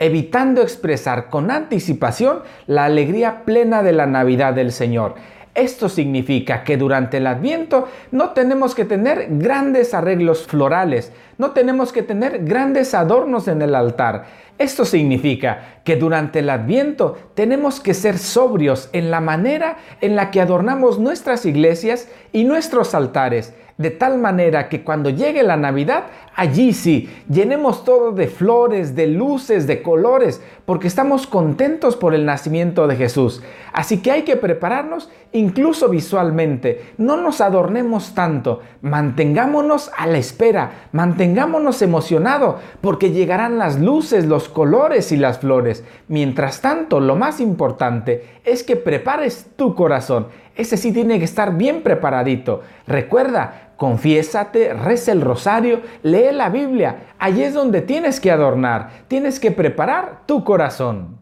evitando 0.00 0.62
expresar 0.62 1.28
con 1.28 1.50
anticipación 1.50 2.42
la 2.68 2.84
alegría 2.84 3.44
plena 3.44 3.82
de 3.82 3.92
la 3.92 4.06
Navidad 4.06 4.54
del 4.54 4.70
Señor. 4.70 5.16
Esto 5.58 5.88
significa 5.88 6.62
que 6.62 6.76
durante 6.76 7.16
el 7.16 7.26
Adviento 7.26 7.88
no 8.12 8.30
tenemos 8.30 8.76
que 8.76 8.84
tener 8.84 9.26
grandes 9.28 9.92
arreglos 9.92 10.46
florales, 10.46 11.10
no 11.36 11.50
tenemos 11.50 11.92
que 11.92 12.04
tener 12.04 12.44
grandes 12.44 12.94
adornos 12.94 13.48
en 13.48 13.60
el 13.62 13.74
altar. 13.74 14.26
Esto 14.56 14.84
significa 14.84 15.80
que 15.82 15.96
durante 15.96 16.38
el 16.38 16.50
Adviento 16.50 17.18
tenemos 17.34 17.80
que 17.80 17.92
ser 17.92 18.18
sobrios 18.18 18.88
en 18.92 19.10
la 19.10 19.20
manera 19.20 19.78
en 20.00 20.14
la 20.14 20.30
que 20.30 20.40
adornamos 20.40 21.00
nuestras 21.00 21.44
iglesias 21.44 22.08
y 22.32 22.44
nuestros 22.44 22.94
altares 22.94 23.52
de 23.78 23.90
tal 23.90 24.18
manera 24.18 24.68
que 24.68 24.82
cuando 24.82 25.08
llegue 25.08 25.44
la 25.44 25.56
Navidad, 25.56 26.04
allí 26.34 26.72
sí, 26.72 27.08
llenemos 27.28 27.84
todo 27.84 28.10
de 28.10 28.26
flores, 28.26 28.96
de 28.96 29.06
luces, 29.06 29.68
de 29.68 29.82
colores, 29.82 30.42
porque 30.66 30.88
estamos 30.88 31.28
contentos 31.28 31.94
por 31.94 32.12
el 32.12 32.26
nacimiento 32.26 32.88
de 32.88 32.96
Jesús. 32.96 33.40
Así 33.72 34.02
que 34.02 34.10
hay 34.10 34.22
que 34.22 34.36
prepararnos 34.36 35.08
incluso 35.32 35.88
visualmente. 35.88 36.92
No 36.98 37.16
nos 37.16 37.40
adornemos 37.40 38.14
tanto, 38.14 38.60
mantengámonos 38.82 39.92
a 39.96 40.08
la 40.08 40.18
espera, 40.18 40.88
mantengámonos 40.90 41.80
emocionados, 41.80 42.56
porque 42.80 43.12
llegarán 43.12 43.58
las 43.58 43.78
luces, 43.78 44.26
los 44.26 44.48
colores 44.48 45.12
y 45.12 45.16
las 45.16 45.38
flores. 45.38 45.84
Mientras 46.08 46.60
tanto, 46.60 46.98
lo 46.98 47.14
más 47.14 47.40
importante 47.40 48.40
es 48.44 48.64
que 48.64 48.74
prepares 48.74 49.46
tu 49.56 49.76
corazón. 49.76 50.26
Ese 50.58 50.76
sí 50.76 50.92
tiene 50.92 51.18
que 51.20 51.24
estar 51.24 51.56
bien 51.56 51.82
preparadito. 51.84 52.62
Recuerda, 52.88 53.70
confiésate, 53.76 54.74
reza 54.74 55.12
el 55.12 55.20
rosario, 55.20 55.82
lee 56.02 56.32
la 56.32 56.48
Biblia. 56.48 57.14
Allí 57.20 57.44
es 57.44 57.54
donde 57.54 57.80
tienes 57.80 58.18
que 58.18 58.32
adornar, 58.32 59.04
tienes 59.06 59.38
que 59.38 59.52
preparar 59.52 60.22
tu 60.26 60.42
corazón. 60.42 61.16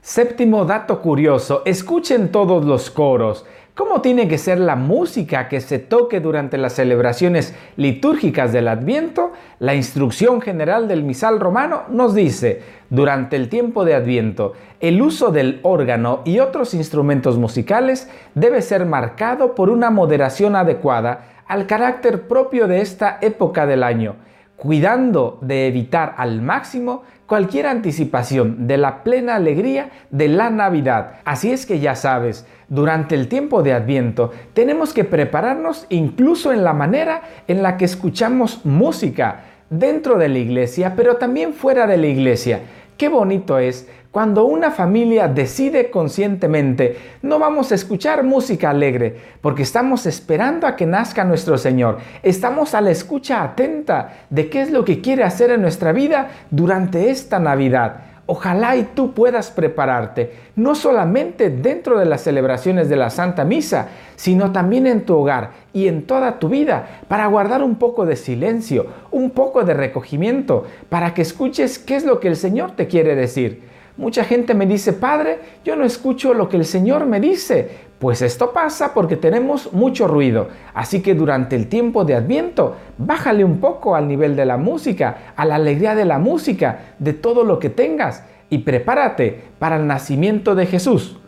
Séptimo 0.00 0.64
dato 0.64 1.02
curioso, 1.02 1.60
escuchen 1.66 2.32
todos 2.32 2.64
los 2.64 2.90
coros. 2.90 3.44
¿Cómo 3.74 4.02
tiene 4.02 4.28
que 4.28 4.36
ser 4.36 4.60
la 4.60 4.76
música 4.76 5.48
que 5.48 5.62
se 5.62 5.78
toque 5.78 6.20
durante 6.20 6.58
las 6.58 6.74
celebraciones 6.74 7.54
litúrgicas 7.78 8.52
del 8.52 8.68
Adviento? 8.68 9.32
La 9.60 9.74
instrucción 9.74 10.42
general 10.42 10.88
del 10.88 11.02
misal 11.02 11.40
romano 11.40 11.84
nos 11.88 12.14
dice, 12.14 12.60
durante 12.90 13.34
el 13.36 13.48
tiempo 13.48 13.86
de 13.86 13.94
Adviento, 13.94 14.52
el 14.80 15.00
uso 15.00 15.32
del 15.32 15.58
órgano 15.62 16.20
y 16.26 16.40
otros 16.40 16.74
instrumentos 16.74 17.38
musicales 17.38 18.10
debe 18.34 18.60
ser 18.60 18.84
marcado 18.84 19.54
por 19.54 19.70
una 19.70 19.88
moderación 19.88 20.54
adecuada 20.54 21.42
al 21.46 21.66
carácter 21.66 22.28
propio 22.28 22.68
de 22.68 22.82
esta 22.82 23.16
época 23.22 23.64
del 23.64 23.84
año, 23.84 24.16
cuidando 24.56 25.38
de 25.40 25.66
evitar 25.66 26.14
al 26.18 26.42
máximo 26.42 27.04
cualquier 27.32 27.66
anticipación 27.66 28.66
de 28.66 28.76
la 28.76 29.02
plena 29.02 29.36
alegría 29.36 29.88
de 30.10 30.28
la 30.28 30.50
Navidad. 30.50 31.14
Así 31.24 31.50
es 31.50 31.64
que 31.64 31.80
ya 31.80 31.94
sabes, 31.94 32.44
durante 32.68 33.14
el 33.14 33.26
tiempo 33.26 33.62
de 33.62 33.72
Adviento 33.72 34.32
tenemos 34.52 34.92
que 34.92 35.04
prepararnos 35.04 35.86
incluso 35.88 36.52
en 36.52 36.62
la 36.62 36.74
manera 36.74 37.22
en 37.48 37.62
la 37.62 37.78
que 37.78 37.86
escuchamos 37.86 38.66
música 38.66 39.44
dentro 39.70 40.18
de 40.18 40.28
la 40.28 40.40
iglesia, 40.40 40.92
pero 40.94 41.16
también 41.16 41.54
fuera 41.54 41.86
de 41.86 41.96
la 41.96 42.06
iglesia. 42.08 42.60
Qué 42.98 43.08
bonito 43.08 43.58
es 43.58 43.88
cuando 44.12 44.44
una 44.44 44.70
familia 44.70 45.26
decide 45.26 45.90
conscientemente, 45.90 46.98
no 47.22 47.38
vamos 47.38 47.72
a 47.72 47.74
escuchar 47.74 48.22
música 48.24 48.68
alegre, 48.68 49.16
porque 49.40 49.62
estamos 49.62 50.04
esperando 50.04 50.66
a 50.66 50.76
que 50.76 50.84
nazca 50.84 51.24
nuestro 51.24 51.56
Señor. 51.56 51.96
Estamos 52.22 52.74
a 52.74 52.82
la 52.82 52.90
escucha 52.90 53.42
atenta 53.42 54.26
de 54.28 54.50
qué 54.50 54.60
es 54.60 54.70
lo 54.70 54.84
que 54.84 55.00
quiere 55.00 55.24
hacer 55.24 55.50
en 55.50 55.62
nuestra 55.62 55.92
vida 55.92 56.28
durante 56.50 57.08
esta 57.08 57.38
Navidad. 57.38 58.02
Ojalá 58.26 58.76
y 58.76 58.82
tú 58.94 59.14
puedas 59.14 59.50
prepararte, 59.50 60.34
no 60.56 60.74
solamente 60.74 61.48
dentro 61.48 61.98
de 61.98 62.04
las 62.04 62.20
celebraciones 62.20 62.90
de 62.90 62.96
la 62.96 63.08
Santa 63.08 63.46
Misa, 63.46 63.88
sino 64.16 64.52
también 64.52 64.86
en 64.86 65.06
tu 65.06 65.16
hogar 65.16 65.52
y 65.72 65.88
en 65.88 66.06
toda 66.06 66.38
tu 66.38 66.50
vida, 66.50 67.00
para 67.08 67.26
guardar 67.28 67.62
un 67.62 67.76
poco 67.76 68.04
de 68.04 68.16
silencio, 68.16 68.88
un 69.10 69.30
poco 69.30 69.64
de 69.64 69.72
recogimiento, 69.72 70.66
para 70.90 71.14
que 71.14 71.22
escuches 71.22 71.78
qué 71.78 71.96
es 71.96 72.04
lo 72.04 72.20
que 72.20 72.28
el 72.28 72.36
Señor 72.36 72.72
te 72.72 72.88
quiere 72.88 73.14
decir. 73.14 73.71
Mucha 73.96 74.24
gente 74.24 74.54
me 74.54 74.66
dice, 74.66 74.94
Padre, 74.94 75.38
yo 75.64 75.76
no 75.76 75.84
escucho 75.84 76.32
lo 76.32 76.48
que 76.48 76.56
el 76.56 76.64
Señor 76.64 77.06
me 77.06 77.20
dice. 77.20 77.92
Pues 77.98 78.22
esto 78.22 78.52
pasa 78.52 78.94
porque 78.94 79.16
tenemos 79.16 79.72
mucho 79.72 80.08
ruido. 80.08 80.48
Así 80.74 81.02
que 81.02 81.14
durante 81.14 81.54
el 81.54 81.68
tiempo 81.68 82.04
de 82.04 82.16
Adviento, 82.16 82.74
bájale 82.98 83.44
un 83.44 83.58
poco 83.58 83.94
al 83.94 84.08
nivel 84.08 84.34
de 84.34 84.46
la 84.46 84.56
música, 84.56 85.34
a 85.36 85.44
la 85.44 85.56
alegría 85.56 85.94
de 85.94 86.04
la 86.04 86.18
música, 86.18 86.94
de 86.98 87.12
todo 87.12 87.44
lo 87.44 87.58
que 87.58 87.70
tengas 87.70 88.24
y 88.50 88.58
prepárate 88.58 89.44
para 89.58 89.76
el 89.76 89.86
nacimiento 89.86 90.54
de 90.54 90.66
Jesús. 90.66 91.18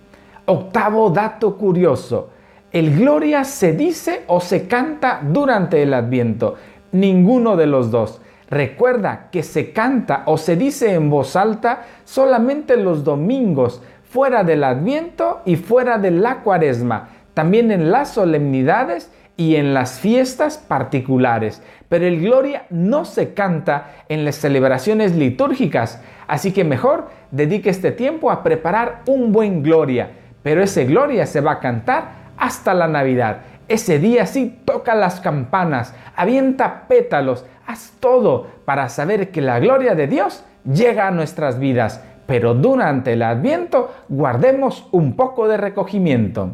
Octavo 0.46 1.11
dato 1.11 1.57
curioso. 1.57 2.31
El 2.72 2.98
gloria 2.98 3.44
se 3.44 3.72
dice 3.72 4.22
o 4.27 4.40
se 4.40 4.66
canta 4.66 5.20
durante 5.22 5.83
el 5.83 5.94
Adviento. 5.94 6.57
Ninguno 6.92 7.57
de 7.57 7.66
los 7.66 7.90
dos. 7.90 8.20
Recuerda 8.50 9.28
que 9.33 9.42
se 9.42 9.72
canta 9.72 10.22
o 10.26 10.37
se 10.37 10.57
dice 10.57 10.94
en 10.94 11.11
voz 11.11 11.37
alta 11.37 11.83
solamente 12.04 12.76
los 12.76 13.04
domingos, 13.04 13.83
fuera 14.04 14.44
del 14.44 14.64
Adviento 14.64 15.40
y 15.44 15.57
fuera 15.57 15.98
de 15.98 16.11
la 16.11 16.37
Cuaresma, 16.42 17.09
también 17.35 17.70
en 17.72 17.90
las 17.90 18.11
solemnidades 18.11 19.11
y 19.37 19.57
en 19.57 19.74
las 19.74 19.98
fiestas 19.98 20.59
particulares. 20.59 21.62
Pero 21.88 22.07
el 22.07 22.20
Gloria 22.20 22.66
no 22.70 23.04
se 23.04 23.35
canta 23.35 23.90
en 24.09 24.24
las 24.24 24.37
celebraciones 24.37 25.16
litúrgicas, 25.16 26.00
así 26.28 26.52
que 26.52 26.64
mejor 26.64 27.09
dedique 27.30 27.70
este 27.70 27.90
tiempo 27.90 28.30
a 28.30 28.42
preparar 28.42 29.02
un 29.07 29.33
buen 29.33 29.62
Gloria. 29.62 30.11
Pero 30.42 30.62
ese 30.62 30.85
Gloria 30.85 31.26
se 31.26 31.40
va 31.40 31.52
a 31.52 31.61
cantar 31.61 32.24
hasta 32.37 32.74
la 32.74 32.87
Navidad. 32.87 33.38
Ese 33.68 33.98
día 33.98 34.27
sí 34.27 34.61
toca 34.64 34.94
las 34.94 35.20
campanas, 35.20 35.94
avienta 36.16 36.87
pétalos, 36.87 37.46
haz 37.66 37.92
todo 37.98 38.46
para 38.64 38.88
saber 38.88 39.31
que 39.31 39.40
la 39.40 39.59
gloria 39.59 39.94
de 39.94 40.07
Dios 40.07 40.44
llega 40.64 41.09
a 41.09 41.11
nuestras 41.11 41.59
vidas, 41.59 42.03
pero 42.27 42.55
durante 42.55 43.14
el 43.14 43.22
adviento 43.22 43.94
guardemos 44.09 44.87
un 44.92 45.16
poco 45.16 45.48
de 45.48 45.57
recogimiento. 45.57 46.50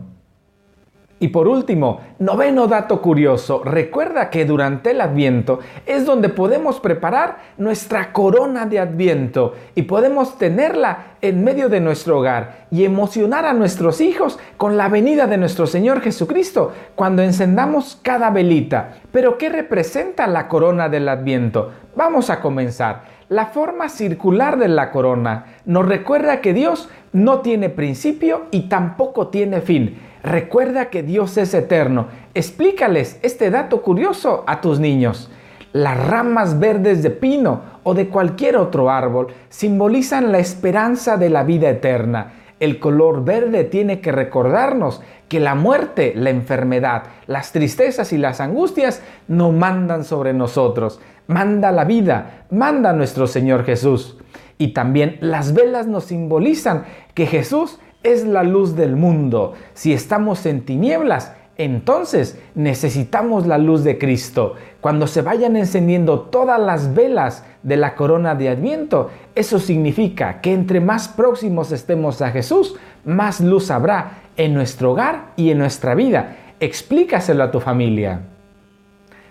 Y 1.23 1.29
por 1.29 1.47
último, 1.49 2.01
noveno 2.19 2.67
dato 2.67 3.03
curioso, 3.03 3.61
recuerda 3.63 4.31
que 4.31 4.47
durante 4.47 4.93
el 4.93 5.03
adviento 5.03 5.59
es 5.85 6.07
donde 6.07 6.31
podemos 6.31 6.81
preparar 6.81 7.37
nuestra 7.59 8.11
corona 8.11 8.65
de 8.65 8.79
adviento 8.79 9.55
y 9.75 9.83
podemos 9.83 10.39
tenerla 10.39 11.17
en 11.21 11.45
medio 11.45 11.69
de 11.69 11.81
nuestro 11.81 12.19
hogar 12.19 12.65
y 12.71 12.87
emocionar 12.87 13.45
a 13.45 13.53
nuestros 13.53 14.01
hijos 14.01 14.39
con 14.57 14.79
la 14.79 14.89
venida 14.89 15.27
de 15.27 15.37
nuestro 15.37 15.67
Señor 15.67 16.01
Jesucristo 16.01 16.73
cuando 16.95 17.21
encendamos 17.21 17.99
cada 18.01 18.31
velita. 18.31 18.95
Pero 19.13 19.37
¿qué 19.37 19.51
representa 19.51 20.27
la 20.27 20.49
corona 20.49 20.89
del 20.89 21.07
adviento? 21.07 21.71
Vamos 21.97 22.31
a 22.31 22.41
comenzar. 22.41 23.21
La 23.29 23.47
forma 23.47 23.91
circular 23.91 24.59
de 24.59 24.69
la 24.69 24.91
corona 24.91 25.45
nos 25.67 25.87
recuerda 25.87 26.41
que 26.41 26.55
Dios 26.55 26.89
no 27.13 27.41
tiene 27.41 27.69
principio 27.69 28.47
y 28.51 28.71
tampoco 28.71 29.29
tiene 29.29 29.61
fin 29.61 30.09
Recuerda 30.23 30.91
que 30.91 31.03
Dios 31.03 31.37
es 31.39 31.55
eterno. 31.55 32.09
Explícales 32.35 33.19
este 33.23 33.51
dato 33.51 33.83
curioso 33.83 34.45
a 34.47 34.61
tus 34.61 34.79
niños. 34.79 35.31
Las 35.73 36.07
ramas 36.07 36.59
verdes 36.59 37.03
de 37.03 37.11
pino 37.11 37.63
o 37.85 37.95
de 37.95 38.09
cualquier 38.09 38.57
otro 38.57 38.91
árbol 38.91 39.29
simbolizan 39.49 40.33
la 40.33 40.39
esperanza 40.39 41.17
de 41.17 41.31
la 41.31 41.45
vida 41.45 41.71
eterna. 41.71 42.33
El 42.59 42.79
color 42.79 43.25
verde 43.25 43.65
tiene 43.65 44.01
que 44.01 44.13
recordarnos 44.13 45.01
que 45.29 45.41
la 45.41 45.55
muerte, 45.55 46.13
la 46.15 46.29
enfermedad, 46.29 47.05
las 47.27 47.53
tristezas 47.53 48.13
y 48.13 48.19
las 48.19 48.41
angustias 48.41 49.03
no 49.29 49.53
mandan 49.53 50.05
sobre 50.05 50.35
nosotros. 50.35 51.01
Manda 51.29 51.73
la 51.73 51.85
vida, 51.85 52.45
manda 52.51 52.93
nuestro 52.93 53.27
Señor 53.27 53.65
Jesús. 53.65 54.19
Y 54.59 54.75
también 54.75 55.17
las 55.21 55.55
velas 55.55 55.87
nos 55.87 56.05
simbolizan 56.05 56.85
que 57.15 57.25
Jesús 57.25 57.79
es 58.03 58.25
la 58.25 58.43
luz 58.43 58.77
del 58.77 58.97
mundo. 58.97 59.55
Si 59.75 59.93
estamos 59.93 60.47
en 60.47 60.63
tinieblas, 60.63 61.33
entonces 61.57 62.41
necesitamos 62.55 63.47
la 63.47 63.59
luz 63.59 63.85
de 63.85 63.99
Cristo. 63.99 64.55
Cuando 64.81 65.07
se 65.07 65.21
vayan 65.21 65.57
encendiendo 65.57 66.21
todas 66.21 66.59
las 66.59 66.95
velas 66.95 67.45
de 67.63 67.77
la 67.77 67.95
corona 67.95 68.35
de 68.35 68.49
Adviento, 68.49 69.11
eso 69.35 69.59
significa 69.59 70.41
que 70.41 70.55
entre 70.55 70.81
más 70.81 71.09
próximos 71.09 71.71
estemos 71.73 72.23
a 72.23 72.31
Jesús, 72.31 72.77
más 73.05 73.41
luz 73.41 73.71
habrá 73.71 74.23
en 74.37 74.55
nuestro 74.55 74.93
hogar 74.93 75.33
y 75.37 75.51
en 75.51 75.59
nuestra 75.59 75.95
vida. 75.95 76.37
Explícaselo 76.61 77.45
a 77.45 77.51
tu 77.51 77.61
familia. 77.61 78.23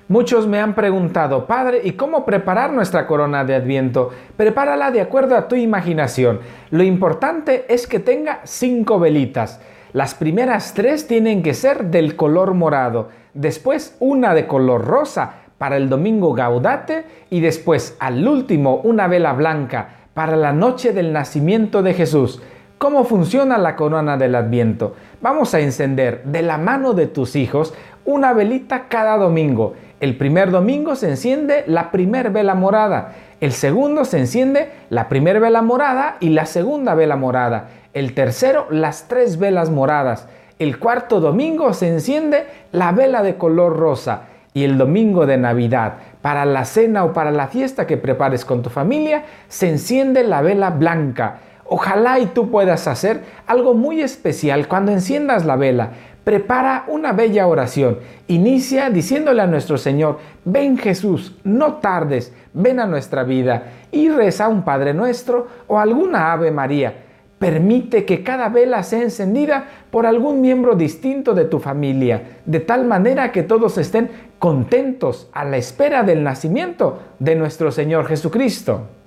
Muchos 0.10 0.48
me 0.48 0.60
han 0.60 0.74
preguntado, 0.74 1.46
Padre, 1.46 1.82
¿y 1.84 1.92
cómo 1.92 2.26
preparar 2.26 2.74
nuestra 2.74 3.06
corona 3.06 3.46
de 3.46 3.54
Adviento? 3.54 4.10
Prepárala 4.36 4.90
de 4.90 5.02
acuerdo 5.02 5.36
a 5.36 5.48
tu 5.48 5.56
imaginación. 5.56 6.40
Lo 6.72 6.82
importante 6.82 7.66
es 7.70 7.86
que 7.86 8.00
tenga 8.00 8.40
cinco 8.44 8.98
velitas. 9.00 9.62
Las 9.94 10.16
primeras 10.16 10.74
tres 10.74 11.06
tienen 11.06 11.44
que 11.44 11.54
ser 11.54 11.92
del 11.92 12.16
color 12.16 12.56
morado, 12.56 13.10
después 13.36 13.96
una 14.00 14.34
de 14.34 14.48
color 14.48 14.84
rosa 14.84 15.42
para 15.60 15.78
el 15.78 15.90
domingo 15.90 16.34
gaudate 16.34 17.06
y 17.30 17.42
después 17.42 17.96
al 18.00 18.28
último 18.28 18.78
una 18.78 19.08
vela 19.08 19.34
blanca 19.34 19.90
para 20.16 20.36
la 20.36 20.54
noche 20.54 20.92
del 20.92 21.14
nacimiento 21.14 21.84
de 21.84 21.94
Jesús. 21.94 22.42
¿Cómo 22.80 23.04
funciona 23.04 23.60
la 23.60 23.76
corona 23.76 24.18
del 24.18 24.34
Adviento? 24.34 24.96
Vamos 25.22 25.54
a 25.54 25.60
encender 25.60 26.24
de 26.24 26.42
la 26.42 26.58
mano 26.58 26.94
de 26.94 27.08
tus 27.08 27.36
hijos 27.36 27.76
una 28.06 28.34
velita 28.34 28.88
cada 28.88 29.18
domingo. 29.18 29.76
El 30.00 30.16
primer 30.16 30.50
domingo 30.50 30.96
se 30.96 31.10
enciende 31.10 31.66
la 31.68 31.92
primer 31.92 32.30
vela 32.30 32.56
morada. 32.56 33.16
El 33.42 33.52
segundo 33.52 34.06
se 34.06 34.20
enciende 34.20 34.72
la 34.90 35.10
primera 35.10 35.40
vela 35.40 35.62
morada 35.62 36.16
y 36.22 36.30
la 36.30 36.46
segunda 36.46 36.96
vela 36.96 37.18
morada. 37.18 37.70
El 37.94 38.14
tercero 38.14 38.68
las 38.70 39.10
tres 39.10 39.40
velas 39.40 39.70
moradas. 39.70 40.28
El 40.58 40.80
cuarto 40.80 41.20
domingo 41.20 41.74
se 41.74 41.90
enciende 41.90 42.46
la 42.72 42.94
vela 42.94 43.24
de 43.24 43.36
color 43.36 43.78
rosa. 43.78 44.22
Y 44.54 44.64
el 44.64 44.78
domingo 44.78 45.26
de 45.26 45.38
Navidad, 45.38 45.96
para 46.22 46.44
la 46.46 46.66
cena 46.66 47.04
o 47.04 47.14
para 47.14 47.32
la 47.32 47.48
fiesta 47.48 47.86
que 47.86 47.98
prepares 47.98 48.46
con 48.46 48.64
tu 48.64 48.70
familia, 48.70 49.24
se 49.48 49.70
enciende 49.70 50.24
la 50.24 50.42
vela 50.42 50.70
blanca. 50.72 51.40
Ojalá 51.72 52.18
y 52.18 52.26
tú 52.26 52.50
puedas 52.50 52.88
hacer 52.88 53.22
algo 53.46 53.76
muy 53.76 54.02
especial 54.02 54.68
cuando 54.68 54.92
enciendas 54.92 55.46
la 55.46 55.56
vela. 55.56 55.92
Prepara 56.24 56.86
una 56.88 57.14
bella 57.14 57.48
oración. 57.48 58.00
Inicia 58.28 58.90
diciéndole 58.90 59.42
a 59.42 59.48
nuestro 59.48 59.78
Señor, 59.78 60.20
ven 60.46 60.78
Jesús, 60.78 61.36
no 61.44 61.76
tardes, 61.76 62.34
ven 62.54 62.80
a 62.80 62.86
nuestra 62.86 63.24
vida 63.24 63.64
y 63.92 64.10
reza 64.10 64.48
un 64.48 64.64
Padre 64.64 64.94
nuestro 64.94 65.48
o 65.68 65.80
alguna 65.80 66.32
Ave 66.32 66.52
María. 66.52 66.94
Permite 67.40 68.04
que 68.04 68.22
cada 68.22 68.50
vela 68.50 68.84
sea 68.84 69.02
encendida 69.02 69.66
por 69.90 70.06
algún 70.06 70.42
miembro 70.42 70.76
distinto 70.76 71.34
de 71.34 71.46
tu 71.46 71.60
familia, 71.60 72.40
de 72.46 72.60
tal 72.60 72.86
manera 72.86 73.32
que 73.32 73.44
todos 73.44 73.78
estén 73.78 74.10
contentos 74.40 75.30
a 75.32 75.46
la 75.46 75.56
espera 75.56 76.04
del 76.04 76.22
nacimiento 76.22 77.00
de 77.18 77.36
nuestro 77.36 77.72
Señor 77.72 78.08
Jesucristo. 78.08 78.99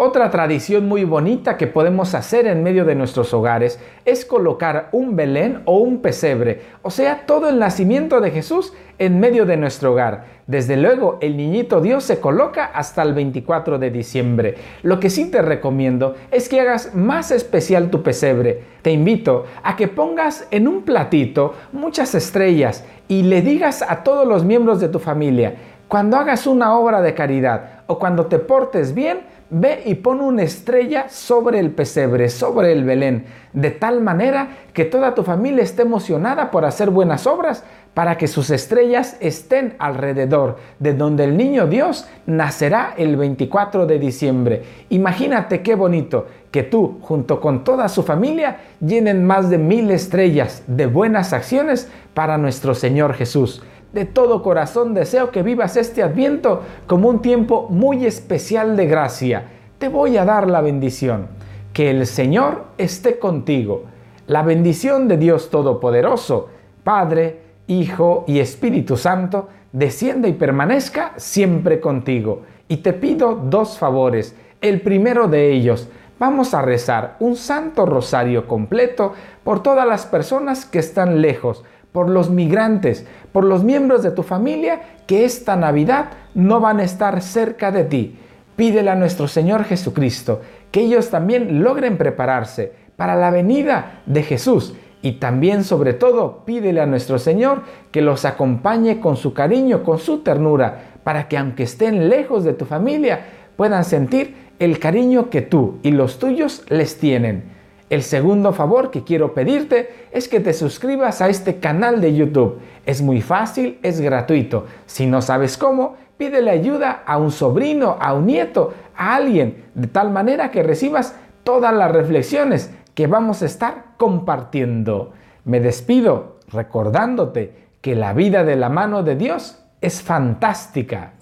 Otra 0.00 0.30
tradición 0.30 0.86
muy 0.86 1.02
bonita 1.02 1.56
que 1.56 1.66
podemos 1.66 2.14
hacer 2.14 2.46
en 2.46 2.62
medio 2.62 2.84
de 2.84 2.94
nuestros 2.94 3.34
hogares 3.34 3.80
es 4.04 4.24
colocar 4.24 4.90
un 4.92 5.16
Belén 5.16 5.62
o 5.64 5.78
un 5.78 6.02
pesebre, 6.02 6.60
o 6.82 6.90
sea, 6.92 7.26
todo 7.26 7.48
el 7.48 7.58
nacimiento 7.58 8.20
de 8.20 8.30
Jesús 8.30 8.72
en 9.00 9.18
medio 9.18 9.44
de 9.44 9.56
nuestro 9.56 9.90
hogar. 9.90 10.26
Desde 10.46 10.76
luego, 10.76 11.18
el 11.20 11.36
niñito 11.36 11.80
Dios 11.80 12.04
se 12.04 12.20
coloca 12.20 12.66
hasta 12.66 13.02
el 13.02 13.12
24 13.12 13.80
de 13.80 13.90
diciembre. 13.90 14.54
Lo 14.84 15.00
que 15.00 15.10
sí 15.10 15.32
te 15.32 15.42
recomiendo 15.42 16.14
es 16.30 16.48
que 16.48 16.60
hagas 16.60 16.94
más 16.94 17.32
especial 17.32 17.90
tu 17.90 18.04
pesebre. 18.04 18.62
Te 18.82 18.92
invito 18.92 19.46
a 19.64 19.74
que 19.74 19.88
pongas 19.88 20.46
en 20.52 20.68
un 20.68 20.82
platito 20.82 21.54
muchas 21.72 22.14
estrellas 22.14 22.84
y 23.08 23.24
le 23.24 23.42
digas 23.42 23.82
a 23.82 24.04
todos 24.04 24.28
los 24.28 24.44
miembros 24.44 24.78
de 24.78 24.90
tu 24.90 25.00
familia, 25.00 25.56
cuando 25.88 26.18
hagas 26.18 26.46
una 26.46 26.78
obra 26.78 27.00
de 27.00 27.14
caridad 27.14 27.80
o 27.86 27.98
cuando 27.98 28.26
te 28.26 28.38
portes 28.38 28.94
bien, 28.94 29.22
ve 29.50 29.82
y 29.86 29.94
pon 29.96 30.20
una 30.20 30.42
estrella 30.42 31.08
sobre 31.08 31.58
el 31.58 31.70
pesebre, 31.70 32.28
sobre 32.28 32.72
el 32.72 32.84
Belén, 32.84 33.24
de 33.52 33.70
tal 33.70 34.00
manera 34.00 34.48
que 34.72 34.84
toda 34.84 35.14
tu 35.14 35.22
familia 35.22 35.62
esté 35.62 35.82
emocionada 35.82 36.50
por 36.50 36.64
hacer 36.64 36.90
buenas 36.90 37.26
obras, 37.26 37.64
para 37.94 38.16
que 38.16 38.28
sus 38.28 38.50
estrellas 38.50 39.16
estén 39.18 39.74
alrededor 39.80 40.58
de 40.78 40.94
donde 40.94 41.24
el 41.24 41.36
niño 41.36 41.66
Dios 41.66 42.06
nacerá 42.26 42.94
el 42.96 43.16
24 43.16 43.86
de 43.86 43.98
diciembre. 43.98 44.62
Imagínate 44.90 45.62
qué 45.62 45.74
bonito 45.74 46.26
que 46.52 46.62
tú, 46.62 46.98
junto 47.02 47.40
con 47.40 47.64
toda 47.64 47.88
su 47.88 48.04
familia, 48.04 48.58
llenen 48.80 49.24
más 49.24 49.50
de 49.50 49.58
mil 49.58 49.90
estrellas 49.90 50.62
de 50.68 50.86
buenas 50.86 51.32
acciones 51.32 51.90
para 52.14 52.38
nuestro 52.38 52.76
Señor 52.76 53.14
Jesús. 53.14 53.64
De 53.92 54.04
todo 54.04 54.42
corazón 54.42 54.92
deseo 54.92 55.30
que 55.30 55.42
vivas 55.42 55.76
este 55.76 56.02
adviento 56.02 56.62
como 56.86 57.08
un 57.08 57.22
tiempo 57.22 57.68
muy 57.70 58.04
especial 58.04 58.76
de 58.76 58.86
gracia. 58.86 59.46
Te 59.78 59.88
voy 59.88 60.18
a 60.18 60.26
dar 60.26 60.48
la 60.48 60.60
bendición. 60.60 61.28
Que 61.72 61.90
el 61.90 62.06
Señor 62.06 62.64
esté 62.76 63.18
contigo. 63.18 63.84
La 64.26 64.42
bendición 64.42 65.08
de 65.08 65.16
Dios 65.16 65.48
Todopoderoso, 65.48 66.48
Padre, 66.84 67.40
Hijo 67.66 68.24
y 68.26 68.40
Espíritu 68.40 68.96
Santo, 68.96 69.48
descienda 69.72 70.28
y 70.28 70.34
permanezca 70.34 71.12
siempre 71.16 71.80
contigo. 71.80 72.42
Y 72.68 72.78
te 72.78 72.92
pido 72.92 73.36
dos 73.36 73.78
favores. 73.78 74.36
El 74.60 74.82
primero 74.82 75.28
de 75.28 75.50
ellos, 75.52 75.88
vamos 76.18 76.52
a 76.52 76.60
rezar 76.60 77.16
un 77.20 77.36
santo 77.36 77.86
rosario 77.86 78.46
completo 78.46 79.14
por 79.44 79.62
todas 79.62 79.86
las 79.86 80.04
personas 80.04 80.66
que 80.66 80.80
están 80.80 81.22
lejos 81.22 81.64
por 81.92 82.08
los 82.08 82.30
migrantes, 82.30 83.06
por 83.32 83.44
los 83.44 83.64
miembros 83.64 84.02
de 84.02 84.10
tu 84.10 84.22
familia 84.22 84.80
que 85.06 85.24
esta 85.24 85.56
Navidad 85.56 86.10
no 86.34 86.60
van 86.60 86.80
a 86.80 86.84
estar 86.84 87.22
cerca 87.22 87.70
de 87.70 87.84
ti. 87.84 88.18
Pídele 88.56 88.90
a 88.90 88.94
nuestro 88.94 89.28
Señor 89.28 89.64
Jesucristo 89.64 90.40
que 90.70 90.80
ellos 90.80 91.10
también 91.10 91.62
logren 91.62 91.96
prepararse 91.96 92.72
para 92.96 93.16
la 93.16 93.30
venida 93.30 94.02
de 94.06 94.22
Jesús 94.22 94.74
y 95.00 95.12
también 95.12 95.64
sobre 95.64 95.92
todo 95.94 96.44
pídele 96.44 96.80
a 96.80 96.86
nuestro 96.86 97.18
Señor 97.18 97.62
que 97.92 98.02
los 98.02 98.24
acompañe 98.24 99.00
con 99.00 99.16
su 99.16 99.32
cariño, 99.32 99.84
con 99.84 99.98
su 99.98 100.18
ternura, 100.18 100.98
para 101.04 101.28
que 101.28 101.38
aunque 101.38 101.62
estén 101.62 102.08
lejos 102.08 102.44
de 102.44 102.52
tu 102.52 102.64
familia, 102.64 103.20
puedan 103.56 103.84
sentir 103.84 104.48
el 104.58 104.78
cariño 104.78 105.30
que 105.30 105.42
tú 105.42 105.78
y 105.82 105.92
los 105.92 106.18
tuyos 106.18 106.64
les 106.68 106.98
tienen. 106.98 107.57
El 107.90 108.02
segundo 108.02 108.52
favor 108.52 108.90
que 108.90 109.02
quiero 109.02 109.32
pedirte 109.32 110.08
es 110.12 110.28
que 110.28 110.40
te 110.40 110.52
suscribas 110.52 111.22
a 111.22 111.28
este 111.28 111.58
canal 111.58 112.00
de 112.00 112.14
YouTube. 112.14 112.58
Es 112.84 113.00
muy 113.00 113.22
fácil, 113.22 113.78
es 113.82 114.00
gratuito. 114.00 114.66
Si 114.84 115.06
no 115.06 115.22
sabes 115.22 115.56
cómo, 115.56 115.96
pídele 116.18 116.50
ayuda 116.50 117.02
a 117.06 117.16
un 117.16 117.30
sobrino, 117.30 117.96
a 117.98 118.12
un 118.12 118.26
nieto, 118.26 118.74
a 118.94 119.14
alguien, 119.14 119.64
de 119.74 119.86
tal 119.86 120.10
manera 120.10 120.50
que 120.50 120.62
recibas 120.62 121.14
todas 121.44 121.72
las 121.72 121.90
reflexiones 121.90 122.70
que 122.94 123.06
vamos 123.06 123.42
a 123.42 123.46
estar 123.46 123.94
compartiendo. 123.96 125.12
Me 125.44 125.60
despido 125.60 126.40
recordándote 126.48 127.68
que 127.80 127.94
la 127.94 128.12
vida 128.12 128.44
de 128.44 128.56
la 128.56 128.68
mano 128.68 129.02
de 129.02 129.16
Dios 129.16 129.64
es 129.80 130.02
fantástica. 130.02 131.12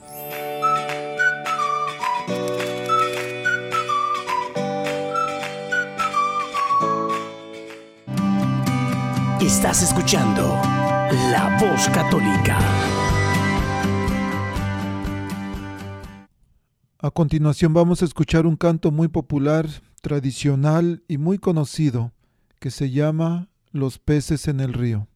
Estás 9.46 9.80
escuchando 9.80 10.42
La 11.30 11.56
Voz 11.60 11.88
Católica. 11.90 12.58
A 16.98 17.10
continuación 17.12 17.72
vamos 17.72 18.02
a 18.02 18.06
escuchar 18.06 18.44
un 18.44 18.56
canto 18.56 18.90
muy 18.90 19.06
popular, 19.06 19.68
tradicional 20.02 21.04
y 21.06 21.18
muy 21.18 21.38
conocido 21.38 22.10
que 22.58 22.72
se 22.72 22.90
llama 22.90 23.48
Los 23.70 24.00
peces 24.00 24.48
en 24.48 24.58
el 24.58 24.72
río. 24.72 25.06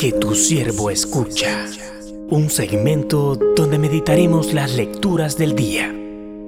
Que 0.00 0.12
tu 0.12 0.34
siervo 0.34 0.88
escucha. 0.88 1.66
Un 2.30 2.48
segmento 2.48 3.34
donde 3.54 3.78
meditaremos 3.78 4.54
las 4.54 4.74
lecturas 4.74 5.36
del 5.36 5.54
día. 5.54 5.94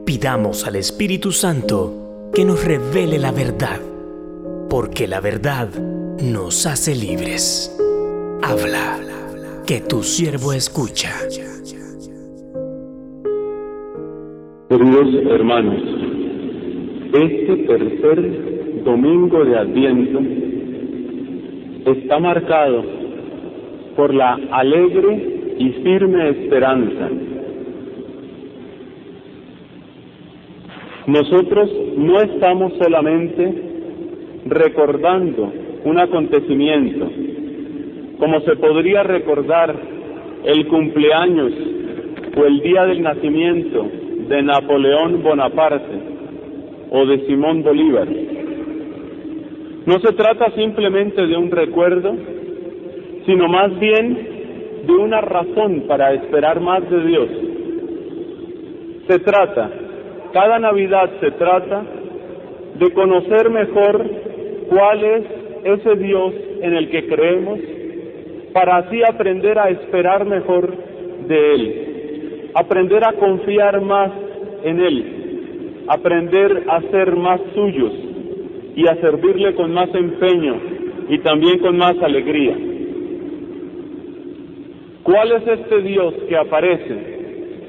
Pidamos 0.07 0.67
al 0.67 0.77
Espíritu 0.77 1.33
Santo 1.33 2.31
que 2.35 2.47
nos 2.47 2.65
revele 2.65 3.19
la 3.19 3.31
verdad, 3.31 3.79
porque 4.71 5.07
la 5.07 5.21
verdad 5.21 5.69
nos 6.23 6.65
hace 6.67 6.95
libres. 6.95 7.77
Habla, 8.43 8.99
que 9.67 9.83
tu 9.83 10.03
siervo 10.03 10.55
escucha. 10.55 11.11
Queridos 14.71 15.09
hermanos, 15.31 15.83
este 17.13 17.57
tercer 17.67 18.83
domingo 18.83 19.45
de 19.45 19.59
Adviento 19.59 20.21
está 21.85 22.19
marcado 22.19 23.02
por 24.03 24.15
la 24.15 24.37
alegre 24.51 25.55
y 25.59 25.69
firme 25.85 26.29
esperanza. 26.31 27.09
Nosotros 31.07 31.71
no 31.99 32.21
estamos 32.21 32.73
solamente 32.83 33.63
recordando 34.47 35.53
un 35.85 36.01
acontecimiento, 36.01 37.09
como 38.19 38.41
se 38.41 38.57
podría 38.57 39.05
recordar 39.05 39.73
el 40.47 40.67
cumpleaños 40.67 41.53
o 42.37 42.45
el 42.45 42.59
día 42.59 42.85
del 42.87 43.03
nacimiento 43.03 43.89
de 44.29 44.43
Napoleón 44.43 45.23
Bonaparte 45.23 45.97
o 46.91 47.07
de 47.07 47.25
Simón 47.29 47.63
Bolívar. 47.63 48.09
No 49.87 50.01
se 50.01 50.13
trata 50.15 50.51
simplemente 50.57 51.25
de 51.25 51.37
un 51.37 51.53
recuerdo, 51.53 52.42
sino 53.27 53.49
más 53.49 53.79
bien 53.79 54.33
de 54.87 54.93
una 54.93 55.21
razón 55.21 55.85
para 55.87 56.13
esperar 56.15 56.61
más 56.61 56.89
de 56.91 57.05
Dios. 57.05 57.29
Se 59.09 59.19
trata, 59.21 59.71
cada 60.33 60.59
Navidad 60.59 61.11
se 61.21 61.31
trata 61.33 61.85
de 62.79 62.93
conocer 62.93 63.51
mejor 63.51 64.05
cuál 64.69 65.05
es 65.05 65.25
ese 65.65 65.95
Dios 65.97 66.35
en 66.63 66.75
el 66.75 66.91
que 66.91 67.07
creemos, 67.07 67.61
para 68.53 68.79
así 68.79 69.03
aprender 69.03 69.59
a 69.59 69.71
esperar 69.71 70.25
mejor 70.25 70.75
de 71.27 71.55
Él, 71.55 72.51
aprender 72.55 73.05
a 73.05 73.13
confiar 73.13 73.81
más 73.81 74.11
en 74.65 74.81
Él, 74.81 75.85
aprender 75.89 76.65
a 76.69 76.81
ser 76.91 77.17
más 77.17 77.41
suyos 77.55 77.93
y 78.75 78.87
a 78.89 78.97
servirle 78.97 79.55
con 79.55 79.73
más 79.73 79.95
empeño 79.95 80.57
y 81.09 81.19
también 81.19 81.59
con 81.59 81.77
más 81.77 81.97
alegría. 82.03 82.72
¿Cuál 85.03 85.33
es 85.33 85.47
este 85.49 85.83
Dios 85.83 86.15
que 86.29 86.37
aparece 86.37 86.97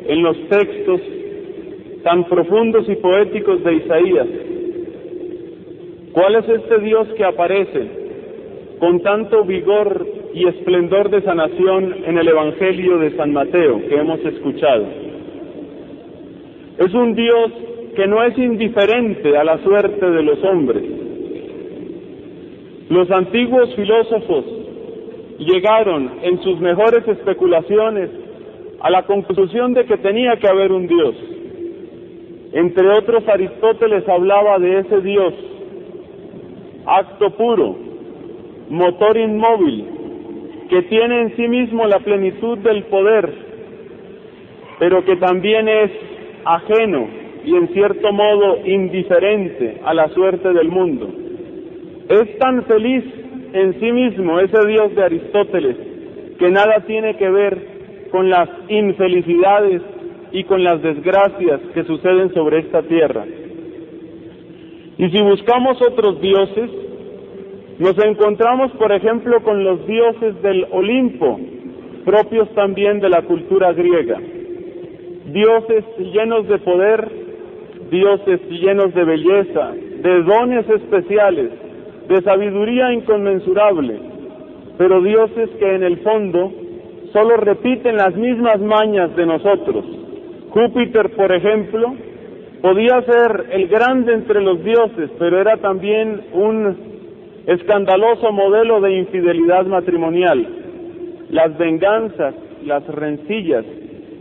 en 0.07 0.21
los 0.21 0.37
textos 0.49 1.01
tan 2.03 2.25
profundos 2.25 2.87
y 2.87 2.95
poéticos 2.95 3.63
de 3.63 3.73
Isaías? 3.73 4.27
¿Cuál 6.11 6.35
es 6.35 6.47
este 6.47 6.79
Dios 6.79 7.07
que 7.17 7.25
aparece 7.25 7.87
con 8.79 9.01
tanto 9.01 9.43
vigor 9.45 10.05
y 10.35 10.47
esplendor 10.47 11.09
de 11.09 11.21
sanación 11.21 11.95
en 12.05 12.17
el 12.19 12.27
Evangelio 12.27 12.99
de 12.99 13.15
San 13.17 13.33
Mateo 13.33 13.81
que 13.87 13.95
hemos 13.95 14.19
escuchado? 14.19 14.85
Es 16.77 16.93
un 16.93 17.15
Dios 17.15 17.51
que 17.95 18.07
no 18.07 18.23
es 18.23 18.37
indiferente 18.37 19.35
a 19.37 19.43
la 19.43 19.57
suerte 19.59 20.05
de 20.05 20.23
los 20.23 20.43
hombres. 20.43 20.83
Los 22.89 23.09
antiguos 23.09 23.73
filósofos 23.75 24.62
llegaron 25.39 26.19
en 26.21 26.41
sus 26.41 26.59
mejores 26.59 27.07
especulaciones 27.07 28.09
a 28.81 28.89
la 28.89 29.03
conclusión 29.03 29.73
de 29.73 29.85
que 29.85 29.97
tenía 29.97 30.35
que 30.37 30.47
haber 30.47 30.71
un 30.71 30.87
Dios. 30.87 31.15
Entre 32.53 32.87
otros, 32.87 33.27
Aristóteles 33.27 34.07
hablaba 34.07 34.59
de 34.59 34.79
ese 34.79 35.01
Dios, 35.01 35.33
acto 36.85 37.31
puro, 37.31 37.75
motor 38.69 39.17
inmóvil, 39.17 39.85
que 40.69 40.81
tiene 40.83 41.21
en 41.21 41.35
sí 41.35 41.47
mismo 41.47 41.87
la 41.87 41.99
plenitud 41.99 42.57
del 42.59 42.83
poder, 42.83 43.33
pero 44.79 45.03
que 45.05 45.15
también 45.15 45.67
es 45.67 45.91
ajeno 46.45 47.07
y 47.45 47.55
en 47.55 47.67
cierto 47.69 48.11
modo 48.11 48.57
indiferente 48.65 49.81
a 49.83 49.93
la 49.93 50.09
suerte 50.09 50.53
del 50.53 50.69
mundo. 50.69 51.09
Es 52.09 52.37
tan 52.37 52.63
feliz 52.65 53.03
en 53.53 53.79
sí 53.79 53.91
mismo 53.91 54.39
ese 54.39 54.67
Dios 54.67 54.95
de 54.95 55.03
Aristóteles 55.03 55.77
que 56.39 56.49
nada 56.49 56.83
tiene 56.87 57.15
que 57.17 57.29
ver 57.29 58.07
con 58.11 58.29
las 58.29 58.49
infelicidades 58.67 59.81
y 60.31 60.43
con 60.45 60.63
las 60.63 60.81
desgracias 60.81 61.61
que 61.73 61.83
suceden 61.83 62.33
sobre 62.33 62.59
esta 62.59 62.81
tierra. 62.83 63.23
Y 64.97 65.09
si 65.09 65.21
buscamos 65.21 65.79
otros 65.81 66.19
dioses, 66.19 66.69
nos 67.79 67.97
encontramos, 68.03 68.71
por 68.73 68.91
ejemplo, 68.91 69.41
con 69.43 69.63
los 69.63 69.85
dioses 69.87 70.41
del 70.41 70.65
Olimpo, 70.71 71.39
propios 72.05 72.49
también 72.55 72.99
de 72.99 73.09
la 73.09 73.21
cultura 73.21 73.73
griega. 73.73 74.19
Dioses 75.25 75.85
llenos 75.97 76.47
de 76.47 76.57
poder, 76.59 77.11
dioses 77.89 78.41
llenos 78.49 78.93
de 78.93 79.03
belleza, 79.03 79.71
de 79.71 80.23
dones 80.23 80.69
especiales, 80.69 81.49
de 82.07 82.21
sabiduría 82.21 82.93
inconmensurable, 82.93 83.99
pero 84.77 85.01
dioses 85.01 85.49
que 85.59 85.75
en 85.75 85.83
el 85.83 85.97
fondo 85.99 86.51
solo 87.11 87.37
repiten 87.37 87.97
las 87.97 88.15
mismas 88.15 88.59
mañas 88.59 89.15
de 89.15 89.25
nosotros. 89.25 89.85
Júpiter, 90.49 91.11
por 91.15 91.31
ejemplo, 91.31 91.93
podía 92.61 93.01
ser 93.01 93.45
el 93.51 93.67
grande 93.67 94.13
entre 94.13 94.41
los 94.41 94.63
dioses, 94.63 95.09
pero 95.19 95.39
era 95.39 95.57
también 95.57 96.21
un 96.33 96.75
escandaloso 97.45 98.31
modelo 98.31 98.81
de 98.81 98.97
infidelidad 98.99 99.65
matrimonial. 99.65 100.47
Las 101.29 101.57
venganzas, 101.57 102.35
las 102.65 102.85
rencillas, 102.87 103.65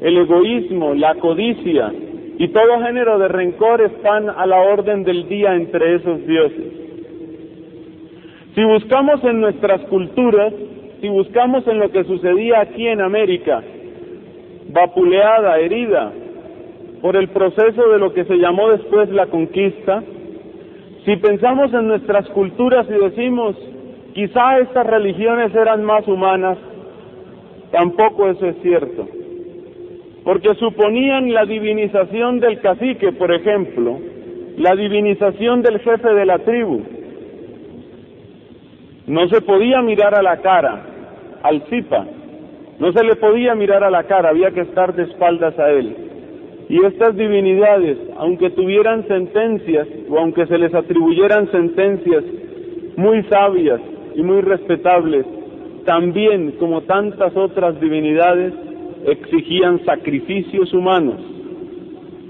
el 0.01 0.19
egoísmo, 0.19 0.95
la 0.95 1.15
codicia 1.17 1.93
y 2.39 2.49
todo 2.49 2.81
género 2.83 3.19
de 3.19 3.29
rencor 3.29 3.81
están 3.83 4.29
a 4.29 4.47
la 4.47 4.61
orden 4.61 5.05
del 5.05 5.29
día 5.29 5.55
entre 5.55 5.97
esos 5.97 6.27
dioses. 6.27 6.82
Si 8.55 8.63
buscamos 8.65 9.25
en 9.25 9.41
nuestras 9.41 9.81
culturas, 9.83 10.53
si 11.01 11.09
buscamos 11.09 11.67
en 11.67 11.79
lo 11.79 11.91
que 11.91 12.05
sucedía 12.05 12.61
aquí 12.61 12.87
en 12.87 13.01
América, 13.01 13.63
vapuleada, 14.69 15.59
herida, 15.59 16.13
por 17.01 17.17
el 17.17 17.29
proceso 17.29 17.89
de 17.89 17.99
lo 17.99 18.13
que 18.13 18.25
se 18.25 18.37
llamó 18.37 18.69
después 18.71 19.09
la 19.11 19.27
conquista, 19.27 20.03
si 21.05 21.17
pensamos 21.17 21.73
en 21.73 21.89
nuestras 21.89 22.29
culturas 22.29 22.87
y 22.89 22.93
decimos, 22.93 23.57
quizá 24.15 24.59
estas 24.59 24.87
religiones 24.87 25.55
eran 25.55 25.83
más 25.83 26.07
humanas, 26.07 26.59
tampoco 27.73 28.29
eso 28.29 28.47
es 28.47 28.57
cierto. 28.63 29.09
Porque 30.25 30.55
suponían 30.55 31.33
la 31.33 31.45
divinización 31.45 32.39
del 32.39 32.61
cacique, 32.61 33.13
por 33.13 33.33
ejemplo, 33.33 33.99
la 34.59 34.77
divinización 34.77 35.63
del 35.63 35.81
jefe 35.81 36.15
de 36.15 36.27
la 36.27 36.39
tribu. 36.39 36.83
No 39.07 39.29
se 39.29 39.41
podía 39.41 39.83
mirar 39.83 40.15
a 40.15 40.23
la 40.23 40.37
cara 40.37 40.81
al 41.43 41.61
Zipa, 41.63 42.07
no 42.79 42.93
se 42.93 43.03
le 43.03 43.17
podía 43.17 43.55
mirar 43.55 43.83
a 43.83 43.91
la 43.91 44.05
cara, 44.05 44.29
había 44.29 44.53
que 44.53 44.61
estar 44.61 44.95
de 44.95 45.05
espaldas 45.05 45.59
a 45.59 45.71
él. 45.71 45.97
Y 46.69 46.85
estas 46.85 47.17
divinidades, 47.17 47.99
aunque 48.17 48.51
tuvieran 48.51 49.07
sentencias 49.09 49.89
o 50.09 50.19
aunque 50.19 50.47
se 50.47 50.57
les 50.57 50.73
atribuyeran 50.73 51.51
sentencias 51.51 52.23
muy 52.97 53.25
sabias 53.25 53.81
y 54.15 54.23
muy 54.23 54.41
respetables, 54.41 55.27
también, 55.85 56.53
como 56.61 56.83
tantas 56.83 57.37
otras 57.37 57.81
divinidades, 57.81 58.55
exigían 59.07 59.85
sacrificios 59.85 60.73
humanos. 60.73 61.21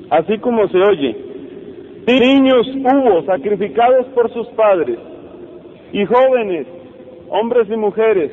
Así 0.08 0.38
como 0.38 0.66
se 0.68 0.78
oye, 0.78 1.16
niños 2.06 2.66
hubo 2.74 3.22
sacrificados 3.24 4.06
por 4.14 4.32
sus 4.32 4.46
padres 4.48 4.98
y 5.92 6.04
jóvenes, 6.06 6.66
hombres 7.28 7.68
y 7.70 7.76
mujeres, 7.76 8.32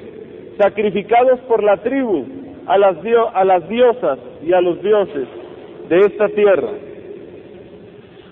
sacrificados 0.58 1.40
por 1.42 1.64
la 1.64 1.78
tribu 1.78 2.26
a 2.68 2.78
las, 2.78 2.98
a 3.34 3.46
las 3.46 3.68
diosas 3.70 4.20
y 4.46 4.54
a 4.54 4.62
los 4.62 4.82
dioses 4.82 5.28
de 5.90 6.00
esta 6.00 6.28
tierra. 6.30 6.70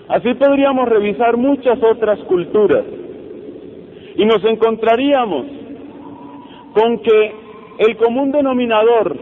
Así 0.08 0.32
podríamos 0.34 0.88
revisar 0.88 1.36
muchas 1.36 1.82
otras 1.82 2.18
culturas 2.20 2.84
y 4.16 4.24
nos 4.24 4.42
encontraríamos 4.44 5.46
con 6.72 6.98
que 7.00 7.32
el 7.78 7.96
común 7.96 8.32
denominador 8.32 9.16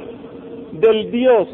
del 0.72 1.10
Dios, 1.10 1.48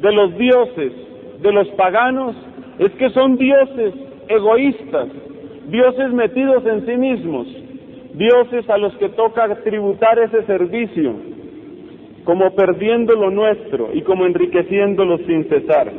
de 0.00 0.12
los 0.12 0.36
dioses, 0.36 0.92
de 1.40 1.52
los 1.52 1.68
paganos, 1.70 2.36
es 2.78 2.90
que 2.92 3.10
son 3.10 3.36
dioses 3.36 3.94
egoístas, 4.28 5.08
dioses 5.68 6.12
metidos 6.12 6.64
en 6.66 6.86
sí 6.86 6.96
mismos, 6.96 7.46
dioses 8.14 8.68
a 8.68 8.78
los 8.78 8.94
que 8.96 9.08
toca 9.10 9.54
tributar 9.62 10.18
ese 10.18 10.42
servicio, 10.44 11.14
como 12.24 12.54
perdiendo 12.54 13.14
lo 13.14 13.30
nuestro 13.30 13.90
y 13.92 14.02
como 14.02 14.26
enriqueciéndolo 14.26 15.18
sin 15.18 15.44
cesar. 15.48 15.92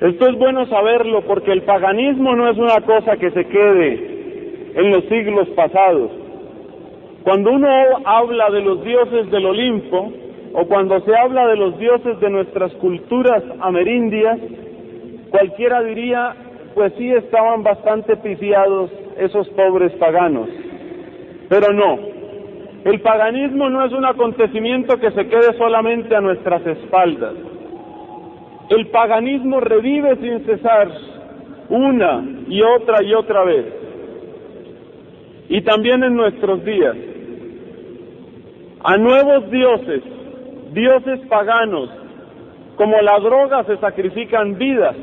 Esto 0.00 0.28
es 0.28 0.38
bueno 0.38 0.64
saberlo 0.66 1.22
porque 1.22 1.52
el 1.52 1.62
paganismo 1.62 2.36
no 2.36 2.48
es 2.48 2.56
una 2.56 2.80
cosa 2.82 3.16
que 3.16 3.30
se 3.32 3.44
quede 3.46 4.18
en 4.74 4.90
los 4.90 5.04
siglos 5.06 5.48
pasados. 5.50 6.12
Cuando 7.24 7.50
uno 7.50 7.68
habla 8.04 8.48
de 8.50 8.60
los 8.60 8.84
dioses 8.84 9.28
del 9.30 9.44
Olimpo 9.44 10.12
o 10.54 10.66
cuando 10.66 11.00
se 11.00 11.16
habla 11.16 11.48
de 11.48 11.56
los 11.56 11.78
dioses 11.78 12.18
de 12.20 12.30
nuestras 12.30 12.72
culturas 12.74 13.42
amerindias, 13.60 14.38
cualquiera 15.30 15.82
diría, 15.82 16.34
pues 16.78 16.92
sí 16.96 17.10
estaban 17.10 17.64
bastante 17.64 18.16
piciados 18.18 18.88
esos 19.16 19.48
pobres 19.48 19.90
paganos. 19.94 20.48
Pero 21.48 21.72
no, 21.72 21.98
el 22.84 23.00
paganismo 23.00 23.68
no 23.68 23.84
es 23.84 23.92
un 23.92 24.04
acontecimiento 24.04 24.96
que 25.00 25.10
se 25.10 25.26
quede 25.26 25.58
solamente 25.58 26.14
a 26.14 26.20
nuestras 26.20 26.64
espaldas. 26.64 27.34
El 28.70 28.86
paganismo 28.90 29.58
revive 29.58 30.18
sin 30.18 30.46
cesar 30.46 30.88
una 31.68 32.24
y 32.46 32.62
otra 32.62 33.02
y 33.02 33.12
otra 33.12 33.42
vez. 33.42 33.66
Y 35.48 35.60
también 35.62 36.04
en 36.04 36.14
nuestros 36.14 36.64
días. 36.64 36.96
A 38.84 38.96
nuevos 38.98 39.50
dioses, 39.50 40.04
dioses 40.74 41.18
paganos, 41.28 41.90
como 42.76 43.02
la 43.02 43.18
droga 43.18 43.64
se 43.64 43.78
sacrifican 43.78 44.56
vidas. 44.56 44.94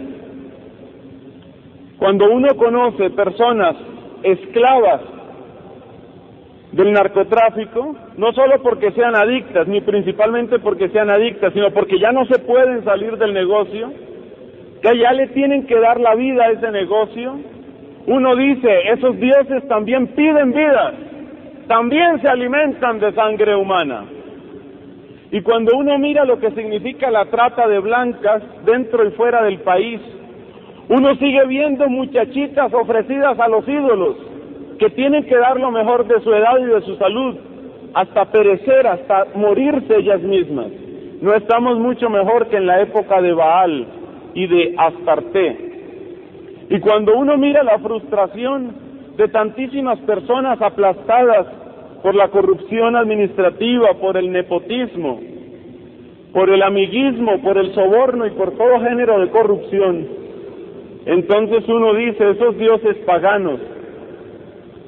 Cuando 1.98 2.30
uno 2.30 2.56
conoce 2.56 3.10
personas 3.12 3.76
esclavas 4.24 5.02
del 6.72 6.91
narcotráfico, 6.91 7.96
no 8.18 8.34
solo 8.34 8.62
porque 8.62 8.91
sean 8.91 9.16
adictas, 9.16 9.68
ni 9.68 9.80
principalmente 9.82 10.60
porque 10.60 10.89
sean 10.89 11.10
adictas, 11.10 11.54
sino 11.54 11.72
porque 11.72 12.00
ya 12.00 12.12
no 12.12 12.26
se 12.26 12.39
pueden 12.39 12.84
salir 12.84 13.18
del 13.18 13.34
negocio, 13.34 13.93
que 14.82 14.98
ya 14.98 15.14
le 15.14 15.28
tienen 15.28 15.66
que 15.68 15.80
dar 15.80 16.00
la 16.02 16.16
vida 16.16 16.43
a 16.43 16.52
ese 16.52 16.70
negocio. 16.72 17.39
Uno 18.08 18.36
dice, 18.36 18.91
esos 18.91 19.18
dioses 19.18 19.66
también 19.70 20.08
piden 20.08 20.52
vida, 20.52 20.93
también 21.68 22.22
se 22.22 22.28
alimentan 22.28 23.00
de 23.00 23.14
sangre 23.14 23.56
humana. 23.56 24.06
Y 25.32 25.41
cuando 25.41 25.78
uno 25.78 25.98
mira 25.98 26.26
lo 26.26 26.39
que 26.39 26.52
significa 26.52 27.10
la 27.10 27.26
trata 27.26 27.68
de 27.68 27.80
blancas 27.80 28.43
dentro 28.66 29.08
y 29.08 29.12
fuera 29.12 29.43
del 29.43 29.60
país, 29.60 30.02
uno 30.89 31.15
sigue 31.15 31.45
viendo 31.47 31.88
muchachitas 31.89 32.73
ofrecidas 32.73 33.39
a 33.39 33.47
los 33.47 33.67
ídolos, 33.67 34.17
que 34.77 34.89
tienen 34.91 35.23
que 35.25 35.36
dar 35.36 35.59
lo 35.59 35.71
mejor 35.71 36.05
de 36.05 36.19
su 36.21 36.33
edad 36.33 36.59
y 36.59 36.65
de 36.65 36.81
su 36.81 36.95
salud, 36.97 37.36
hasta 37.93 38.25
perecer, 38.25 38.86
hasta 38.86 39.25
morirse 39.36 39.97
ellas 39.97 40.21
mismas. 40.21 40.67
No 41.21 41.33
estamos 41.33 41.79
mucho 41.79 42.09
mejor 42.09 42.47
que 42.49 42.57
en 42.57 42.67
la 42.67 42.81
época 42.81 43.21
de 43.21 43.33
Baal 43.33 43.88
y 44.33 44.47
de 44.47 44.75
Astarte. 44.77 45.57
Y 46.69 46.79
cuando 46.81 47.17
uno 47.17 47.38
mira 47.38 47.63
la 47.63 47.79
frustración 47.79 48.75
de 49.17 49.27
tantísimas 49.29 49.97
personas 49.99 50.61
aplastadas 50.61 51.47
por 52.03 52.15
la 52.15 52.27
corrupción 52.27 52.95
administrativa, 52.95 53.93
por 53.99 54.17
el 54.17 54.31
nepotismo, 54.31 55.19
por 56.33 56.49
el 56.49 56.61
amiguismo, 56.61 57.41
por 57.41 57.57
el 57.57 57.73
soborno 57.73 58.27
y 58.27 58.31
por 58.31 58.51
todo 58.51 58.81
género 58.81 59.19
de 59.19 59.29
corrupción, 59.29 60.24
entonces 61.06 61.68
uno 61.68 61.93
dice, 61.93 62.32
esos 62.32 62.58
dioses 62.58 62.97
paganos 63.06 63.60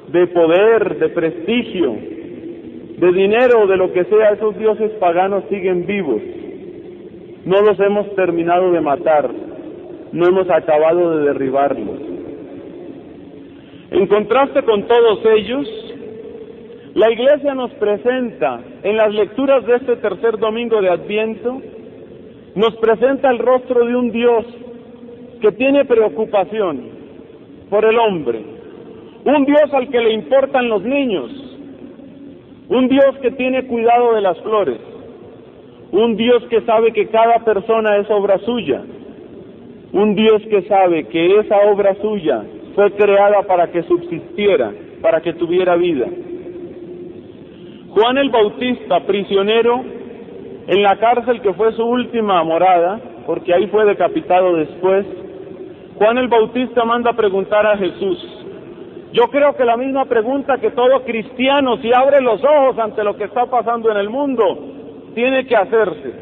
de 0.08 0.28
poder, 0.28 0.98
de 0.98 1.10
prestigio, 1.10 1.96
de 2.98 3.12
dinero, 3.12 3.68
de 3.68 3.78
lo 3.78 3.94
que 3.94 4.04
sea, 4.06 4.32
esos 4.32 4.58
dioses 4.58 4.92
paganos 4.94 5.44
siguen 5.50 5.86
vivos. 5.86 6.22
No 7.46 7.62
los 7.62 7.80
hemos 7.80 8.14
terminado 8.16 8.72
de 8.72 8.82
matar, 8.82 9.30
no 10.12 10.28
hemos 10.28 10.50
acabado 10.50 11.18
de 11.18 11.26
derribarlos. 11.28 12.00
En 13.92 14.08
contraste 14.08 14.64
con 14.64 14.88
todos 14.88 15.20
ellos, 15.26 15.68
la 16.96 17.12
Iglesia 17.12 17.54
nos 17.54 17.72
presenta 17.74 18.60
en 18.82 18.98
las 18.98 19.14
lecturas 19.14 19.66
de 19.68 19.76
este 19.76 19.98
tercer 19.98 20.40
domingo 20.40 20.82
de 20.82 20.90
Adviento, 20.90 21.62
nos 22.56 22.76
presenta 22.78 23.30
el 23.30 23.38
rostro 23.38 23.86
de 23.86 23.96
un 23.96 24.12
Dios 24.12 24.46
que 25.38 25.52
tiene 25.52 25.86
preocupación 25.86 26.82
por 27.70 27.86
el 27.86 27.98
hombre, 27.98 28.42
un 29.26 29.46
Dios 29.46 29.74
al 29.74 29.90
que 29.90 30.00
le 30.00 30.14
importan 30.14 30.70
los 30.70 30.84
niños, 30.84 31.32
un 32.70 32.88
Dios 32.88 33.18
que 33.22 33.32
tiene 33.32 33.66
cuidado 33.68 34.14
de 34.14 34.22
las 34.22 34.40
flores, 34.42 34.80
un 35.92 36.16
Dios 36.16 36.44
que 36.50 36.62
sabe 36.62 36.92
que 36.92 37.08
cada 37.08 37.40
persona 37.40 37.98
es 37.98 38.10
obra 38.10 38.38
suya, 38.40 38.82
un 39.94 40.16
Dios 40.16 40.42
que 40.50 40.64
sabe 40.64 41.06
que 41.06 41.40
esa 41.40 41.58
obra 41.72 41.96
suya 42.02 42.44
fue 42.76 42.92
creada 42.92 43.44
para 43.44 43.72
que 43.72 43.84
subsistiera, 43.84 44.72
para 45.02 45.22
que 45.22 45.34
tuviera 45.34 45.76
vida. 45.76 46.08
Juan 47.90 48.18
el 48.18 48.30
Bautista, 48.30 49.00
prisionero 49.02 49.84
en 50.68 50.84
la 50.84 50.98
cárcel 50.98 51.42
que 51.42 51.54
fue 51.54 51.72
su 51.74 51.84
última 51.84 52.44
morada, 52.44 53.00
porque 53.26 53.54
ahí 53.54 53.68
fue 53.68 53.86
decapitado 53.86 54.56
después, 54.56 55.06
Juan 55.98 56.18
el 56.18 56.28
Bautista 56.28 56.86
manda 56.86 57.12
a 57.12 57.16
preguntar 57.16 57.66
a 57.66 57.78
Jesús, 57.78 58.24
yo 59.14 59.24
creo 59.30 59.56
que 59.56 59.66
la 59.66 59.78
misma 59.78 60.06
pregunta 60.06 60.58
que 60.58 60.72
todo 60.72 61.04
cristiano, 61.04 61.78
si 61.78 61.92
abre 61.92 62.22
los 62.22 62.44
ojos 62.44 62.78
ante 62.78 63.04
lo 63.04 63.16
que 63.18 63.24
está 63.24 63.46
pasando 63.48 63.90
en 63.90 63.98
el 63.98 64.10
mundo, 64.10 64.44
tiene 65.16 65.48
que 65.48 65.56
hacerse. 65.56 66.14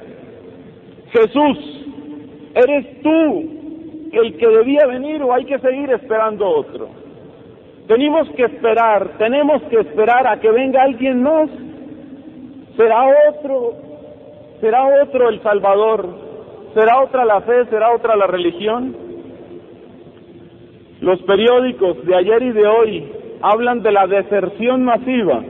Jesús, 1.12 1.86
¿eres 2.54 3.02
tú 3.02 4.10
el 4.14 4.38
que 4.38 4.48
debía 4.48 4.86
venir 4.88 5.22
o 5.24 5.34
hay 5.34 5.44
que 5.44 5.60
seguir 5.60 5.92
esperando 5.92 6.48
otro? 6.48 6.88
Tenemos 7.88 8.30
que 8.32 8.44
esperar, 8.44 9.18
tenemos 9.18 9.62
que 9.64 9.78
esperar 9.78 10.26
a 10.28 10.40
que 10.40 10.50
venga 10.52 10.84
alguien 10.84 11.22
más. 11.22 11.50
Será 12.78 13.04
otro, 13.30 13.74
será 14.62 15.04
otro 15.04 15.30
el 15.30 15.42
Salvador, 15.42 16.08
será 16.74 17.02
otra 17.02 17.26
la 17.26 17.42
fe, 17.42 17.66
será 17.66 17.94
otra 17.94 18.16
la 18.16 18.28
religión. 18.28 19.05
Los 21.02 21.22
periódicos 21.24 22.06
de 22.06 22.16
ayer 22.16 22.44
y 22.44 22.52
de 22.52 22.68
hoy 22.68 23.12
hablan 23.42 23.82
de 23.84 23.92
la 23.92 24.08
deserción 24.08 24.86
masiva 24.86 25.44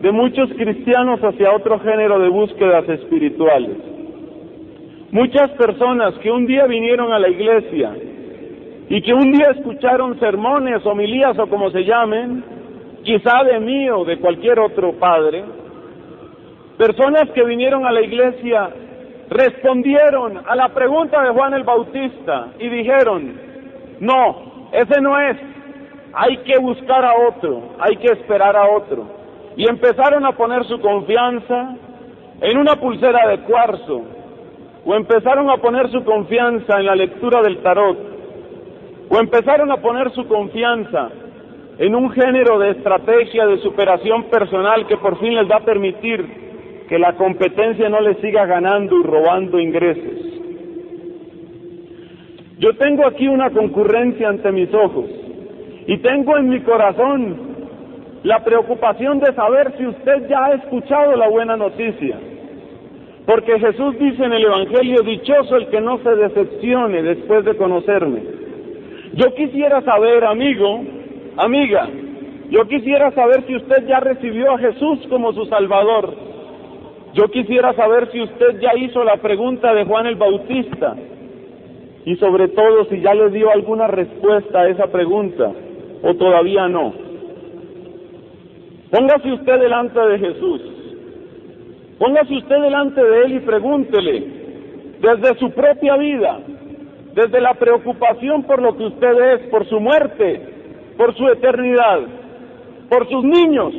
de 0.00 0.12
muchos 0.12 0.50
cristianos 0.50 1.20
hacia 1.20 1.52
otro 1.52 1.80
género 1.80 2.18
de 2.18 2.28
búsquedas 2.28 2.88
espirituales. 2.88 3.76
Muchas 5.10 5.50
personas 5.52 6.14
que 6.18 6.30
un 6.30 6.46
día 6.46 6.66
vinieron 6.66 7.12
a 7.12 7.18
la 7.18 7.28
iglesia 7.28 7.94
y 8.88 9.00
que 9.00 9.14
un 9.14 9.32
día 9.32 9.50
escucharon 9.56 10.18
sermones, 10.20 10.84
homilías 10.84 11.38
o 11.38 11.46
como 11.46 11.70
se 11.70 11.84
llamen, 11.84 12.44
quizá 13.02 13.44
de 13.44 13.60
mí 13.60 13.88
o 13.90 14.04
de 14.04 14.18
cualquier 14.18 14.60
otro 14.60 14.92
padre, 14.92 15.44
personas 16.78 17.30
que 17.30 17.44
vinieron 17.44 17.86
a 17.86 17.92
la 17.92 18.02
iglesia 18.02 18.70
respondieron 19.30 20.40
a 20.46 20.54
la 20.54 20.68
pregunta 20.68 21.22
de 21.22 21.30
Juan 21.30 21.54
el 21.54 21.64
Bautista 21.64 22.48
y 22.58 22.68
dijeron, 22.68 23.40
no, 24.00 24.53
ese 24.74 25.00
no 25.00 25.18
es, 25.20 25.36
hay 26.12 26.36
que 26.38 26.58
buscar 26.58 27.04
a 27.04 27.14
otro, 27.28 27.62
hay 27.78 27.96
que 27.96 28.08
esperar 28.08 28.56
a 28.56 28.68
otro. 28.70 29.06
Y 29.56 29.68
empezaron 29.68 30.26
a 30.26 30.32
poner 30.32 30.64
su 30.64 30.80
confianza 30.80 31.76
en 32.40 32.58
una 32.58 32.74
pulsera 32.74 33.28
de 33.28 33.38
cuarzo, 33.42 34.02
o 34.84 34.94
empezaron 34.96 35.48
a 35.48 35.58
poner 35.58 35.90
su 35.92 36.04
confianza 36.04 36.78
en 36.80 36.86
la 36.86 36.96
lectura 36.96 37.40
del 37.42 37.58
tarot, 37.58 37.96
o 39.08 39.18
empezaron 39.20 39.70
a 39.70 39.76
poner 39.76 40.10
su 40.10 40.26
confianza 40.26 41.08
en 41.78 41.94
un 41.94 42.10
género 42.10 42.58
de 42.58 42.70
estrategia 42.70 43.46
de 43.46 43.58
superación 43.58 44.24
personal 44.24 44.86
que 44.88 44.96
por 44.96 45.20
fin 45.20 45.34
les 45.34 45.48
va 45.48 45.56
a 45.56 45.64
permitir 45.64 46.84
que 46.88 46.98
la 46.98 47.14
competencia 47.14 47.88
no 47.88 48.00
les 48.00 48.18
siga 48.18 48.44
ganando 48.44 48.98
y 48.98 49.02
robando 49.04 49.60
ingresos. 49.60 50.23
Yo 52.64 52.72
tengo 52.76 53.06
aquí 53.06 53.28
una 53.28 53.50
concurrencia 53.50 54.26
ante 54.26 54.50
mis 54.50 54.72
ojos 54.72 55.04
y 55.86 55.98
tengo 55.98 56.38
en 56.38 56.48
mi 56.48 56.60
corazón 56.60 57.36
la 58.22 58.42
preocupación 58.42 59.18
de 59.18 59.34
saber 59.34 59.74
si 59.76 59.86
usted 59.86 60.26
ya 60.30 60.46
ha 60.46 60.54
escuchado 60.54 61.14
la 61.14 61.28
buena 61.28 61.58
noticia. 61.58 62.18
Porque 63.26 63.60
Jesús 63.60 63.98
dice 63.98 64.24
en 64.24 64.32
el 64.32 64.44
Evangelio, 64.46 65.02
dichoso 65.02 65.56
el 65.56 65.66
que 65.66 65.82
no 65.82 65.98
se 65.98 66.08
decepcione 66.16 67.02
después 67.02 67.44
de 67.44 67.54
conocerme. 67.54 68.22
Yo 69.12 69.34
quisiera 69.34 69.82
saber, 69.82 70.24
amigo, 70.24 70.84
amiga, 71.36 71.86
yo 72.48 72.66
quisiera 72.66 73.10
saber 73.10 73.44
si 73.46 73.56
usted 73.56 73.86
ya 73.86 74.00
recibió 74.00 74.52
a 74.52 74.58
Jesús 74.58 75.00
como 75.10 75.34
su 75.34 75.44
Salvador. 75.44 76.14
Yo 77.12 77.28
quisiera 77.28 77.74
saber 77.74 78.10
si 78.10 78.22
usted 78.22 78.58
ya 78.58 78.74
hizo 78.74 79.04
la 79.04 79.18
pregunta 79.18 79.74
de 79.74 79.84
Juan 79.84 80.06
el 80.06 80.16
Bautista 80.16 80.96
y 82.04 82.16
sobre 82.16 82.48
todo 82.48 82.84
si 82.86 83.00
ya 83.00 83.14
le 83.14 83.30
dio 83.30 83.50
alguna 83.50 83.86
respuesta 83.86 84.60
a 84.60 84.68
esa 84.68 84.86
pregunta 84.88 85.50
o 86.02 86.14
todavía 86.14 86.68
no. 86.68 86.92
Póngase 88.90 89.32
usted 89.32 89.58
delante 89.58 89.98
de 89.98 90.18
Jesús. 90.18 90.60
Póngase 91.98 92.34
usted 92.34 92.60
delante 92.60 93.02
de 93.02 93.22
Él 93.22 93.32
y 93.32 93.40
pregúntele 93.40 94.26
desde 95.00 95.38
su 95.38 95.50
propia 95.50 95.96
vida, 95.96 96.40
desde 97.14 97.40
la 97.40 97.54
preocupación 97.54 98.42
por 98.44 98.60
lo 98.60 98.76
que 98.76 98.84
usted 98.84 99.34
es, 99.34 99.40
por 99.48 99.66
su 99.66 99.80
muerte, 99.80 100.40
por 100.96 101.14
su 101.16 101.26
eternidad, 101.28 102.00
por 102.90 103.08
sus 103.08 103.24
niños. 103.24 103.72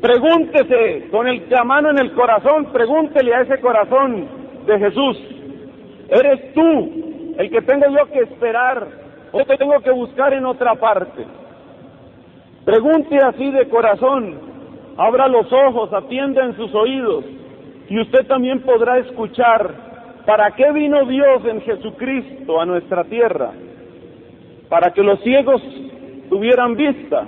Pregúntese 0.00 1.08
con 1.10 1.26
el, 1.26 1.42
la 1.48 1.64
mano 1.64 1.90
en 1.90 1.98
el 1.98 2.12
corazón, 2.12 2.66
pregúntele 2.72 3.34
a 3.34 3.40
ese 3.42 3.58
corazón 3.60 4.28
de 4.66 4.78
Jesús. 4.78 5.18
¿Eres 6.08 6.54
tú 6.54 7.06
el 7.38 7.50
que 7.50 7.62
tengo 7.62 7.86
yo 7.88 8.06
que 8.10 8.20
esperar 8.20 8.86
o 9.32 9.44
te 9.44 9.56
tengo 9.56 9.78
que 9.80 9.90
buscar 9.90 10.32
en 10.32 10.46
otra 10.46 10.74
parte? 10.74 11.24
Pregunte 12.64 13.16
así 13.18 13.50
de 13.50 13.68
corazón, 13.68 14.38
abra 14.96 15.28
los 15.28 15.52
ojos, 15.52 15.92
atienda 15.92 16.44
en 16.44 16.56
sus 16.56 16.74
oídos 16.74 17.24
y 17.88 18.00
usted 18.00 18.26
también 18.26 18.60
podrá 18.62 18.98
escuchar 18.98 19.70
para 20.26 20.50
qué 20.52 20.72
vino 20.72 21.06
Dios 21.06 21.44
en 21.44 21.60
Jesucristo 21.60 22.60
a 22.60 22.66
nuestra 22.66 23.04
tierra. 23.04 23.52
Para 24.68 24.90
que 24.90 25.02
los 25.02 25.20
ciegos 25.20 25.62
tuvieran 26.28 26.74
vista, 26.74 27.24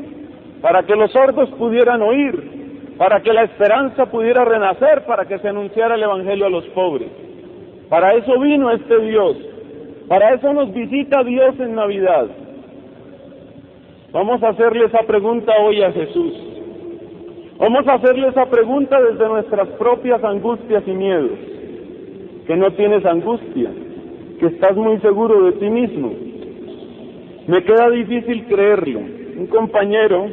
para 0.60 0.82
que 0.82 0.96
los 0.96 1.12
sordos 1.12 1.48
pudieran 1.50 2.02
oír, 2.02 2.96
para 2.98 3.20
que 3.20 3.32
la 3.32 3.44
esperanza 3.44 4.06
pudiera 4.06 4.44
renacer, 4.44 5.06
para 5.06 5.24
que 5.26 5.38
se 5.38 5.48
anunciara 5.48 5.94
el 5.94 6.02
Evangelio 6.02 6.46
a 6.46 6.50
los 6.50 6.64
pobres. 6.70 7.08
Para 7.88 8.14
eso 8.14 8.38
vino 8.40 8.70
este 8.72 8.98
Dios, 8.98 9.36
para 10.08 10.34
eso 10.34 10.52
nos 10.54 10.72
visita 10.72 11.22
Dios 11.22 11.60
en 11.60 11.74
Navidad. 11.74 12.28
Vamos 14.10 14.42
a 14.42 14.48
hacerle 14.48 14.86
esa 14.86 15.02
pregunta 15.02 15.52
hoy 15.60 15.82
a 15.82 15.92
Jesús. 15.92 16.32
Vamos 17.58 17.86
a 17.86 17.94
hacerle 17.94 18.28
esa 18.28 18.46
pregunta 18.46 18.98
desde 19.02 19.28
nuestras 19.28 19.68
propias 19.70 20.24
angustias 20.24 20.82
y 20.86 20.92
miedos. 20.92 21.38
Que 22.46 22.56
no 22.56 22.70
tienes 22.72 23.04
angustia, 23.04 23.70
que 24.40 24.46
estás 24.46 24.74
muy 24.76 24.98
seguro 25.00 25.44
de 25.44 25.52
ti 25.52 25.68
mismo. 25.68 26.10
Me 27.46 27.62
queda 27.64 27.90
difícil 27.90 28.46
creerlo. 28.46 29.00
Un 29.00 29.46
compañero, 29.48 30.26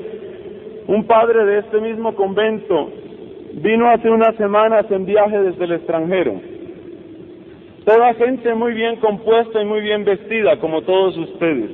un 0.88 1.04
padre 1.06 1.46
de 1.46 1.60
este 1.60 1.82
mismo 1.82 2.16
convento, 2.16 2.92
vino 3.56 3.90
hace 3.90 4.10
unas 4.10 4.36
semanas 4.36 4.86
en 4.90 5.06
viaje 5.06 5.38
desde 5.38 5.66
el 5.66 5.72
extranjero. 5.74 6.55
Toda 7.86 8.16
gente 8.16 8.52
muy 8.56 8.74
bien 8.74 8.96
compuesta 8.96 9.62
y 9.62 9.66
muy 9.66 9.82
bien 9.82 10.04
vestida, 10.04 10.58
como 10.60 10.82
todos 10.82 11.16
ustedes. 11.18 11.70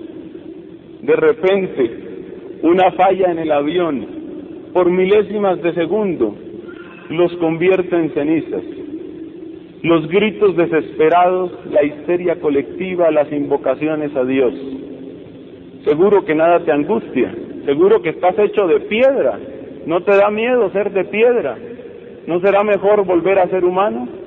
De 1.04 1.16
repente, 1.16 2.60
una 2.64 2.92
falla 2.92 3.32
en 3.32 3.40
el 3.40 3.50
avión, 3.50 4.08
por 4.74 4.90
milésimas 4.90 5.62
de 5.62 5.74
segundo, 5.74 6.36
los 7.10 7.32
convierte 7.38 7.96
en 7.96 8.14
cenizas. 8.14 8.64
Los 9.84 10.10
gritos 10.10 10.58
desesperados, 10.58 11.54
la 11.72 11.82
histeria 11.82 12.36
colectiva, 12.42 13.10
las 13.10 13.32
invocaciones 13.32 14.14
a 14.14 14.26
Dios. 14.26 14.54
Seguro 15.86 16.26
que 16.26 16.36
nada 16.36 16.60
te 16.60 16.74
angustia, 16.74 17.34
seguro 17.66 18.02
que 18.02 18.10
estás 18.10 18.38
hecho 18.38 18.68
de 18.68 18.82
piedra, 18.82 19.40
no 19.86 20.02
te 20.04 20.16
da 20.18 20.30
miedo 20.30 20.70
ser 20.72 20.92
de 20.92 21.06
piedra, 21.06 21.58
¿no 22.28 22.42
será 22.42 22.64
mejor 22.64 23.06
volver 23.06 23.40
a 23.40 23.48
ser 23.48 23.64
humano? 23.64 24.21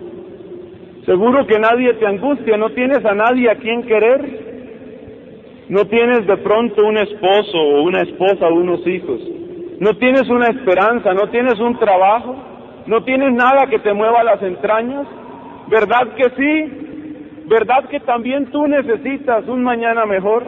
Seguro 1.07 1.47
que 1.47 1.59
nadie 1.59 1.93
te 1.95 2.07
angustia, 2.07 2.57
no 2.57 2.71
tienes 2.71 3.05
a 3.05 3.15
nadie 3.15 3.51
a 3.51 3.57
quien 3.57 3.83
querer, 3.83 4.55
no 5.69 5.85
tienes 5.87 6.27
de 6.27 6.37
pronto 6.39 6.87
un 6.87 6.97
esposo 6.97 7.59
o 7.59 7.83
una 7.83 8.03
esposa 8.03 8.49
o 8.49 8.55
unos 8.55 8.87
hijos, 8.87 9.21
no 9.81 9.95
tienes 9.99 10.29
una 10.31 10.47
esperanza, 10.47 11.13
no 11.13 11.29
tienes 11.29 11.61
un 11.61 11.79
trabajo, 11.79 12.37
no 12.87 13.05
tienes 13.05 13.33
nada 13.33 13.67
que 13.67 13.81
te 13.81 13.93
mueva 13.93 14.25
las 14.25 14.43
entrañas, 14.43 15.07
¿verdad 15.69 16.09
que 16.17 16.31
sí? 16.37 16.85
¿Verdad 17.47 17.89
que 17.91 18.01
también 18.01 18.47
tú 18.47 18.67
necesitas 18.67 19.47
un 19.47 19.63
mañana 19.63 20.07
mejor? 20.07 20.45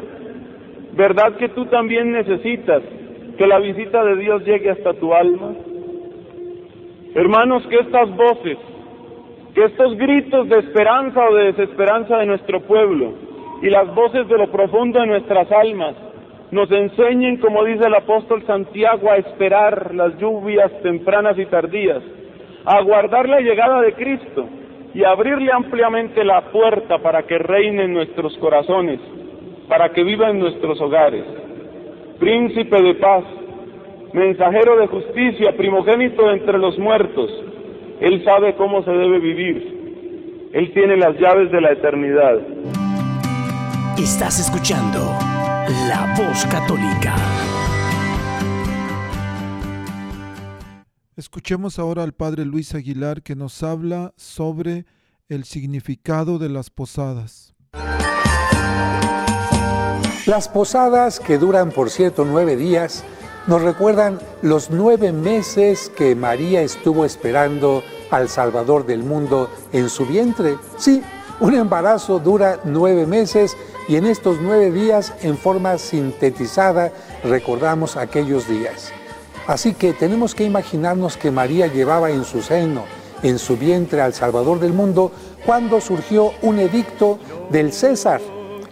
¿Verdad 0.95 1.37
que 1.37 1.51
tú 1.51 1.67
también 1.67 2.13
necesitas 2.13 2.83
que 3.37 3.47
la 3.47 3.59
visita 3.59 4.03
de 4.03 4.17
Dios 4.17 4.43
llegue 4.47 4.71
hasta 4.71 4.95
tu 4.95 5.13
alma? 5.13 5.53
Hermanos, 7.15 7.67
que 7.69 7.77
estas 7.77 8.09
voces, 8.17 8.57
que 9.57 9.65
estos 9.65 9.97
gritos 9.97 10.51
de 10.51 10.59
esperanza 10.59 11.19
o 11.31 11.35
de 11.35 11.45
desesperanza 11.45 12.19
de 12.19 12.27
nuestro 12.27 12.61
pueblo 12.61 13.15
y 13.63 13.71
las 13.71 13.93
voces 13.95 14.29
de 14.29 14.37
lo 14.37 14.49
profundo 14.53 15.01
de 15.01 15.07
nuestras 15.07 15.51
almas 15.51 15.97
nos 16.51 16.71
enseñen, 16.71 17.39
como 17.39 17.65
dice 17.65 17.87
el 17.87 17.95
apóstol 17.95 18.45
Santiago, 18.47 19.11
a 19.11 19.17
esperar 19.17 19.95
las 19.95 20.19
lluvias 20.19 20.71
tempranas 20.83 21.39
y 21.39 21.47
tardías, 21.47 22.03
a 22.67 22.77
aguardar 22.77 23.31
la 23.31 23.41
llegada 23.41 23.81
de 23.81 23.95
Cristo 23.95 24.47
y 24.93 25.05
abrirle 25.05 25.51
ampliamente 25.51 26.23
la 26.23 26.43
puerta 26.53 26.99
para 26.99 27.23
que 27.23 27.39
reine 27.39 27.85
en 27.85 27.95
nuestros 27.95 28.37
corazones, 28.37 29.01
para 29.69 29.89
que 29.89 30.05
viva 30.05 30.29
en 30.29 30.39
nuestros 30.39 30.79
hogares. 30.83 31.25
Príncipe 32.21 32.83
de 32.83 32.95
paz, 32.97 33.25
mensajero 34.13 34.77
de 34.77 34.87
justicia, 34.87 35.57
primogénito 35.57 36.31
entre 36.31 36.59
los 36.59 36.79
muertos, 36.79 37.31
Él 38.01 38.23
sabe 38.25 38.55
cómo 38.57 38.85
se 38.85 38.91
debe 38.91 39.19
vivir. 39.19 40.51
Él 40.53 40.73
tiene 40.75 40.97
las 40.97 41.19
llaves 41.19 41.51
de 41.51 41.61
la 41.61 41.73
eternidad. 41.73 42.39
Estás 43.99 44.39
escuchando 44.39 44.99
La 45.89 46.15
Voz 46.17 46.45
Católica. 46.47 47.15
Escuchemos 51.17 51.79
ahora 51.79 52.03
al 52.03 52.13
Padre 52.13 52.45
Luis 52.45 52.75
Aguilar 52.75 53.23
que 53.23 53.35
nos 53.35 53.63
habla 53.63 54.13
sobre 54.17 54.85
el 55.31 55.45
significado 55.45 56.39
de 56.39 56.51
las 56.51 56.69
posadas. 56.69 57.55
Las 60.27 60.49
posadas, 60.49 61.19
que 61.21 61.39
duran 61.39 61.71
por 61.71 61.89
cierto 61.89 62.27
nueve 62.27 62.57
días, 62.57 63.05
nos 63.47 63.63
recuerdan 63.63 64.19
los 64.43 64.71
nueve 64.71 65.13
meses 65.13 65.91
que 65.97 66.15
María 66.15 66.63
estuvo 66.63 67.05
esperando 67.05 67.83
al 68.11 68.29
Salvador 68.29 68.87
del 68.87 69.03
mundo 69.03 69.49
en 69.73 69.89
su 69.89 70.05
vientre. 70.05 70.59
Sí, 70.77 71.03
un 71.39 71.55
embarazo 71.55 72.19
dura 72.19 72.61
nueve 72.65 73.07
meses 73.07 73.57
y 73.89 73.97
en 73.97 74.07
estos 74.07 74.39
nueve 74.41 74.73
días, 74.73 75.15
en 75.23 75.39
forma 75.39 75.79
sintetizada, 75.79 76.93
recordamos 77.23 77.97
aquellos 77.97 78.49
días. 78.49 78.93
Así 79.47 79.75
que 79.75 79.93
tenemos 79.93 80.35
que 80.35 80.45
imaginarnos 80.45 81.17
que 81.17 81.31
María 81.31 81.69
llevaba 81.69 82.11
en 82.11 82.25
su 82.25 82.43
seno, 82.43 82.83
en 83.23 83.39
su 83.39 83.57
vientre 83.57 84.01
al 84.01 84.13
Salvador 84.13 84.59
del 84.59 84.73
mundo, 84.73 85.13
cuando 85.45 85.81
surgió 85.81 86.33
un 86.43 86.59
edicto 86.59 87.21
del 87.51 87.73
César. 87.73 88.21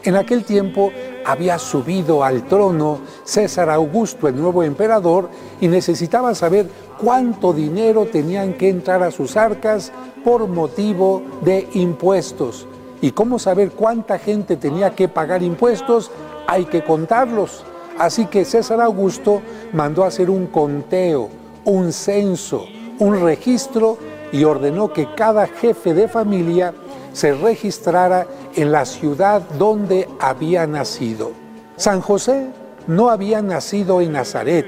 En 0.03 0.17
aquel 0.17 0.45
tiempo 0.45 0.91
había 1.25 1.59
subido 1.59 2.25
al 2.25 2.45
trono 2.47 2.99
César 3.25 3.71
Augusto, 3.71 4.29
el 4.29 4.37
nuevo 4.37 4.63
emperador, 4.63 5.29
y 5.61 5.69
necesitaba 5.69 6.35
saber 6.35 6.69
cuánto 6.99 7.53
dinero 7.53 8.07
tenían 8.07 8.55
que 8.55 8.69
entrar 8.69 9.03
a 9.03 9.11
sus 9.11 9.37
arcas 9.37 9.93
por 10.25 10.47
motivo 10.49 11.23
de 11.43 11.69
impuestos. 11.75 12.67
¿Y 13.01 13.11
cómo 13.11 13.39
saber 13.39 13.73
cuánta 13.73 14.19
gente 14.19 14.57
tenía 14.57 14.95
que 14.95 15.09
pagar 15.09 15.43
impuestos? 15.43 16.11
Hay 16.47 16.65
que 16.65 16.83
contarlos. 16.83 17.65
Así 17.99 18.27
que 18.27 18.45
César 18.45 18.81
Augusto 18.81 19.43
mandó 19.73 20.05
hacer 20.05 20.31
un 20.31 20.47
conteo, 20.47 21.29
un 21.65 21.93
censo, 21.93 22.65
un 22.99 23.21
registro 23.21 23.99
y 24.33 24.45
ordenó 24.45 24.93
que 24.93 25.09
cada 25.15 25.47
jefe 25.47 25.95
de 25.95 26.09
familia 26.09 26.75
se 27.13 27.33
registrara 27.33 28.27
en 28.57 28.73
la 28.73 28.85
ciudad 28.85 29.43
donde 29.59 30.09
había 30.21 30.67
nacido. 30.67 31.33
San 31.77 32.01
José 32.01 32.49
no 32.87 33.11
había 33.11 33.43
nacido 33.43 34.01
en 34.01 34.13
Nazaret, 34.13 34.67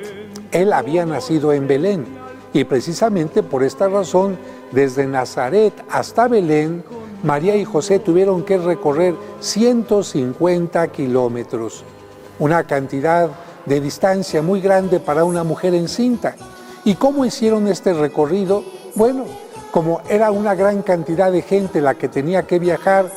él 0.52 0.72
había 0.72 1.06
nacido 1.06 1.52
en 1.52 1.66
Belén. 1.66 2.06
Y 2.52 2.64
precisamente 2.64 3.42
por 3.42 3.62
esta 3.62 3.88
razón, 3.88 4.38
desde 4.72 5.06
Nazaret 5.06 5.72
hasta 5.90 6.28
Belén, 6.28 6.82
María 7.22 7.56
y 7.56 7.64
José 7.64 7.98
tuvieron 7.98 8.42
que 8.44 8.58
recorrer 8.58 9.14
150 9.40 10.88
kilómetros, 10.88 11.84
una 12.38 12.64
cantidad 12.64 13.30
de 13.66 13.80
distancia 13.80 14.42
muy 14.42 14.60
grande 14.60 15.00
para 15.00 15.24
una 15.24 15.44
mujer 15.44 15.74
encinta. 15.74 16.36
¿Y 16.84 16.94
cómo 16.94 17.24
hicieron 17.24 17.66
este 17.66 17.92
recorrido? 17.92 18.62
Bueno, 18.94 19.24
como 19.72 20.00
era 20.08 20.30
una 20.30 20.54
gran 20.54 20.82
cantidad 20.82 21.32
de 21.32 21.42
gente 21.42 21.80
la 21.80 21.94
que 21.94 22.08
tenía 22.08 22.46
que 22.46 22.58
viajar, 22.58 23.10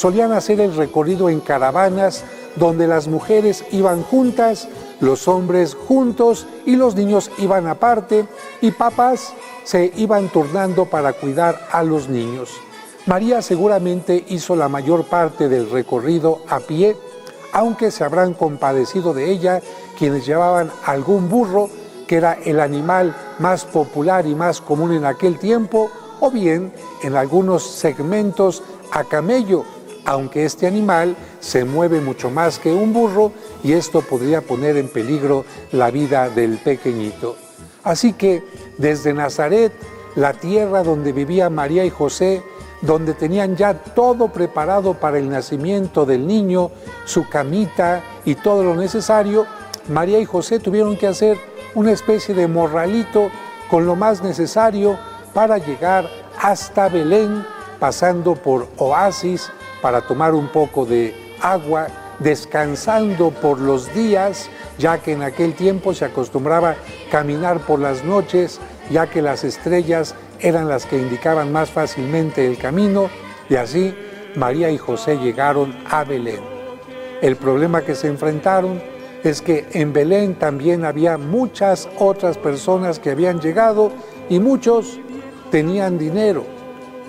solían 0.00 0.32
hacer 0.32 0.62
el 0.62 0.74
recorrido 0.74 1.28
en 1.28 1.40
caravanas 1.40 2.24
donde 2.56 2.86
las 2.86 3.06
mujeres 3.06 3.66
iban 3.70 4.02
juntas, 4.02 4.66
los 4.98 5.28
hombres 5.28 5.74
juntos 5.74 6.46
y 6.64 6.76
los 6.76 6.94
niños 6.94 7.30
iban 7.36 7.66
aparte 7.66 8.26
y 8.62 8.70
papás 8.70 9.34
se 9.62 9.92
iban 9.96 10.30
turnando 10.30 10.86
para 10.86 11.12
cuidar 11.12 11.68
a 11.70 11.82
los 11.82 12.08
niños. 12.08 12.48
María 13.04 13.42
seguramente 13.42 14.24
hizo 14.28 14.56
la 14.56 14.70
mayor 14.70 15.04
parte 15.04 15.50
del 15.50 15.68
recorrido 15.68 16.40
a 16.48 16.60
pie, 16.60 16.96
aunque 17.52 17.90
se 17.90 18.02
habrán 18.02 18.32
compadecido 18.32 19.12
de 19.12 19.30
ella 19.30 19.60
quienes 19.98 20.24
llevaban 20.24 20.70
algún 20.86 21.28
burro, 21.28 21.68
que 22.06 22.16
era 22.16 22.38
el 22.42 22.60
animal 22.60 23.14
más 23.38 23.66
popular 23.66 24.26
y 24.26 24.34
más 24.34 24.62
común 24.62 24.94
en 24.94 25.04
aquel 25.04 25.38
tiempo, 25.38 25.90
o 26.20 26.30
bien 26.30 26.72
en 27.02 27.16
algunos 27.16 27.62
segmentos 27.64 28.62
a 28.92 29.04
camello, 29.04 29.64
aunque 30.04 30.44
este 30.44 30.66
animal 30.66 31.16
se 31.40 31.64
mueve 31.64 32.00
mucho 32.00 32.30
más 32.30 32.58
que 32.58 32.72
un 32.72 32.92
burro 32.92 33.32
y 33.62 33.72
esto 33.72 34.00
podría 34.00 34.40
poner 34.40 34.76
en 34.76 34.88
peligro 34.88 35.44
la 35.72 35.90
vida 35.90 36.28
del 36.28 36.58
pequeñito. 36.58 37.36
Así 37.82 38.12
que 38.12 38.42
desde 38.78 39.12
Nazaret, 39.12 39.72
la 40.16 40.32
tierra 40.32 40.82
donde 40.82 41.12
vivía 41.12 41.50
María 41.50 41.84
y 41.84 41.90
José, 41.90 42.42
donde 42.82 43.14
tenían 43.14 43.56
ya 43.56 43.74
todo 43.74 44.28
preparado 44.28 44.94
para 44.94 45.18
el 45.18 45.28
nacimiento 45.28 46.06
del 46.06 46.26
niño, 46.26 46.70
su 47.04 47.28
camita 47.28 48.02
y 48.24 48.34
todo 48.34 48.64
lo 48.64 48.74
necesario, 48.74 49.46
María 49.88 50.18
y 50.18 50.24
José 50.24 50.60
tuvieron 50.60 50.96
que 50.96 51.06
hacer 51.06 51.38
una 51.74 51.92
especie 51.92 52.34
de 52.34 52.48
morralito 52.48 53.30
con 53.70 53.86
lo 53.86 53.96
más 53.96 54.22
necesario 54.22 54.98
para 55.32 55.58
llegar 55.58 56.08
hasta 56.40 56.88
Belén, 56.88 57.44
pasando 57.78 58.34
por 58.34 58.68
oasis 58.78 59.50
para 59.82 60.02
tomar 60.02 60.34
un 60.34 60.48
poco 60.48 60.84
de 60.86 61.14
agua, 61.40 61.88
descansando 62.18 63.30
por 63.30 63.60
los 63.60 63.92
días, 63.94 64.50
ya 64.78 64.98
que 64.98 65.12
en 65.12 65.22
aquel 65.22 65.54
tiempo 65.54 65.94
se 65.94 66.04
acostumbraba 66.04 66.76
caminar 67.10 67.60
por 67.60 67.78
las 67.80 68.04
noches, 68.04 68.60
ya 68.90 69.08
que 69.08 69.22
las 69.22 69.44
estrellas 69.44 70.14
eran 70.38 70.68
las 70.68 70.86
que 70.86 70.98
indicaban 70.98 71.52
más 71.52 71.70
fácilmente 71.70 72.46
el 72.46 72.58
camino, 72.58 73.08
y 73.48 73.56
así 73.56 73.94
María 74.36 74.70
y 74.70 74.78
José 74.78 75.16
llegaron 75.18 75.76
a 75.90 76.04
Belén. 76.04 76.40
El 77.20 77.36
problema 77.36 77.82
que 77.82 77.94
se 77.94 78.08
enfrentaron 78.08 78.82
es 79.24 79.42
que 79.42 79.66
en 79.72 79.92
Belén 79.92 80.34
también 80.34 80.84
había 80.84 81.18
muchas 81.18 81.88
otras 81.98 82.38
personas 82.38 82.98
que 82.98 83.10
habían 83.10 83.40
llegado 83.40 83.92
y 84.28 84.40
muchos 84.40 84.98
tenían 85.50 85.98
dinero. 85.98 86.44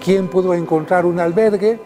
¿Quién 0.03 0.27
pudo 0.27 0.53
encontrar 0.53 1.05
un 1.05 1.19
albergue? 1.19 1.79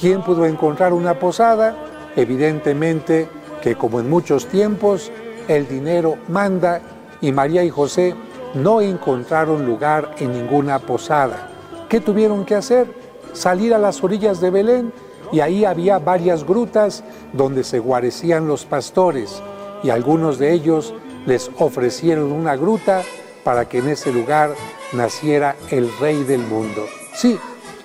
¿Quién 0.00 0.22
pudo 0.22 0.46
encontrar 0.46 0.94
una 0.94 1.18
posada? 1.18 1.76
Evidentemente 2.16 3.28
que 3.60 3.74
como 3.74 4.00
en 4.00 4.08
muchos 4.08 4.46
tiempos, 4.46 5.12
el 5.46 5.68
dinero 5.68 6.16
manda 6.26 6.80
y 7.20 7.32
María 7.32 7.64
y 7.64 7.68
José 7.68 8.14
no 8.54 8.80
encontraron 8.80 9.66
lugar 9.66 10.14
en 10.18 10.32
ninguna 10.32 10.78
posada. 10.78 11.50
¿Qué 11.90 12.00
tuvieron 12.00 12.46
que 12.46 12.54
hacer? 12.54 12.86
Salir 13.34 13.74
a 13.74 13.78
las 13.78 14.02
orillas 14.02 14.40
de 14.40 14.48
Belén 14.48 14.90
y 15.32 15.40
ahí 15.40 15.66
había 15.66 15.98
varias 15.98 16.44
grutas 16.44 17.04
donde 17.34 17.62
se 17.62 17.78
guarecían 17.78 18.48
los 18.48 18.64
pastores 18.64 19.42
y 19.82 19.90
algunos 19.90 20.38
de 20.38 20.52
ellos 20.52 20.94
les 21.26 21.50
ofrecieron 21.58 22.32
una 22.32 22.56
gruta 22.56 23.02
para 23.44 23.68
que 23.68 23.78
en 23.78 23.88
ese 23.88 24.12
lugar 24.12 24.54
naciera 24.94 25.56
el 25.70 25.90
rey 25.98 26.24
del 26.24 26.40
mundo. 26.40 26.86
Sí, 27.12 27.38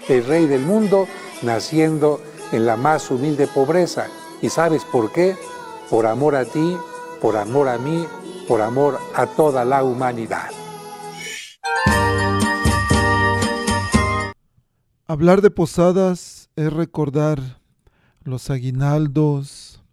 el 0.07 0.25
rey 0.25 0.45
del 0.45 0.61
mundo 0.61 1.07
naciendo 1.41 2.21
en 2.51 2.65
la 2.65 2.77
más 2.77 3.11
humilde 3.11 3.47
pobreza. 3.47 4.07
¿Y 4.41 4.49
sabes 4.49 4.83
por 4.85 5.11
qué? 5.11 5.35
Por 5.89 6.05
amor 6.05 6.35
a 6.35 6.45
ti, 6.45 6.77
por 7.21 7.37
amor 7.37 7.69
a 7.69 7.77
mí, 7.77 8.05
por 8.47 8.61
amor 8.61 8.99
a 9.15 9.25
toda 9.27 9.65
la 9.65 9.83
humanidad. 9.83 10.49
Hablar 15.07 15.41
de 15.41 15.51
posadas 15.51 16.49
es 16.55 16.73
recordar 16.73 17.39
los 18.23 18.49
aguinaldos, 18.49 19.83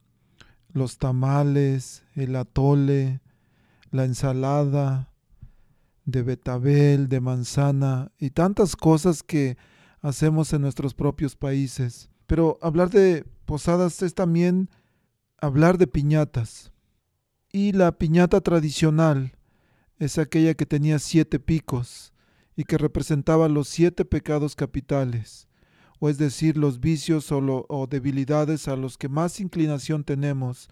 los 0.73 0.97
tamales, 0.99 2.03
el 2.15 2.35
atole, 2.37 3.21
la 3.91 4.05
ensalada, 4.05 5.13
de 6.05 6.23
betabel, 6.23 7.09
de 7.09 7.21
manzana 7.21 8.11
y 8.19 8.31
tantas 8.31 8.75
cosas 8.75 9.23
que 9.23 9.57
hacemos 10.03 10.53
en 10.53 10.63
nuestros 10.63 10.93
propios 10.93 11.37
países. 11.37 12.11
Pero 12.27 12.59
hablar 12.61 12.91
de 12.91 13.25
posadas 13.47 14.03
es 14.03 14.15
también 14.15 14.69
hablar 15.41 15.79
de 15.79 15.87
piñatas. 15.87 16.73
Y 17.51 17.73
la 17.73 17.93
piñata 17.93 18.41
tradicional 18.41 19.37
es 19.99 20.19
aquella 20.19 20.55
que 20.55 20.67
tenía 20.67 20.99
siete 20.99 21.39
picos 21.39 22.13
y 22.57 22.65
que 22.65 22.79
representaba 22.79 23.49
los 23.49 23.69
siete 23.69 24.05
pecados 24.05 24.57
capitales, 24.57 25.49
o 25.99 26.09
es 26.09 26.19
decir, 26.19 26.57
los 26.57 26.81
vicios 26.81 27.31
o, 27.31 27.87
debilidades 27.89 28.69
a 28.69 28.77
los 28.77 28.99
que 28.99 29.09
más 29.09 29.41
inclinación 29.41 30.05
tenemos 30.05 30.69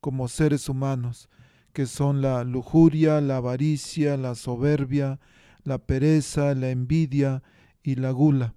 como 0.00 0.28
seres 0.28 0.68
humanos 0.68 1.28
que 1.72 1.86
son 1.86 2.22
la 2.22 2.44
lujuria, 2.44 3.20
la 3.20 3.38
avaricia, 3.38 4.16
la 4.16 4.36
soberbia, 4.36 5.18
la 5.64 5.78
pereza, 5.78 6.54
la 6.54 6.70
envidia 6.70 7.42
y 7.82 7.96
la 7.96 8.12
gula, 8.12 8.54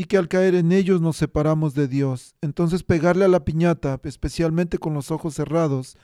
y 0.00 0.04
que 0.04 0.16
al 0.16 0.28
caer 0.28 0.54
en 0.54 0.72
ellos 0.72 1.02
nos 1.02 1.18
separamos 1.18 1.74
de 1.74 1.86
Dios. 1.86 2.34
Entonces 2.40 2.84
pegarle 2.84 3.26
a 3.26 3.28
la 3.28 3.44
piñata, 3.44 4.00
especialmente 4.04 4.78
con 4.78 4.94
los 4.94 5.10
ojos 5.10 5.34
cerrados, 5.34 5.98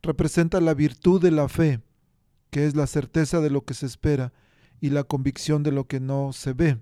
representa 0.00 0.62
la 0.62 0.72
virtud 0.72 1.20
de 1.20 1.30
la 1.30 1.46
fe, 1.50 1.82
que 2.48 2.64
es 2.64 2.74
la 2.74 2.86
certeza 2.86 3.42
de 3.42 3.50
lo 3.50 3.60
que 3.60 3.74
se 3.74 3.84
espera 3.84 4.32
y 4.80 4.88
la 4.88 5.04
convicción 5.04 5.62
de 5.62 5.72
lo 5.72 5.86
que 5.86 6.00
no 6.00 6.32
se 6.32 6.54
ve, 6.54 6.78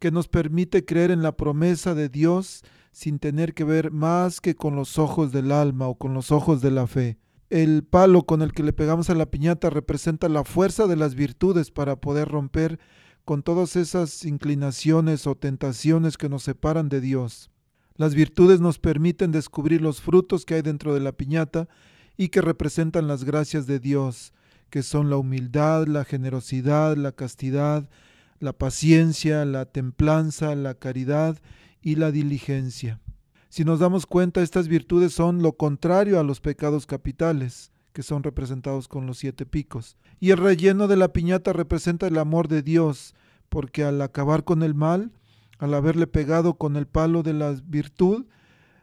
que 0.00 0.10
nos 0.10 0.26
permite 0.26 0.84
creer 0.84 1.12
en 1.12 1.22
la 1.22 1.36
promesa 1.36 1.94
de 1.94 2.08
Dios 2.08 2.64
sin 2.90 3.20
tener 3.20 3.54
que 3.54 3.62
ver 3.62 3.92
más 3.92 4.40
que 4.40 4.56
con 4.56 4.74
los 4.74 4.98
ojos 4.98 5.30
del 5.30 5.52
alma 5.52 5.86
o 5.86 5.94
con 5.94 6.14
los 6.14 6.32
ojos 6.32 6.62
de 6.62 6.72
la 6.72 6.88
fe. 6.88 7.16
El 7.48 7.84
palo 7.84 8.24
con 8.24 8.42
el 8.42 8.50
que 8.50 8.64
le 8.64 8.72
pegamos 8.72 9.08
a 9.08 9.14
la 9.14 9.30
piñata 9.30 9.70
representa 9.70 10.28
la 10.28 10.42
fuerza 10.42 10.88
de 10.88 10.96
las 10.96 11.14
virtudes 11.14 11.70
para 11.70 11.94
poder 11.94 12.26
romper 12.26 12.80
con 13.26 13.42
todas 13.42 13.74
esas 13.74 14.24
inclinaciones 14.24 15.26
o 15.26 15.34
tentaciones 15.34 16.16
que 16.16 16.28
nos 16.28 16.44
separan 16.44 16.88
de 16.88 17.00
Dios. 17.00 17.50
Las 17.96 18.14
virtudes 18.14 18.60
nos 18.60 18.78
permiten 18.78 19.32
descubrir 19.32 19.82
los 19.82 20.00
frutos 20.00 20.44
que 20.44 20.54
hay 20.54 20.62
dentro 20.62 20.94
de 20.94 21.00
la 21.00 21.10
piñata 21.10 21.68
y 22.16 22.28
que 22.28 22.40
representan 22.40 23.08
las 23.08 23.24
gracias 23.24 23.66
de 23.66 23.80
Dios, 23.80 24.32
que 24.70 24.84
son 24.84 25.10
la 25.10 25.16
humildad, 25.16 25.88
la 25.88 26.04
generosidad, 26.04 26.96
la 26.96 27.10
castidad, 27.10 27.90
la 28.38 28.52
paciencia, 28.52 29.44
la 29.44 29.64
templanza, 29.64 30.54
la 30.54 30.74
caridad 30.74 31.36
y 31.82 31.96
la 31.96 32.12
diligencia. 32.12 33.00
Si 33.48 33.64
nos 33.64 33.80
damos 33.80 34.06
cuenta, 34.06 34.40
estas 34.40 34.68
virtudes 34.68 35.12
son 35.12 35.42
lo 35.42 35.56
contrario 35.56 36.20
a 36.20 36.22
los 36.22 36.40
pecados 36.40 36.86
capitales, 36.86 37.72
que 37.96 38.02
son 38.02 38.22
representados 38.22 38.88
con 38.88 39.06
los 39.06 39.16
siete 39.16 39.46
picos. 39.46 39.96
Y 40.20 40.30
el 40.30 40.36
relleno 40.36 40.86
de 40.86 40.98
la 40.98 41.14
piñata 41.14 41.54
representa 41.54 42.06
el 42.06 42.18
amor 42.18 42.46
de 42.46 42.60
Dios, 42.60 43.14
porque 43.48 43.84
al 43.84 44.02
acabar 44.02 44.44
con 44.44 44.62
el 44.62 44.74
mal, 44.74 45.12
al 45.56 45.72
haberle 45.72 46.06
pegado 46.06 46.58
con 46.58 46.76
el 46.76 46.86
palo 46.86 47.22
de 47.22 47.32
la 47.32 47.52
virtud, 47.64 48.26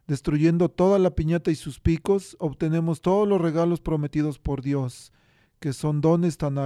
destruyendo 0.07 0.67
toda 0.67 0.97
la 0.97 1.11
piñata 1.11 1.51
y 1.51 1.55
sus 1.55 1.79
picos, 1.79 2.35
obtenemos 2.39 3.01
todos 3.01 3.27
los 3.27 3.39
regalos 3.39 3.81
prometidos 3.81 4.39
por 4.39 4.63
Dios, 4.63 5.13
que 5.59 5.73
son 5.73 6.01
dones 6.01 6.39
tan, 6.39 6.57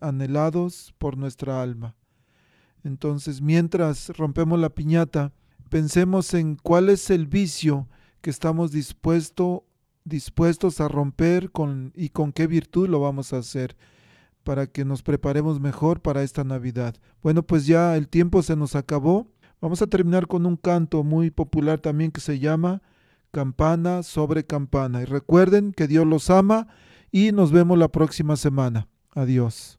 anhelados 0.00 0.96
por 0.98 1.16
nuestra 1.16 1.62
alma. 1.62 1.94
Entonces, 2.82 3.40
mientras 3.40 4.08
rompemos 4.16 4.58
la 4.58 4.70
piñata, 4.70 5.32
pensemos 5.70 6.34
en 6.34 6.56
cuál 6.56 6.88
es 6.88 7.08
el 7.08 7.28
vicio 7.28 7.86
que 8.20 8.30
estamos 8.30 8.72
dispuesto, 8.72 9.64
dispuestos 10.04 10.80
a 10.80 10.88
romper 10.88 11.50
con, 11.50 11.92
y 11.94 12.10
con 12.10 12.32
qué 12.32 12.46
virtud 12.46 12.88
lo 12.88 13.00
vamos 13.00 13.32
a 13.32 13.38
hacer 13.38 13.76
para 14.42 14.66
que 14.66 14.84
nos 14.84 15.02
preparemos 15.02 15.60
mejor 15.60 16.00
para 16.00 16.22
esta 16.22 16.44
Navidad. 16.44 16.96
Bueno, 17.22 17.42
pues 17.42 17.66
ya 17.66 17.96
el 17.96 18.08
tiempo 18.08 18.42
se 18.42 18.56
nos 18.56 18.74
acabó. 18.74 19.28
Vamos 19.60 19.82
a 19.82 19.86
terminar 19.86 20.26
con 20.26 20.46
un 20.46 20.56
canto 20.56 21.04
muy 21.04 21.30
popular 21.30 21.78
también 21.78 22.10
que 22.10 22.20
se 22.20 22.38
llama 22.38 22.82
Campana 23.30 24.02
sobre 24.02 24.44
Campana. 24.44 25.02
Y 25.02 25.04
recuerden 25.04 25.72
que 25.72 25.86
Dios 25.86 26.06
los 26.06 26.30
ama 26.30 26.66
y 27.10 27.32
nos 27.32 27.52
vemos 27.52 27.78
la 27.78 27.88
próxima 27.88 28.36
semana. 28.36 28.88
Adiós. 29.14 29.78